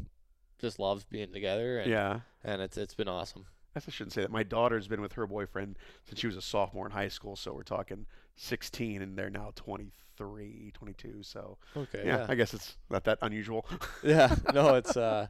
just 0.61 0.79
loves 0.79 1.03
being 1.05 1.33
together, 1.33 1.81
and 1.81 1.91
yeah. 1.91 2.21
and 2.45 2.63
it's 2.63 2.77
it's 2.77 2.95
been 2.95 3.09
awesome. 3.09 3.47
I 3.75 3.81
guess 3.81 3.89
I 3.89 3.91
shouldn't 3.91 4.13
say 4.13 4.21
that. 4.23 4.31
My 4.31 4.43
daughter's 4.45 4.87
been 4.89 5.01
with 5.01 5.15
her 5.15 5.27
boyfriend 5.27 5.79
since 6.05 6.21
she 6.21 6.27
was 6.29 6.37
a 6.37 6.43
sophomore 6.43 6.87
in 6.87 6.93
high 6.93 7.09
school, 7.09 7.35
so 7.37 7.53
we're 7.53 7.63
talking 7.63 8.07
16, 8.37 9.01
and 9.03 9.17
they're 9.19 9.31
now 9.31 9.51
23, 9.57 10.71
22. 10.75 11.23
So 11.23 11.59
Okay, 11.77 12.03
yeah, 12.05 12.19
yeah, 12.19 12.27
I 12.29 12.35
guess 12.35 12.55
it's 12.55 12.77
not 12.89 13.05
that 13.05 13.19
unusual. 13.23 13.67
yeah. 14.05 14.35
No, 14.55 14.75
it's 14.81 14.97
uh, 14.97 15.27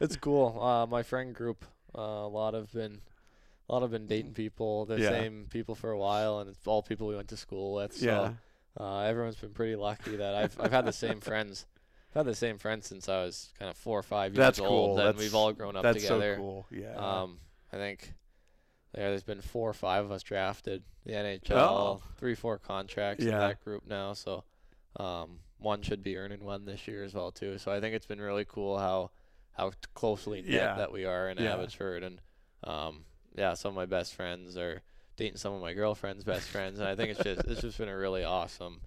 it's 0.00 0.16
cool. 0.16 0.60
Uh, 0.62 0.86
my 0.86 1.02
friend 1.02 1.34
group, 1.34 1.64
uh, 1.96 2.00
a 2.00 2.28
lot 2.28 2.52
have 2.54 2.70
been. 2.72 3.00
A 3.68 3.72
lot 3.72 3.82
have 3.82 3.92
been 3.92 4.06
dating 4.08 4.34
people, 4.34 4.84
the 4.84 4.98
Yeah. 4.98 5.08
same 5.08 5.46
people 5.48 5.74
for 5.74 5.92
a 5.92 5.98
while, 5.98 6.40
and 6.40 6.50
it's 6.50 6.66
all 6.66 6.82
people 6.82 7.06
we 7.06 7.14
went 7.16 7.28
to 7.28 7.36
school 7.36 7.72
with. 7.74 7.96
So 7.96 8.04
yeah, 8.04 8.32
Uh, 8.78 9.00
everyone's 9.00 9.36
been 9.36 9.50
pretty 9.52 9.76
lucky 9.76 10.16
that 10.16 10.34
I've 10.34 10.58
I've 10.60 10.72
had 10.72 10.84
the 10.86 10.92
same 10.92 11.20
friends. 11.28 11.66
I've 12.10 12.20
had 12.20 12.26
the 12.26 12.34
same 12.34 12.58
friends 12.58 12.86
since 12.86 13.08
I 13.08 13.22
was 13.22 13.52
kind 13.58 13.70
of 13.70 13.76
four 13.76 13.98
or 13.98 14.02
five 14.02 14.32
years 14.32 14.38
That's 14.38 14.58
old, 14.60 14.68
cool. 14.68 14.98
and 14.98 15.06
That's- 15.08 15.18
we've 15.22 15.34
all 15.34 15.52
grown 15.52 15.76
up 15.76 15.82
that's 15.82 16.02
together. 16.02 16.34
so 16.36 16.40
cool. 16.40 16.66
Yeah, 16.70 16.94
Um, 16.96 17.38
I 17.72 17.76
think 17.76 18.12
yeah, 18.96 19.08
there's 19.08 19.22
been 19.22 19.40
four 19.40 19.70
or 19.70 19.74
five 19.74 20.04
of 20.04 20.10
us 20.12 20.22
drafted 20.22 20.82
the 21.06 21.12
NHL, 21.12 21.52
Oh. 21.56 22.02
three, 22.18 22.34
four 22.34 22.58
contracts 22.58 23.24
in 23.24 23.30
that 23.30 23.62
group 23.64 23.86
now. 23.86 24.12
So 24.12 24.44
um, 25.00 25.38
one 25.58 25.80
should 25.82 26.02
be 26.02 26.16
earning 26.18 26.44
one 26.44 26.64
this 26.66 26.86
year 26.86 27.02
as 27.02 27.14
well 27.14 27.30
too. 27.32 27.56
So 27.58 27.72
I 27.72 27.80
think 27.80 27.94
it's 27.94 28.06
been 28.06 28.20
really 28.20 28.44
cool 28.46 28.78
how 28.78 29.10
how 29.52 29.70
closely 29.94 30.40
knit 30.42 30.50
Yeah. 30.52 30.76
that 30.76 30.92
we 30.92 31.04
are 31.04 31.28
in 31.30 31.36
Yeah. 31.38 31.54
Abbotsford, 31.54 32.02
and 32.02 32.20
um, 32.64 33.04
yeah, 33.34 33.52
some 33.54 33.70
of 33.70 33.74
my 33.76 33.84
best 33.86 34.14
friends 34.14 34.56
are 34.56 34.82
dating 35.16 35.36
some 35.36 35.52
of 35.52 35.60
my 35.60 35.72
girlfriend's 35.74 36.24
best 36.24 36.48
friends, 36.48 36.78
and 36.78 36.88
I 36.88 36.94
think 36.96 37.10
it's 37.10 37.22
just 37.22 37.46
it's 37.48 37.60
just 37.60 37.78
been 37.78 37.88
a 37.88 37.96
really 37.96 38.24
awesome, 38.24 38.80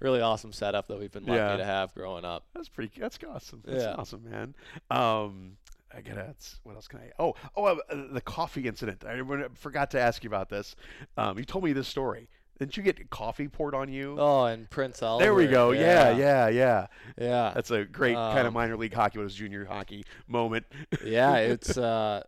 really 0.00 0.20
awesome 0.20 0.52
setup 0.52 0.88
that 0.88 0.98
we've 0.98 1.12
been 1.12 1.24
lucky 1.26 1.36
Yeah. 1.38 1.56
to 1.56 1.64
have 1.64 1.94
growing 1.94 2.24
up. 2.24 2.44
that's 2.54 2.68
pretty. 2.68 2.92
That's 2.98 3.18
awesome. 3.28 3.62
That's 3.64 3.84
Yeah. 3.84 3.94
awesome, 3.94 4.24
man. 4.30 4.54
Um, 4.90 5.56
I 5.94 6.00
gotta. 6.00 6.34
What 6.62 6.74
else 6.74 6.88
can 6.88 7.00
I? 7.00 7.10
Oh, 7.18 7.34
oh, 7.56 7.64
uh, 7.66 7.76
the 8.10 8.20
coffee 8.22 8.66
incident. 8.66 9.04
I 9.04 9.20
forgot 9.54 9.90
to 9.92 10.00
ask 10.00 10.24
you 10.24 10.28
about 10.30 10.48
this. 10.48 10.74
Um, 11.16 11.38
you 11.38 11.44
told 11.44 11.64
me 11.64 11.72
this 11.72 11.88
story. 11.88 12.28
Didn't 12.58 12.76
you 12.76 12.82
get 12.82 13.10
coffee 13.10 13.48
poured 13.48 13.74
on 13.74 13.88
you? 13.90 14.16
Oh, 14.20 14.44
and 14.44 14.70
Prince 14.70 15.02
Albert. 15.02 15.24
there 15.24 15.34
we 15.34 15.48
go. 15.48 15.72
Yeah, 15.72 16.10
yeah, 16.16 16.48
yeah. 16.48 16.86
yeah. 17.18 17.50
That's 17.54 17.70
a 17.72 17.84
great 17.84 18.14
kind 18.14 18.40
of 18.40 18.46
Um, 18.48 18.54
minor 18.54 18.76
league 18.76 18.94
hockey, 18.94 19.16
but 19.16 19.22
it 19.22 19.24
was 19.24 19.34
junior 19.34 19.64
hockey 19.64 20.04
moment. 20.28 20.64
yeah, 21.04 21.34
it's 21.38 21.76
uh, 21.76 22.22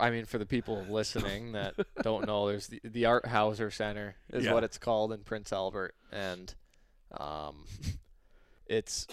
I 0.00 0.10
mean, 0.10 0.24
for 0.24 0.38
the 0.38 0.46
people 0.46 0.84
listening 0.88 1.52
that 1.52 1.74
don't 2.02 2.26
know, 2.26 2.48
there's 2.48 2.66
the, 2.68 2.80
the 2.84 3.06
Art 3.06 3.26
Hauser 3.26 3.70
Center 3.70 4.16
is 4.32 4.44
Yeah. 4.46 4.54
what 4.54 4.64
it's 4.64 4.78
called 4.78 5.12
in 5.12 5.20
Prince 5.20 5.52
Albert, 5.52 5.94
and 6.12 6.54
um, 7.18 7.64
it's 8.66 9.06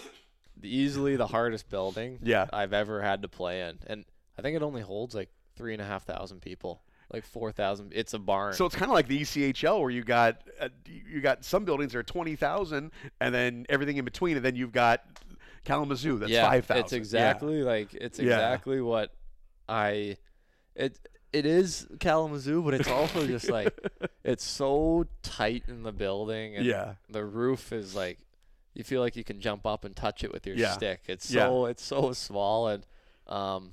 easily 0.62 1.16
the 1.16 1.26
hardest 1.26 1.68
building 1.68 2.18
Yeah. 2.22 2.46
I've 2.52 2.72
ever 2.72 3.00
had 3.02 3.22
to 3.22 3.28
play 3.28 3.62
in, 3.68 3.78
and 3.86 4.04
I 4.38 4.42
think 4.42 4.56
it 4.56 4.62
only 4.62 4.82
holds 4.82 5.14
like 5.14 5.30
three 5.56 5.72
and 5.72 5.82
a 5.82 5.84
half 5.84 6.04
thousand 6.04 6.40
people, 6.40 6.82
like 7.12 7.24
four 7.24 7.52
thousand. 7.52 7.92
It's 7.94 8.14
a 8.14 8.18
barn. 8.18 8.54
So 8.54 8.66
it's 8.66 8.74
kind 8.76 8.90
of 8.90 8.94
like 8.94 9.08
the 9.08 9.20
ECHL 9.20 9.80
where 9.80 9.90
you 9.90 10.02
got 10.04 10.42
uh, 10.60 10.68
you 10.86 11.20
got 11.20 11.44
some 11.44 11.64
buildings 11.64 11.92
that 11.92 11.98
are 11.98 12.02
twenty 12.04 12.36
thousand, 12.36 12.92
and 13.20 13.34
then 13.34 13.66
everything 13.68 13.96
in 13.96 14.04
between, 14.04 14.36
and 14.36 14.44
then 14.44 14.54
you've 14.56 14.72
got 14.72 15.02
Kalamazoo 15.64 16.18
that's 16.18 16.30
yeah, 16.32 16.48
five 16.48 16.66
thousand. 16.66 16.84
it's 16.84 16.92
exactly 16.92 17.62
like 17.62 17.94
it's 17.94 18.18
Yeah. 18.18 18.24
exactly 18.34 18.80
what 18.80 19.12
I 19.68 20.16
it 20.78 20.98
it 21.32 21.44
is 21.44 21.86
Kalamazoo, 22.00 22.62
but 22.62 22.72
it's 22.72 22.88
also 22.88 23.26
just 23.26 23.50
like 23.58 23.78
it's 24.24 24.44
so 24.44 25.04
tight 25.22 25.64
in 25.68 25.82
the 25.82 25.92
building 25.92 26.56
and 26.56 26.64
Yeah. 26.64 26.94
the 27.10 27.22
roof 27.24 27.70
is 27.72 27.94
like 27.94 28.18
you 28.74 28.82
feel 28.84 29.00
like 29.02 29.14
you 29.16 29.24
can 29.24 29.40
jump 29.40 29.66
up 29.66 29.84
and 29.84 29.94
touch 29.94 30.24
it 30.24 30.32
with 30.32 30.46
your 30.46 30.56
Yeah. 30.56 30.72
stick. 30.72 31.02
It's 31.08 31.30
Yeah. 31.30 31.48
so 31.48 31.66
it's 31.66 31.82
so 31.84 32.12
small 32.14 32.68
and 32.68 32.86
um, 33.26 33.72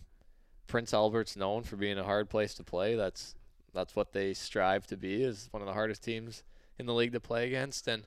Prince 0.67 0.93
Albert's 0.93 1.37
known 1.37 1.63
for 1.63 1.77
being 1.77 1.97
a 1.97 2.03
hard 2.03 2.29
place 2.29 2.53
to 2.55 2.63
play. 2.63 2.95
That's 2.95 3.35
that's 3.73 3.95
what 3.95 4.11
they 4.13 4.33
strive 4.33 4.85
to 4.87 4.97
be 4.97 5.23
is 5.23 5.47
one 5.51 5.61
of 5.61 5.67
the 5.67 5.73
hardest 5.73 6.03
teams 6.03 6.43
in 6.79 6.85
the 6.87 6.93
league 6.93 7.13
to 7.13 7.19
play 7.21 7.45
against 7.47 7.87
and 7.87 8.05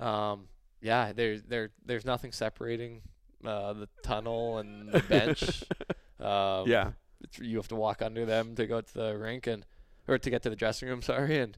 um, 0.00 0.48
yeah, 0.80 1.12
there's 1.12 1.42
there 1.44 1.70
there's 1.84 2.04
nothing 2.04 2.32
separating 2.32 3.02
uh, 3.44 3.72
the 3.74 3.88
tunnel 4.02 4.58
and 4.58 4.88
the 4.92 5.00
bench. 5.00 5.62
um, 6.20 6.66
Yeah. 6.68 6.92
You 7.40 7.56
have 7.56 7.68
to 7.68 7.76
walk 7.76 8.02
under 8.02 8.24
them 8.24 8.54
to 8.56 8.66
go 8.66 8.80
to 8.80 8.94
the 8.94 9.16
rink 9.16 9.46
and 9.46 9.64
or 10.08 10.18
to 10.18 10.30
get 10.30 10.42
to 10.42 10.50
the 10.50 10.56
dressing 10.56 10.88
room. 10.88 11.02
Sorry, 11.02 11.38
and 11.38 11.56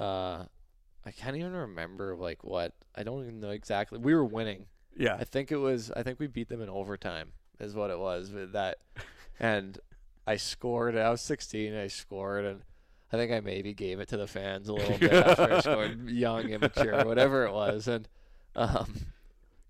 uh, 0.00 0.44
I 1.04 1.10
can't 1.10 1.36
even 1.36 1.52
remember 1.52 2.16
like 2.16 2.44
what 2.44 2.72
I 2.94 3.02
don't 3.02 3.22
even 3.22 3.40
know 3.40 3.50
exactly. 3.50 3.98
We 3.98 4.14
were 4.14 4.24
winning. 4.24 4.66
Yeah. 4.96 5.14
I 5.14 5.24
think 5.24 5.52
it 5.52 5.56
was. 5.56 5.90
I 5.90 6.02
think 6.02 6.18
we 6.18 6.26
beat 6.26 6.48
them 6.48 6.62
in 6.62 6.68
overtime. 6.68 7.32
Is 7.60 7.74
what 7.74 7.90
it 7.90 7.98
was 7.98 8.30
with 8.30 8.52
that, 8.52 8.78
and 9.40 9.78
I 10.26 10.36
scored. 10.36 10.96
I 10.96 11.10
was 11.10 11.20
16. 11.22 11.74
I 11.74 11.88
scored, 11.88 12.44
and 12.44 12.60
I 13.12 13.16
think 13.16 13.32
I 13.32 13.40
maybe 13.40 13.74
gave 13.74 13.98
it 13.98 14.08
to 14.08 14.16
the 14.16 14.28
fans 14.28 14.68
a 14.68 14.74
little 14.74 14.96
bit 14.96 15.12
after 15.12 15.54
I 15.54 15.60
scored. 15.60 16.08
Young, 16.10 16.50
immature, 16.50 17.04
whatever 17.04 17.46
it 17.46 17.52
was, 17.52 17.88
and 17.88 18.08
um, 18.54 18.94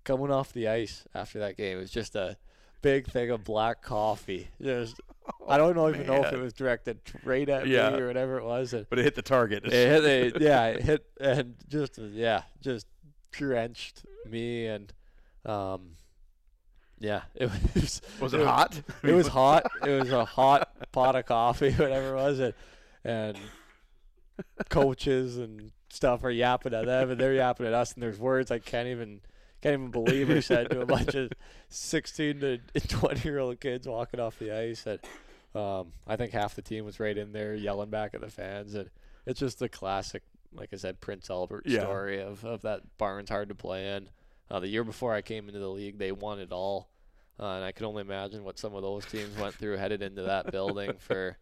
coming 0.03 0.31
off 0.31 0.53
the 0.53 0.67
ice 0.67 1.05
after 1.15 1.39
that 1.39 1.57
game 1.57 1.77
was 1.77 1.89
just 1.89 2.15
a 2.15 2.37
big 2.81 3.07
thing 3.07 3.29
of 3.29 3.43
black 3.43 3.81
coffee. 3.81 4.49
Just 4.61 4.99
I 5.47 5.57
don't 5.57 5.75
know 5.75 5.89
even 5.89 6.07
know 6.07 6.23
if 6.23 6.33
it 6.33 6.39
was 6.39 6.53
directed 6.53 6.99
right 7.23 7.47
at 7.47 7.67
Yeah. 7.67 7.91
me 7.91 7.99
or 7.99 8.07
whatever 8.07 8.37
it 8.37 8.43
was. 8.45 8.73
And 8.73 8.87
But 8.89 8.99
it 8.99 9.03
hit 9.03 9.15
the 9.15 9.21
target. 9.21 9.65
it 9.65 9.71
hit, 9.71 10.03
it, 10.35 10.41
yeah, 10.41 10.65
it 10.67 10.81
hit 10.81 11.05
and 11.19 11.55
just 11.67 11.97
yeah, 11.97 12.43
just 12.61 12.87
drenched 13.31 14.05
me 14.25 14.67
and 14.67 14.91
um, 15.45 15.91
yeah, 16.99 17.21
it 17.35 17.49
was. 17.75 18.01
was 18.19 18.33
it 18.33 18.41
hot? 18.45 18.81
It 19.03 19.13
was 19.13 19.27
hot. 19.27 19.65
It 19.85 19.99
was 20.01 20.11
a 20.11 20.25
hot 20.25 20.69
pot 20.91 21.15
of 21.15 21.25
coffee, 21.25 21.71
whatever 21.71 22.13
it 22.13 22.15
was, 22.15 22.39
and, 22.39 22.53
and 23.05 23.37
coaches 24.69 25.37
and 25.37 25.71
stuff 25.89 26.23
are 26.23 26.29
yapping 26.31 26.73
at 26.73 26.85
them, 26.85 27.11
and 27.11 27.19
they're 27.19 27.33
yapping 27.33 27.65
at 27.67 27.73
us, 27.73 27.93
and 27.93 28.03
there's 28.03 28.19
words 28.19 28.51
I 28.51 28.59
can't 28.59 28.87
even 28.87 29.21
can't 29.61 29.73
even 29.73 29.91
believe 29.91 30.29
are 30.29 30.41
said 30.41 30.69
to 30.71 30.81
a 30.81 30.85
bunch 30.97 31.15
of 31.15 31.31
16 31.69 32.39
to 32.39 32.57
20 32.87 33.27
year 33.27 33.39
old 33.39 33.59
kids 33.59 33.87
walking 33.87 34.19
off 34.19 34.39
the 34.39 34.51
ice, 34.57 34.83
That 34.83 35.05
um, 35.59 35.93
I 36.07 36.15
think 36.15 36.31
half 36.31 36.55
the 36.55 36.61
team 36.61 36.85
was 36.85 36.99
right 36.99 37.17
in 37.17 37.31
there 37.31 37.55
yelling 37.55 37.89
back 37.89 38.13
at 38.13 38.21
the 38.21 38.29
fans, 38.29 38.75
and 38.75 38.89
it's 39.25 39.39
just 39.39 39.59
the 39.59 39.69
classic, 39.69 40.23
like 40.53 40.69
I 40.73 40.77
said, 40.77 40.99
Prince 41.01 41.29
Albert 41.29 41.63
Yeah. 41.65 41.81
story 41.81 42.21
of 42.21 42.43
of 42.45 42.61
that 42.61 42.81
barn's 42.97 43.29
hard 43.29 43.49
to 43.49 43.55
play 43.55 43.95
in. 43.95 44.09
Uh, 44.51 44.59
the 44.59 44.67
year 44.67 44.83
before 44.83 45.13
I 45.13 45.21
came 45.21 45.47
into 45.47 45.59
the 45.59 45.69
league, 45.69 45.97
they 45.99 46.11
won 46.11 46.39
it 46.39 46.51
all. 46.51 46.89
Uh, 47.39 47.53
and 47.55 47.63
I 47.63 47.71
can 47.71 47.85
only 47.85 48.01
imagine 48.01 48.43
what 48.43 48.59
some 48.59 48.73
of 48.75 48.81
those 48.81 49.05
teams 49.05 49.37
went 49.37 49.55
through 49.55 49.77
headed 49.77 50.01
into 50.01 50.23
that 50.23 50.51
building 50.51 50.93
for 50.99 51.37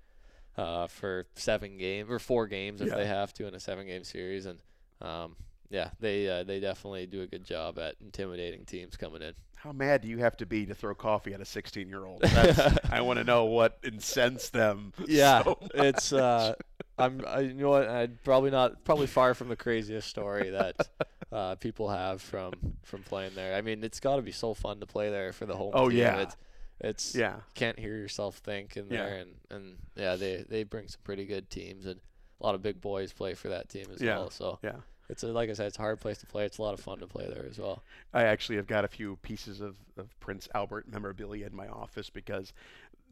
uh, 0.57 0.87
for 0.87 1.25
seven 1.35 1.77
games 1.77 2.09
or 2.09 2.19
four 2.19 2.47
games 2.47 2.81
if 2.81 2.89
Yeah. 2.89 2.95
they 2.95 3.05
have 3.07 3.33
to 3.35 3.47
in 3.47 3.55
a 3.55 3.59
seven 3.59 3.87
game 3.87 4.03
series. 4.03 4.45
And 4.45 4.59
um, 5.01 5.35
yeah, 5.69 5.89
they 5.99 6.29
uh, 6.29 6.43
they 6.43 6.59
definitely 6.59 7.05
do 7.07 7.21
a 7.21 7.27
good 7.27 7.43
job 7.43 7.77
at 7.79 7.95
intimidating 8.01 8.65
teams 8.65 8.95
coming 8.97 9.21
in. 9.21 9.33
How 9.55 9.71
mad 9.71 10.01
do 10.01 10.07
you 10.07 10.19
have 10.19 10.37
to 10.37 10.45
be 10.45 10.65
to 10.67 10.75
throw 10.75 10.93
coffee 10.93 11.33
at 11.33 11.41
a 11.41 11.45
16 11.45 11.89
year 11.89 12.05
old? 12.05 12.23
I 12.91 13.01
want 13.01 13.17
to 13.17 13.23
know 13.23 13.45
what 13.45 13.79
incensed 13.83 14.53
them. 14.53 14.93
Yeah, 15.07 15.43
so 15.43 15.57
it's 15.73 16.13
uh, 16.13 16.53
I'm 16.97 17.23
I, 17.27 17.39
you 17.41 17.53
know 17.55 17.69
what 17.69 17.87
I'd 17.87 18.23
probably 18.23 18.51
not 18.51 18.83
probably 18.83 19.07
far 19.07 19.33
from 19.33 19.49
the 19.49 19.55
craziest 19.55 20.07
story 20.07 20.51
that 20.51 20.75
uh, 21.31 21.55
people 21.55 21.89
have 21.89 22.21
from 22.21 22.53
from 22.83 23.01
playing 23.03 23.31
there. 23.35 23.55
I 23.55 23.61
mean, 23.61 23.83
it's 23.83 23.99
got 23.99 24.17
to 24.17 24.21
be 24.21 24.31
so 24.31 24.53
fun 24.53 24.79
to 24.79 24.85
play 24.85 25.09
there 25.09 25.33
for 25.33 25.45
the 25.45 25.55
whole. 25.55 25.71
Oh, 25.73 25.89
team. 25.89 25.99
yeah. 25.99 26.17
It's, 26.19 26.35
it's 26.79 27.15
yeah. 27.15 27.37
you 27.37 27.41
can't 27.55 27.79
hear 27.79 27.97
yourself 27.97 28.37
think 28.37 28.77
in 28.77 28.85
Yeah. 28.91 29.03
there 29.05 29.15
and, 29.17 29.31
and 29.49 29.77
yeah 29.95 30.15
they, 30.15 30.45
they 30.47 30.63
bring 30.63 30.87
some 30.87 31.01
pretty 31.03 31.25
good 31.25 31.49
teams 31.49 31.87
and 31.87 31.99
a 32.39 32.45
lot 32.45 32.53
of 32.53 32.61
big 32.61 32.79
boys 32.79 33.11
play 33.13 33.33
for 33.33 33.49
that 33.49 33.67
team 33.67 33.87
as 33.91 33.99
Yeah. 33.99 34.17
well 34.17 34.29
so 34.29 34.59
Yeah. 34.63 34.75
It's 35.09 35.23
a, 35.23 35.27
like 35.27 35.49
i 35.49 35.53
said 35.53 35.67
it's 35.67 35.77
a 35.77 35.81
hard 35.81 35.99
place 35.99 36.17
to 36.17 36.25
play 36.25 36.45
it's 36.45 36.57
a 36.57 36.61
lot 36.61 36.73
of 36.73 36.79
fun 36.79 36.99
to 36.99 37.07
play 37.07 37.25
there 37.27 37.45
as 37.49 37.57
well 37.57 37.83
I 38.13 38.23
actually 38.23 38.55
have 38.55 38.67
got 38.67 38.85
a 38.85 38.87
few 38.87 39.17
pieces 39.21 39.61
of, 39.61 39.75
of 39.97 40.17
Prince 40.19 40.47
Albert 40.55 40.85
memorabilia 40.91 41.45
in 41.45 41.55
my 41.55 41.67
office 41.67 42.09
because 42.09 42.53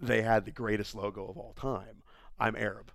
they 0.01 0.21
had 0.21 0.45
the 0.45 0.51
greatest 0.51 0.95
logo 0.95 1.25
of 1.27 1.37
all 1.37 1.53
time. 1.53 2.01
I'm 2.39 2.55
Arab. 2.55 2.91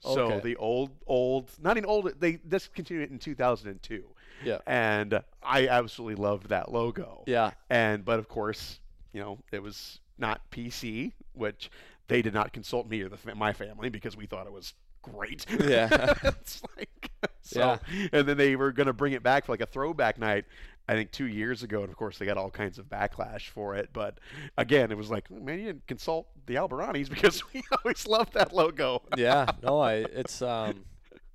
So 0.00 0.32
Okay. 0.32 0.40
the 0.40 0.56
old, 0.56 0.90
old, 1.06 1.50
not 1.62 1.76
even 1.76 1.88
old, 1.88 2.12
they 2.20 2.32
discontinued 2.46 3.04
it 3.04 3.10
in 3.10 3.18
2002. 3.18 4.04
Yeah. 4.44 4.58
And 4.66 5.22
I 5.42 5.68
absolutely 5.68 6.22
loved 6.22 6.48
that 6.50 6.70
logo. 6.70 7.22
yeah 7.26 7.52
And, 7.70 8.04
but 8.04 8.18
of 8.18 8.28
course, 8.28 8.80
you 9.12 9.20
know, 9.20 9.38
it 9.52 9.62
was 9.62 10.00
not 10.18 10.40
PC, 10.50 11.12
which 11.32 11.70
they 12.08 12.22
did 12.22 12.34
not 12.34 12.52
consult 12.52 12.88
me 12.88 13.02
or 13.02 13.08
the, 13.08 13.34
my 13.34 13.52
family 13.52 13.88
because 13.88 14.16
we 14.16 14.26
thought 14.26 14.46
it 14.46 14.52
was 14.52 14.74
great. 15.12 15.44
Yeah. 15.66 16.14
it's 16.24 16.62
like, 16.76 17.10
so, 17.42 17.78
and 18.12 18.26
then 18.28 18.36
they 18.36 18.56
were 18.56 18.72
going 18.72 18.86
to 18.88 18.92
bring 18.92 19.12
it 19.12 19.22
back 19.22 19.46
for 19.46 19.52
like 19.52 19.60
a 19.60 19.66
throwback 19.66 20.18
night, 20.18 20.44
I 20.88 20.94
think 20.94 21.10
two 21.12 21.26
years 21.26 21.62
ago. 21.62 21.80
And 21.82 21.90
of 21.90 21.96
course, 21.96 22.18
they 22.18 22.26
got 22.26 22.36
all 22.36 22.50
kinds 22.50 22.78
of 22.78 22.86
backlash 22.86 23.48
for 23.48 23.74
it. 23.76 23.90
But 23.92 24.18
again, 24.58 24.90
it 24.90 24.96
was 24.96 25.10
like, 25.10 25.30
man, 25.30 25.58
you 25.58 25.66
didn't 25.66 25.86
consult 25.86 26.26
the 26.46 26.54
Albahranis 26.56 27.08
because 27.10 27.42
we 27.52 27.62
always 27.84 28.06
loved 28.06 28.34
that 28.34 28.52
logo. 28.54 29.02
yeah 29.16 29.46
no 29.62 29.80
i 29.80 29.94
it's 29.94 30.40
um 30.42 30.84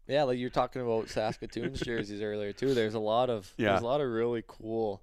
yeah 0.07 0.23
like 0.23 0.37
you're 0.39 0.49
talking 0.49 0.81
about 0.81 1.09
saskatoon's 1.09 1.79
jerseys 1.85 2.21
earlier 2.21 2.53
too 2.53 2.73
there's 2.73 2.93
a 2.93 2.99
lot 2.99 3.29
of 3.29 3.51
Yeah. 3.57 3.71
there's 3.71 3.81
a 3.81 3.85
lot 3.85 3.99
of 3.99 4.07
really 4.09 4.41
cool 4.47 5.01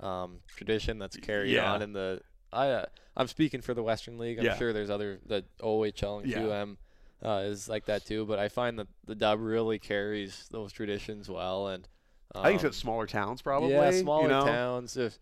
um 0.00 0.38
tradition 0.56 0.98
that's 0.98 1.16
carried 1.16 1.52
Yeah. 1.52 1.72
on 1.72 1.82
in 1.82 1.92
the 1.92 2.20
i 2.52 2.68
uh, 2.68 2.86
i'm 3.16 3.28
speaking 3.28 3.60
for 3.60 3.74
the 3.74 3.82
western 3.84 4.18
league 4.18 4.40
i'm 4.40 4.44
Yeah. 4.44 4.56
sure 4.56 4.72
there's 4.72 4.90
other 4.90 5.20
the 5.24 5.44
ohl 5.62 5.84
and 5.84 6.26
Yeah. 6.28 6.38
qm 6.38 6.76
uh, 7.24 7.42
is 7.44 7.68
like 7.68 7.86
that 7.86 8.04
too 8.04 8.24
but 8.26 8.38
i 8.38 8.48
find 8.48 8.78
that 8.78 8.86
the 9.06 9.14
dub 9.14 9.40
really 9.40 9.78
carries 9.78 10.46
those 10.50 10.72
traditions 10.72 11.28
well 11.28 11.68
and 11.68 11.88
I 12.36 12.48
think 12.48 12.62
um, 12.62 12.66
it's 12.66 12.78
smaller 12.78 13.06
towns, 13.06 13.42
probably. 13.42 13.70
yeah, 13.74 13.92
smaller 13.92 14.22
you 14.24 14.28
know? 14.28 14.44
towns. 14.44 14.96
If, 14.96 15.20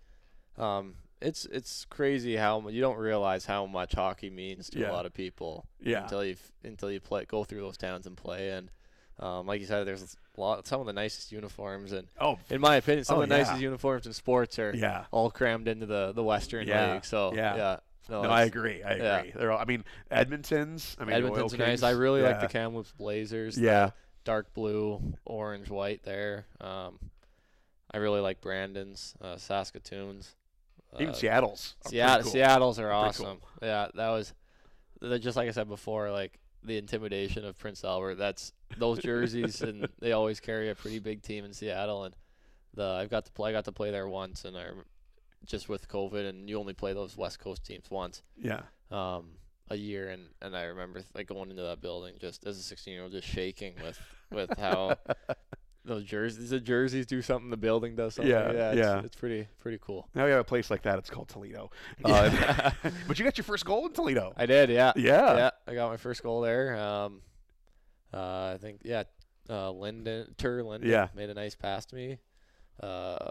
um, 0.56 0.94
it's 1.20 1.44
it's 1.44 1.84
crazy 1.90 2.36
how 2.36 2.66
you 2.68 2.80
don't 2.80 2.96
realize 2.96 3.44
how 3.44 3.66
much 3.66 3.92
hockey 3.92 4.30
means 4.30 4.70
to 4.70 4.78
Yeah. 4.78 4.90
a 4.90 4.92
lot 4.92 5.04
of 5.04 5.12
people 5.12 5.66
Yeah. 5.82 6.04
until 6.04 6.24
you 6.24 6.36
until 6.64 6.90
you 6.90 7.00
play 7.00 7.26
go 7.26 7.44
through 7.44 7.60
those 7.60 7.76
towns 7.76 8.06
and 8.06 8.16
play. 8.16 8.50
And 8.50 8.70
um, 9.20 9.46
like 9.46 9.60
you 9.60 9.66
said, 9.66 9.86
there's 9.86 10.16
lot 10.38 10.66
some 10.66 10.80
of 10.80 10.86
the 10.86 10.94
nicest 10.94 11.32
uniforms, 11.32 11.92
and 11.92 12.08
Oh, 12.18 12.38
in 12.48 12.62
my 12.62 12.76
opinion, 12.76 13.04
some 13.04 13.18
Oh, 13.18 13.22
of 13.22 13.28
the 13.28 13.34
yeah. 13.34 13.42
nicest 13.42 13.60
uniforms 13.60 14.06
in 14.06 14.14
sports 14.14 14.58
are 14.58 14.72
yeah. 14.74 15.04
all 15.10 15.30
crammed 15.30 15.68
into 15.68 15.84
the 15.84 16.12
the 16.12 16.24
Western 16.24 16.66
Yeah, 16.66 16.94
League. 16.94 17.04
So 17.04 17.34
yeah. 17.34 17.76
Yeah, 18.08 18.16
no, 18.16 18.22
No, 18.22 18.30
I 18.30 18.44
agree. 18.44 18.82
I 18.82 18.96
yeah. 18.96 19.18
agree. 19.18 19.32
They're 19.36 19.52
all, 19.52 19.58
I 19.58 19.64
mean, 19.64 19.84
Edmonton's. 20.10 20.96
I 20.98 21.04
mean, 21.04 21.16
Edmonton's 21.16 21.56
nice. 21.56 21.82
I 21.82 21.90
really 21.90 22.22
like 22.22 22.40
the 22.40 22.46
yeah. 22.46 22.48
Kamloops 22.48 22.92
Blazers. 22.92 23.58
Yeah. 23.58 23.90
dark 24.24 24.52
blue, 24.54 25.00
orange, 25.24 25.68
white 25.70 26.02
there. 26.04 26.46
Um, 26.60 26.98
I 27.92 27.98
really 27.98 28.20
like 28.20 28.40
Brandon's, 28.40 29.14
uh, 29.20 29.36
Saskatoon's. 29.36 30.34
Even 30.96 31.10
uh, 31.10 31.12
Seattle's. 31.14 31.74
are 31.84 31.90
Seattle, 31.90 32.22
cool. 32.22 32.32
Seattle's 32.32 32.78
are 32.78 32.82
They're 32.82 32.90
cool. 32.92 33.00
awesome. 33.00 33.38
Yeah, 33.62 33.88
that 33.94 34.08
was 34.10 34.32
just 35.20 35.36
like 35.36 35.48
I 35.48 35.52
said 35.52 35.68
before, 35.68 36.10
like 36.10 36.38
the 36.62 36.76
intimidation 36.76 37.44
of 37.44 37.58
Prince 37.58 37.84
Albert. 37.84 38.16
That's 38.16 38.52
those 38.76 38.98
jerseys, 38.98 39.62
and 39.62 39.88
they 40.00 40.12
always 40.12 40.40
carry 40.40 40.70
a 40.70 40.74
pretty 40.74 40.98
big 40.98 41.22
team 41.22 41.44
in 41.44 41.52
Seattle. 41.52 42.04
And 42.04 42.14
the 42.74 42.84
I've 42.84 43.10
got 43.10 43.24
to 43.26 43.32
play, 43.32 43.50
I 43.50 43.52
got 43.52 43.64
to 43.66 43.72
play 43.72 43.90
there 43.90 44.08
once, 44.08 44.44
and 44.44 44.56
I 44.56 44.66
just 45.46 45.68
with 45.68 45.88
COVID, 45.88 46.28
and 46.28 46.48
you 46.48 46.58
only 46.58 46.74
play 46.74 46.92
those 46.92 47.16
West 47.16 47.38
Coast 47.38 47.64
teams 47.64 47.90
once 47.90 48.22
Yeah. 48.36 48.62
um, 48.90 49.30
a 49.68 49.76
year, 49.76 50.10
and, 50.10 50.26
and 50.40 50.56
I 50.56 50.64
remember 50.64 51.02
like 51.14 51.26
going 51.26 51.50
into 51.50 51.62
that 51.62 51.80
building 51.80 52.14
just 52.20 52.46
as 52.46 52.58
a 52.58 52.62
16 52.62 52.92
year 52.92 53.02
old, 53.04 53.12
just 53.12 53.26
shaking 53.28 53.74
with 53.82 53.98
with 54.30 54.56
how 54.58 54.96
those 55.84 56.04
jerseys. 56.04 56.50
The 56.50 56.60
jerseys 56.60 57.06
do 57.06 57.20
something. 57.22 57.50
The 57.50 57.56
building 57.56 57.96
does 57.96 58.14
something. 58.14 58.30
Yeah, 58.30 58.52
yeah, 58.52 58.70
it's, 58.70 58.78
yeah. 58.78 59.00
It's 59.02 59.16
pretty 59.16 59.48
pretty 59.58 59.78
cool. 59.82 60.08
Now 60.14 60.24
we 60.24 60.30
have 60.30 60.40
a 60.40 60.44
place 60.44 60.70
like 60.70 60.82
that. 60.82 60.98
It's 60.98 61.10
called 61.10 61.28
Toledo. 61.28 61.70
Uh, 62.04 62.70
but 63.08 63.18
you 63.18 63.24
got 63.24 63.36
your 63.38 63.44
first 63.44 63.64
goal 63.64 63.86
in 63.86 63.92
Toledo. 63.92 64.32
I 64.36 64.46
did. 64.46 64.70
Yeah. 64.70 64.92
Yeah. 64.96 65.36
Yeah. 65.36 65.50
I 65.66 65.74
got 65.74 65.90
my 65.90 65.96
first 65.96 66.22
goal 66.22 66.40
there. 66.42 66.76
Um, 66.78 67.20
uh, 68.12 68.52
I 68.54 68.58
think 68.60 68.80
yeah. 68.84 69.04
Uh, 69.50 69.70
Linden, 69.72 70.34
Tur 70.38 70.62
Linden 70.62 70.88
Yeah. 70.88 71.08
made 71.16 71.28
a 71.30 71.34
nice 71.34 71.54
pass 71.56 71.84
to 71.86 71.96
me. 71.96 72.18
Uh, 72.80 73.30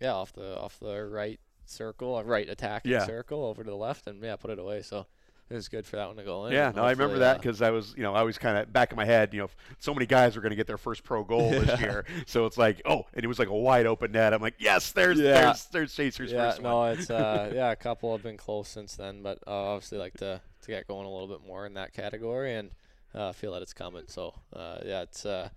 yeah, 0.00 0.12
off 0.14 0.32
the 0.32 0.58
off 0.58 0.78
the 0.80 1.04
right 1.04 1.38
circle, 1.70 2.16
uh, 2.16 2.22
right 2.22 2.48
attacking 2.48 2.92
Yeah. 2.92 3.06
circle 3.06 3.44
over 3.44 3.62
to 3.62 3.70
the 3.70 3.76
left, 3.76 4.06
and 4.06 4.22
yeah, 4.22 4.36
put 4.36 4.50
it 4.50 4.58
away. 4.58 4.82
So 4.82 5.06
it 5.48 5.54
was 5.54 5.68
good 5.68 5.84
for 5.84 5.96
that 5.96 6.06
one 6.06 6.16
to 6.16 6.22
go 6.22 6.46
in. 6.46 6.52
Yeah, 6.52 6.72
no, 6.74 6.84
I 6.84 6.90
remember 6.90 7.18
that 7.18 7.36
uh, 7.36 7.38
because 7.38 7.60
I 7.60 7.70
was, 7.70 7.92
you 7.96 8.04
know, 8.04 8.14
I 8.14 8.22
was 8.22 8.38
kind 8.38 8.56
of 8.56 8.72
back 8.72 8.92
in 8.92 8.96
my 8.96 9.04
head, 9.04 9.34
you 9.34 9.40
know, 9.40 9.48
so 9.80 9.92
many 9.92 10.06
guys 10.06 10.36
were 10.36 10.42
going 10.42 10.50
to 10.50 10.56
get 10.56 10.68
their 10.68 10.78
first 10.78 11.02
pro 11.02 11.24
goal 11.24 11.50
this 11.50 11.80
year, 11.80 12.04
so 12.26 12.46
it's 12.46 12.56
like, 12.56 12.80
oh, 12.84 13.06
and 13.14 13.24
it 13.24 13.26
was 13.28 13.38
like 13.40 13.48
a 13.48 13.54
wide 13.54 13.86
open 13.86 14.12
net. 14.12 14.32
I'm 14.32 14.40
like, 14.40 14.54
yes, 14.58 14.92
there's, 14.92 15.18
Yeah. 15.18 15.40
there's, 15.40 15.64
there's 15.66 15.94
Chaser's 15.94 16.30
yeah, 16.30 16.50
first 16.50 16.62
no, 16.62 16.76
one. 16.76 16.92
it's 16.98 17.10
uh, 17.10 17.50
yeah, 17.52 17.72
a 17.72 17.76
couple 17.76 18.12
have 18.12 18.22
been 18.22 18.36
close 18.36 18.68
since 18.68 18.94
then, 18.94 19.22
but 19.22 19.38
uh, 19.46 19.50
obviously 19.50 19.98
like 19.98 20.14
to 20.18 20.40
to 20.62 20.68
get 20.68 20.86
going 20.86 21.06
a 21.06 21.10
little 21.10 21.26
bit 21.26 21.44
more 21.46 21.66
in 21.66 21.74
that 21.74 21.92
category, 21.92 22.54
and 22.54 22.70
uh, 23.14 23.32
feel 23.32 23.52
that 23.52 23.62
it's 23.62 23.72
coming. 23.72 24.04
So 24.06 24.34
uh, 24.52 24.78
yeah, 24.84 25.02
it's 25.02 25.26
uh, 25.26 25.48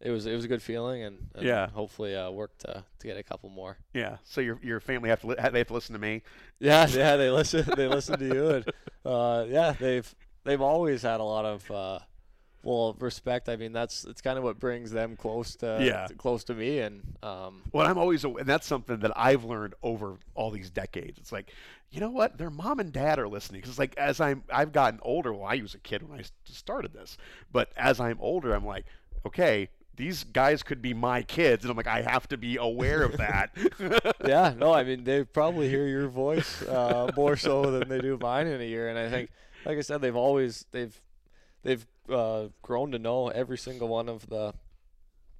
it 0.00 0.10
was 0.10 0.26
it 0.26 0.34
was 0.34 0.44
a 0.44 0.48
good 0.48 0.62
feeling, 0.62 1.02
and, 1.02 1.18
and 1.34 1.44
Yeah. 1.46 1.68
hopefully 1.68 2.16
uh, 2.16 2.30
work 2.30 2.56
to 2.58 2.84
to 3.00 3.06
get 3.06 3.16
a 3.16 3.22
couple 3.22 3.48
more. 3.50 3.76
Yeah, 3.94 4.16
so 4.24 4.40
your 4.40 4.58
your 4.62 4.80
family 4.80 5.08
have 5.10 5.20
to 5.20 5.26
li- 5.28 5.36
they 5.52 5.58
have 5.58 5.68
to 5.68 5.74
listen 5.74 5.92
to 5.94 5.98
me. 6.00 6.22
Yeah, 6.58 6.86
yeah, 6.90 7.16
they 7.16 7.30
listen 7.40 7.64
they 7.76 7.86
listen 7.88 8.18
to 8.18 8.24
you, 8.26 8.48
and 8.50 8.64
uh, 9.04 9.44
yeah, 9.48 9.72
they've 9.72 10.12
they've 10.44 10.60
always 10.62 11.02
had 11.02 11.20
a 11.20 11.24
lot 11.24 11.44
of. 11.44 11.70
Uh, 11.70 11.98
well, 12.62 12.94
respect. 13.00 13.48
I 13.48 13.56
mean, 13.56 13.72
that's 13.72 14.04
it's 14.04 14.20
kind 14.20 14.36
of 14.36 14.44
what 14.44 14.58
brings 14.60 14.90
them 14.90 15.16
close 15.16 15.56
to 15.56 15.78
Yeah. 15.80 16.06
to- 16.08 16.14
close 16.14 16.44
to 16.44 16.54
me, 16.54 16.80
and 16.80 17.00
um, 17.22 17.62
Well, 17.72 17.86
I'm 17.86 17.96
always, 17.96 18.22
and 18.22 18.44
that's 18.44 18.66
something 18.66 18.98
that 18.98 19.12
I've 19.16 19.44
learned 19.44 19.72
over 19.82 20.18
all 20.34 20.50
these 20.50 20.68
decades. 20.68 21.18
It's 21.18 21.32
like, 21.32 21.50
you 21.90 22.00
know 22.00 22.10
what? 22.10 22.36
Their 22.36 22.50
mom 22.50 22.78
and 22.78 22.92
dad 22.92 23.18
are 23.18 23.28
listening. 23.28 23.62
Because 23.62 23.78
like 23.78 23.96
as 23.96 24.20
I'm, 24.20 24.42
I've 24.52 24.72
gotten 24.72 25.00
older. 25.02 25.32
Well, 25.32 25.46
I 25.46 25.56
was 25.62 25.72
a 25.74 25.78
kid 25.78 26.06
when 26.06 26.20
I 26.20 26.24
started 26.44 26.92
this, 26.92 27.16
but 27.50 27.70
as 27.78 27.98
I'm 27.98 28.18
older, 28.20 28.52
I'm 28.52 28.66
like, 28.66 28.84
okay, 29.24 29.70
these 30.00 30.24
guys 30.24 30.62
could 30.62 30.80
be 30.80 30.94
my 30.94 31.22
kids, 31.22 31.62
and 31.64 31.70
I'm 31.70 31.76
like, 31.76 31.86
I 31.86 32.00
have 32.02 32.26
to 32.28 32.36
be 32.36 32.56
aware 32.56 33.02
of 33.02 33.18
that. 33.18 33.50
yeah, 34.26 34.54
no, 34.56 34.72
I 34.72 34.82
mean 34.82 35.04
they 35.04 35.24
probably 35.24 35.68
hear 35.68 35.86
your 35.86 36.08
voice 36.08 36.62
uh, 36.62 37.10
more 37.16 37.36
so 37.36 37.70
than 37.70 37.88
they 37.88 38.00
do 38.00 38.16
mine 38.20 38.46
in 38.46 38.60
a 38.60 38.64
year, 38.64 38.88
and 38.88 38.98
I 38.98 39.10
think, 39.10 39.30
like 39.66 39.78
I 39.78 39.82
said, 39.82 40.00
they've 40.00 40.16
always 40.16 40.64
they've 40.72 40.98
they've 41.62 41.86
uh, 42.10 42.46
grown 42.62 42.92
to 42.92 42.98
know 42.98 43.28
every 43.28 43.58
single 43.58 43.88
one 43.88 44.08
of 44.08 44.26
the 44.28 44.54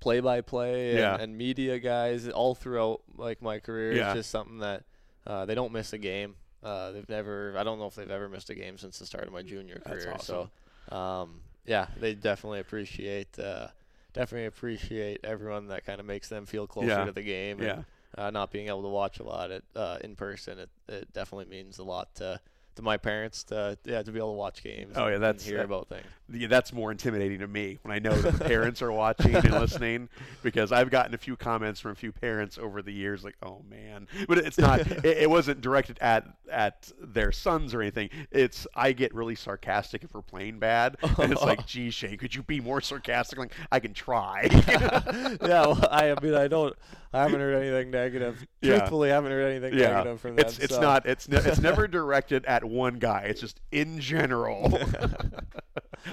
play-by-play 0.01 0.91
and, 0.91 0.99
Yeah. 0.99 1.17
and 1.21 1.37
media 1.37 1.79
guys 1.79 2.29
all 2.29 2.55
throughout 2.55 3.03
like 3.17 3.43
my 3.43 3.59
career. 3.59 3.93
Yeah. 3.93 4.09
It's 4.11 4.19
just 4.21 4.31
something 4.31 4.59
that 4.59 4.85
uh, 5.27 5.45
they 5.47 5.55
don't 5.55 5.73
miss 5.73 5.93
a 5.93 5.99
game. 5.99 6.37
Uh, 6.63 6.91
they've 6.93 7.09
never, 7.09 7.55
I 7.57 7.65
don't 7.65 7.79
know 7.79 7.87
if 7.87 7.95
they've 7.95 8.11
ever 8.11 8.29
missed 8.29 8.51
a 8.51 8.55
game 8.55 8.79
since 8.79 8.99
the 8.99 9.07
start 9.07 9.27
of 9.27 9.33
my 9.33 9.43
junior 9.43 9.81
career. 9.85 10.13
awesome. 10.15 10.51
So, 10.91 10.97
um, 10.97 11.41
yeah, 11.67 11.87
they 11.99 12.15
definitely 12.15 12.61
appreciate. 12.61 13.39
Uh, 13.39 13.69
Definitely 14.13 14.47
appreciate 14.47 15.21
everyone 15.25 15.69
that 15.69 15.85
kind 15.85 16.01
of 16.01 16.07
makes 16.07 16.29
them 16.29 16.47
feel 16.47 16.67
closer 16.67 16.89
Yeah. 16.89 17.05
to 17.05 17.13
the 17.13 17.23
game. 17.23 17.61
Yeah. 17.63 17.73
And, 17.73 17.85
uh, 18.19 18.31
not 18.31 18.51
being 18.51 18.69
able 18.69 18.83
to 18.83 18.89
watch 18.89 19.21
a 19.21 19.23
lot 19.23 19.51
at, 19.51 19.63
uh, 19.77 19.99
in 20.03 20.17
person, 20.17 20.59
it, 20.59 20.69
it 20.89 21.13
definitely 21.13 21.47
means 21.47 21.79
a 21.79 21.85
lot 21.85 22.15
to, 22.17 22.41
to 22.77 22.83
my 22.83 22.97
parents 22.97 23.45
to 23.45 23.77
yeah 23.85 24.03
to 24.03 24.11
be 24.13 24.19
able 24.19 24.33
to 24.33 24.37
watch 24.39 24.63
games. 24.63 24.95
Oh, 24.97 25.07
yeah, 25.09 25.19
that's- 25.19 25.43
and 25.45 25.49
hear 25.49 25.59
that- 25.59 25.65
about 25.67 25.89
things. 25.89 26.07
Yeah, 26.33 26.49
that's 26.49 26.73
more 26.73 26.91
intimidating 26.91 27.41
to 27.41 27.49
me 27.49 27.79
when 27.83 27.93
I 27.93 27.99
know 27.99 28.15
that 28.15 28.39
the 28.39 28.45
parents 28.45 28.83
are 28.83 28.93
watching 28.93 29.35
and 29.35 29.51
listening 29.51 30.09
because 30.43 30.73
I've 30.73 30.91
gotten 30.91 31.15
a 31.15 31.19
few 31.19 31.37
comments 31.37 31.81
from 31.81 31.93
a 31.93 31.95
few 31.95 32.13
parents 32.13 32.59
over 32.59 32.83
the 32.83 32.93
years 32.93 33.25
like, 33.25 33.37
"Oh 33.43 33.63
man," 33.69 34.07
but 34.29 34.39
it's 34.39 34.59
not. 34.59 34.81
it, 35.05 35.05
it 35.05 35.31
wasn't 35.31 35.61
directed 35.61 35.99
at 36.01 36.27
at 36.51 36.91
their 37.01 37.33
sons 37.33 37.75
or 37.75 37.81
anything. 37.81 38.11
It's 38.31 38.67
I 38.75 38.93
get 38.93 39.15
really 39.15 39.35
sarcastic 39.35 40.05
if 40.05 40.15
we're 40.15 40.23
playing 40.23 40.59
bad, 40.59 40.97
and 41.19 41.33
it's 41.33 41.43
like, 41.43 41.67
"Gee, 41.67 41.91
Shane, 41.91 42.17
could 42.17 42.35
you 42.35 42.43
be 42.43 42.61
more 42.61 42.81
sarcastic?" 42.81 43.39
Like 43.39 43.53
I 43.73 43.81
can 43.81 43.93
try. 43.93 44.49
yeah, 44.69 45.67
well, 45.67 45.89
I 45.91 46.15
mean, 46.23 46.35
I 46.35 46.49
don't, 46.49 46.75
I 47.13 47.23
haven't 47.23 47.41
heard 47.41 47.61
anything 47.61 47.91
negative. 47.91 48.47
Yeah. 48.61 48.79
Truthfully, 48.79 49.11
I 49.11 49.15
haven't 49.15 49.33
heard 49.33 49.51
anything 49.51 49.79
yeah, 49.79 49.95
negative 49.95 50.21
from 50.21 50.37
them. 50.37 50.47
it's 50.47 50.59
it's 50.59 50.75
so- 50.75 50.81
not 50.81 51.07
it's 51.07 51.29
ne- 51.29 51.39
it's 51.39 51.61
never 51.61 51.89
directed 51.89 52.45
at 52.47 52.65
one 52.65 52.99
guy. 52.99 53.23
It's 53.23 53.41
just 53.41 53.61
in 53.73 54.01
general. 54.01 54.79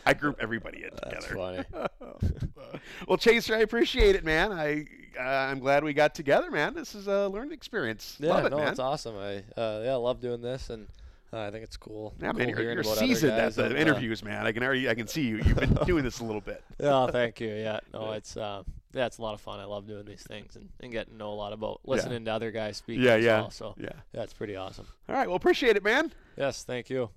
I 0.06 0.14
group 0.14 0.38
everybody 0.40 0.84
in 0.84 0.90
That's 1.04 1.26
together. 1.28 1.64
funny. 1.72 2.80
well, 3.08 3.18
Chaser, 3.18 3.56
I 3.56 3.60
appreciate 3.60 4.16
it, 4.16 4.24
man. 4.24 4.52
I 4.52 4.86
uh, 5.20 5.24
I'm 5.24 5.60
glad 5.60 5.84
we 5.84 5.94
got 5.94 6.14
together, 6.16 6.52
man. 6.52 6.74
This 6.74 6.96
is 6.96 7.08
a 7.08 7.28
learning 7.28 7.54
experience. 7.54 8.18
Yeah, 8.20 8.34
Love 8.34 8.46
it, 8.46 8.50
no, 8.52 8.58
man. 8.58 8.68
it's 8.70 8.80
awesome. 8.80 9.18
I 9.18 9.38
uh, 9.60 9.82
yeah, 9.84 9.94
I 9.94 9.96
love 9.96 10.22
doing 10.22 10.42
this, 10.42 10.70
and 10.70 10.88
uh, 11.34 11.42
I 11.42 11.52
think 11.52 11.64
it's 11.64 11.78
cool. 11.78 12.14
Yeah, 12.22 12.32
cool 12.32 12.40
man, 12.40 12.50
you're, 12.50 12.74
you're 12.74 12.84
seasoned 12.84 13.34
at 13.34 13.56
the 13.56 13.66
and, 13.66 13.74
uh, 13.74 13.78
interviews, 13.78 14.24
man. 14.24 14.46
I 14.46 14.52
can 14.52 14.64
already 14.64 14.90
I 14.90 14.96
can 14.96 15.08
see 15.08 15.24
you. 15.24 15.38
You've 15.38 15.58
been 15.58 15.74
doing 15.86 16.04
this 16.04 16.20
a 16.20 16.24
little 16.24 16.42
bit. 16.42 16.64
Yeah, 16.80 17.08
thank 17.08 17.40
you. 17.40 17.50
Yeah, 17.50 17.80
no, 17.94 18.12
it's 18.12 18.38
uh, 18.38 18.64
yeah, 18.94 19.06
it's 19.06 19.18
a 19.18 19.22
lot 19.22 19.34
of 19.34 19.42
fun. 19.42 19.60
I 19.60 19.66
love 19.66 19.88
doing 19.88 20.06
these 20.06 20.24
things 20.24 20.56
and, 20.56 20.70
and 20.80 20.92
getting 20.92 21.14
to 21.14 21.18
know 21.18 21.32
a 21.32 21.36
lot 21.36 21.54
about 21.54 21.82
listening 21.86 22.26
to 22.26 22.32
other 22.32 22.52
guys 22.52 22.78
speak. 22.78 23.00
Yeah, 23.00 23.14
as 23.14 23.24
yeah, 23.24 23.42
Well, 23.42 23.52
so 23.52 23.76
yeah. 23.78 23.90
yeah, 24.14 24.24
it's 24.24 24.34
pretty 24.34 24.56
awesome. 24.56 24.88
All 25.10 25.16
right, 25.16 25.28
well, 25.28 25.36
appreciate 25.36 25.76
it, 25.76 25.84
man. 25.84 26.12
Yes, 26.38 26.64
thank 26.64 26.90
you. 26.90 27.10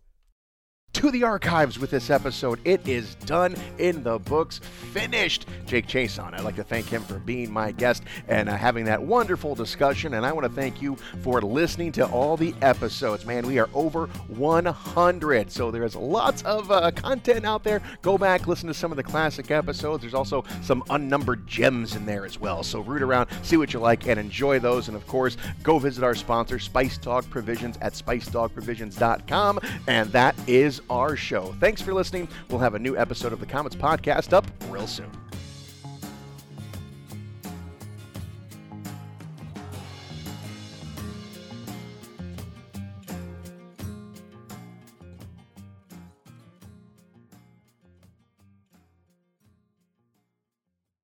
To 0.95 1.11
the 1.11 1.23
archives 1.23 1.79
with 1.79 1.91
this 1.91 2.11
episode. 2.11 2.61
It 2.65 2.87
is 2.87 3.15
done 3.15 3.55
in 3.79 4.03
the 4.03 4.19
books, 4.19 4.59
finished. 4.93 5.47
Jake 5.65 5.87
Chiasson, 5.87 6.35
I'd 6.35 6.43
like 6.43 6.57
to 6.57 6.65
thank 6.65 6.87
him 6.89 7.03
for 7.03 7.19
being 7.21 7.51
my 7.51 7.71
guest 7.71 8.03
and 8.29 8.49
uh, 8.49 8.57
having 8.57 8.85
that 8.85 9.01
wonderful 9.01 9.55
discussion. 9.55 10.15
And 10.15 10.27
I 10.27 10.33
want 10.33 10.47
to 10.47 10.53
thank 10.53 10.83
you 10.83 10.97
for 11.23 11.41
listening 11.41 11.93
to 11.93 12.07
all 12.07 12.37
the 12.37 12.55
episodes. 12.61 13.25
Man, 13.25 13.47
we 13.47 13.59
are 13.59 13.71
over 13.73 14.09
100, 14.29 15.51
so 15.51 15.71
there's 15.71 15.97
lots 15.97 16.43
of 16.43 16.71
uh, 16.71 16.91
content 16.91 17.47
out 17.47 17.65
there. 17.65 17.81
Go 18.03 18.19
back, 18.19 18.47
listen 18.47 18.67
to 18.67 18.75
some 18.75 18.91
of 18.91 18.97
the 18.97 19.03
classic 19.03 19.51
episodes. 19.51 20.03
There's 20.03 20.13
also 20.13 20.45
some 20.61 20.83
unnumbered 20.91 21.47
gems 21.47 21.97
in 21.97 22.05
there 22.05 22.27
as 22.27 22.39
well. 22.39 22.63
So 22.63 22.81
root 22.81 23.01
around, 23.01 23.31
see 23.43 23.57
what 23.57 23.73
you 23.73 23.81
like, 23.81 24.07
and 24.07 24.21
enjoy 24.21 24.59
those. 24.59 24.89
And 24.89 24.97
of 24.97 25.07
course, 25.07 25.37
go 25.63 25.79
visit 25.79 26.05
our 26.05 26.17
sponsor, 26.17 26.59
Spice 26.59 26.99
Dog 26.99 27.31
Provisions, 27.31 27.79
at 27.81 27.95
spicedogprovisions.com. 27.95 29.61
And 29.87 30.11
that 30.13 30.35
our 30.89 31.17
show. 31.17 31.55
Thanks 31.61 31.83
for 31.83 31.93
listening. 31.93 32.29
We'll 32.49 32.61
have 32.61 32.75
a 32.75 32.79
new 32.79 32.97
episode 32.97 33.33
of 33.33 33.41
the 33.41 33.47
Komets 33.47 33.77
PodKast 33.77 34.33
up 34.33 34.47
real 34.69 34.87
soon. 34.87 35.11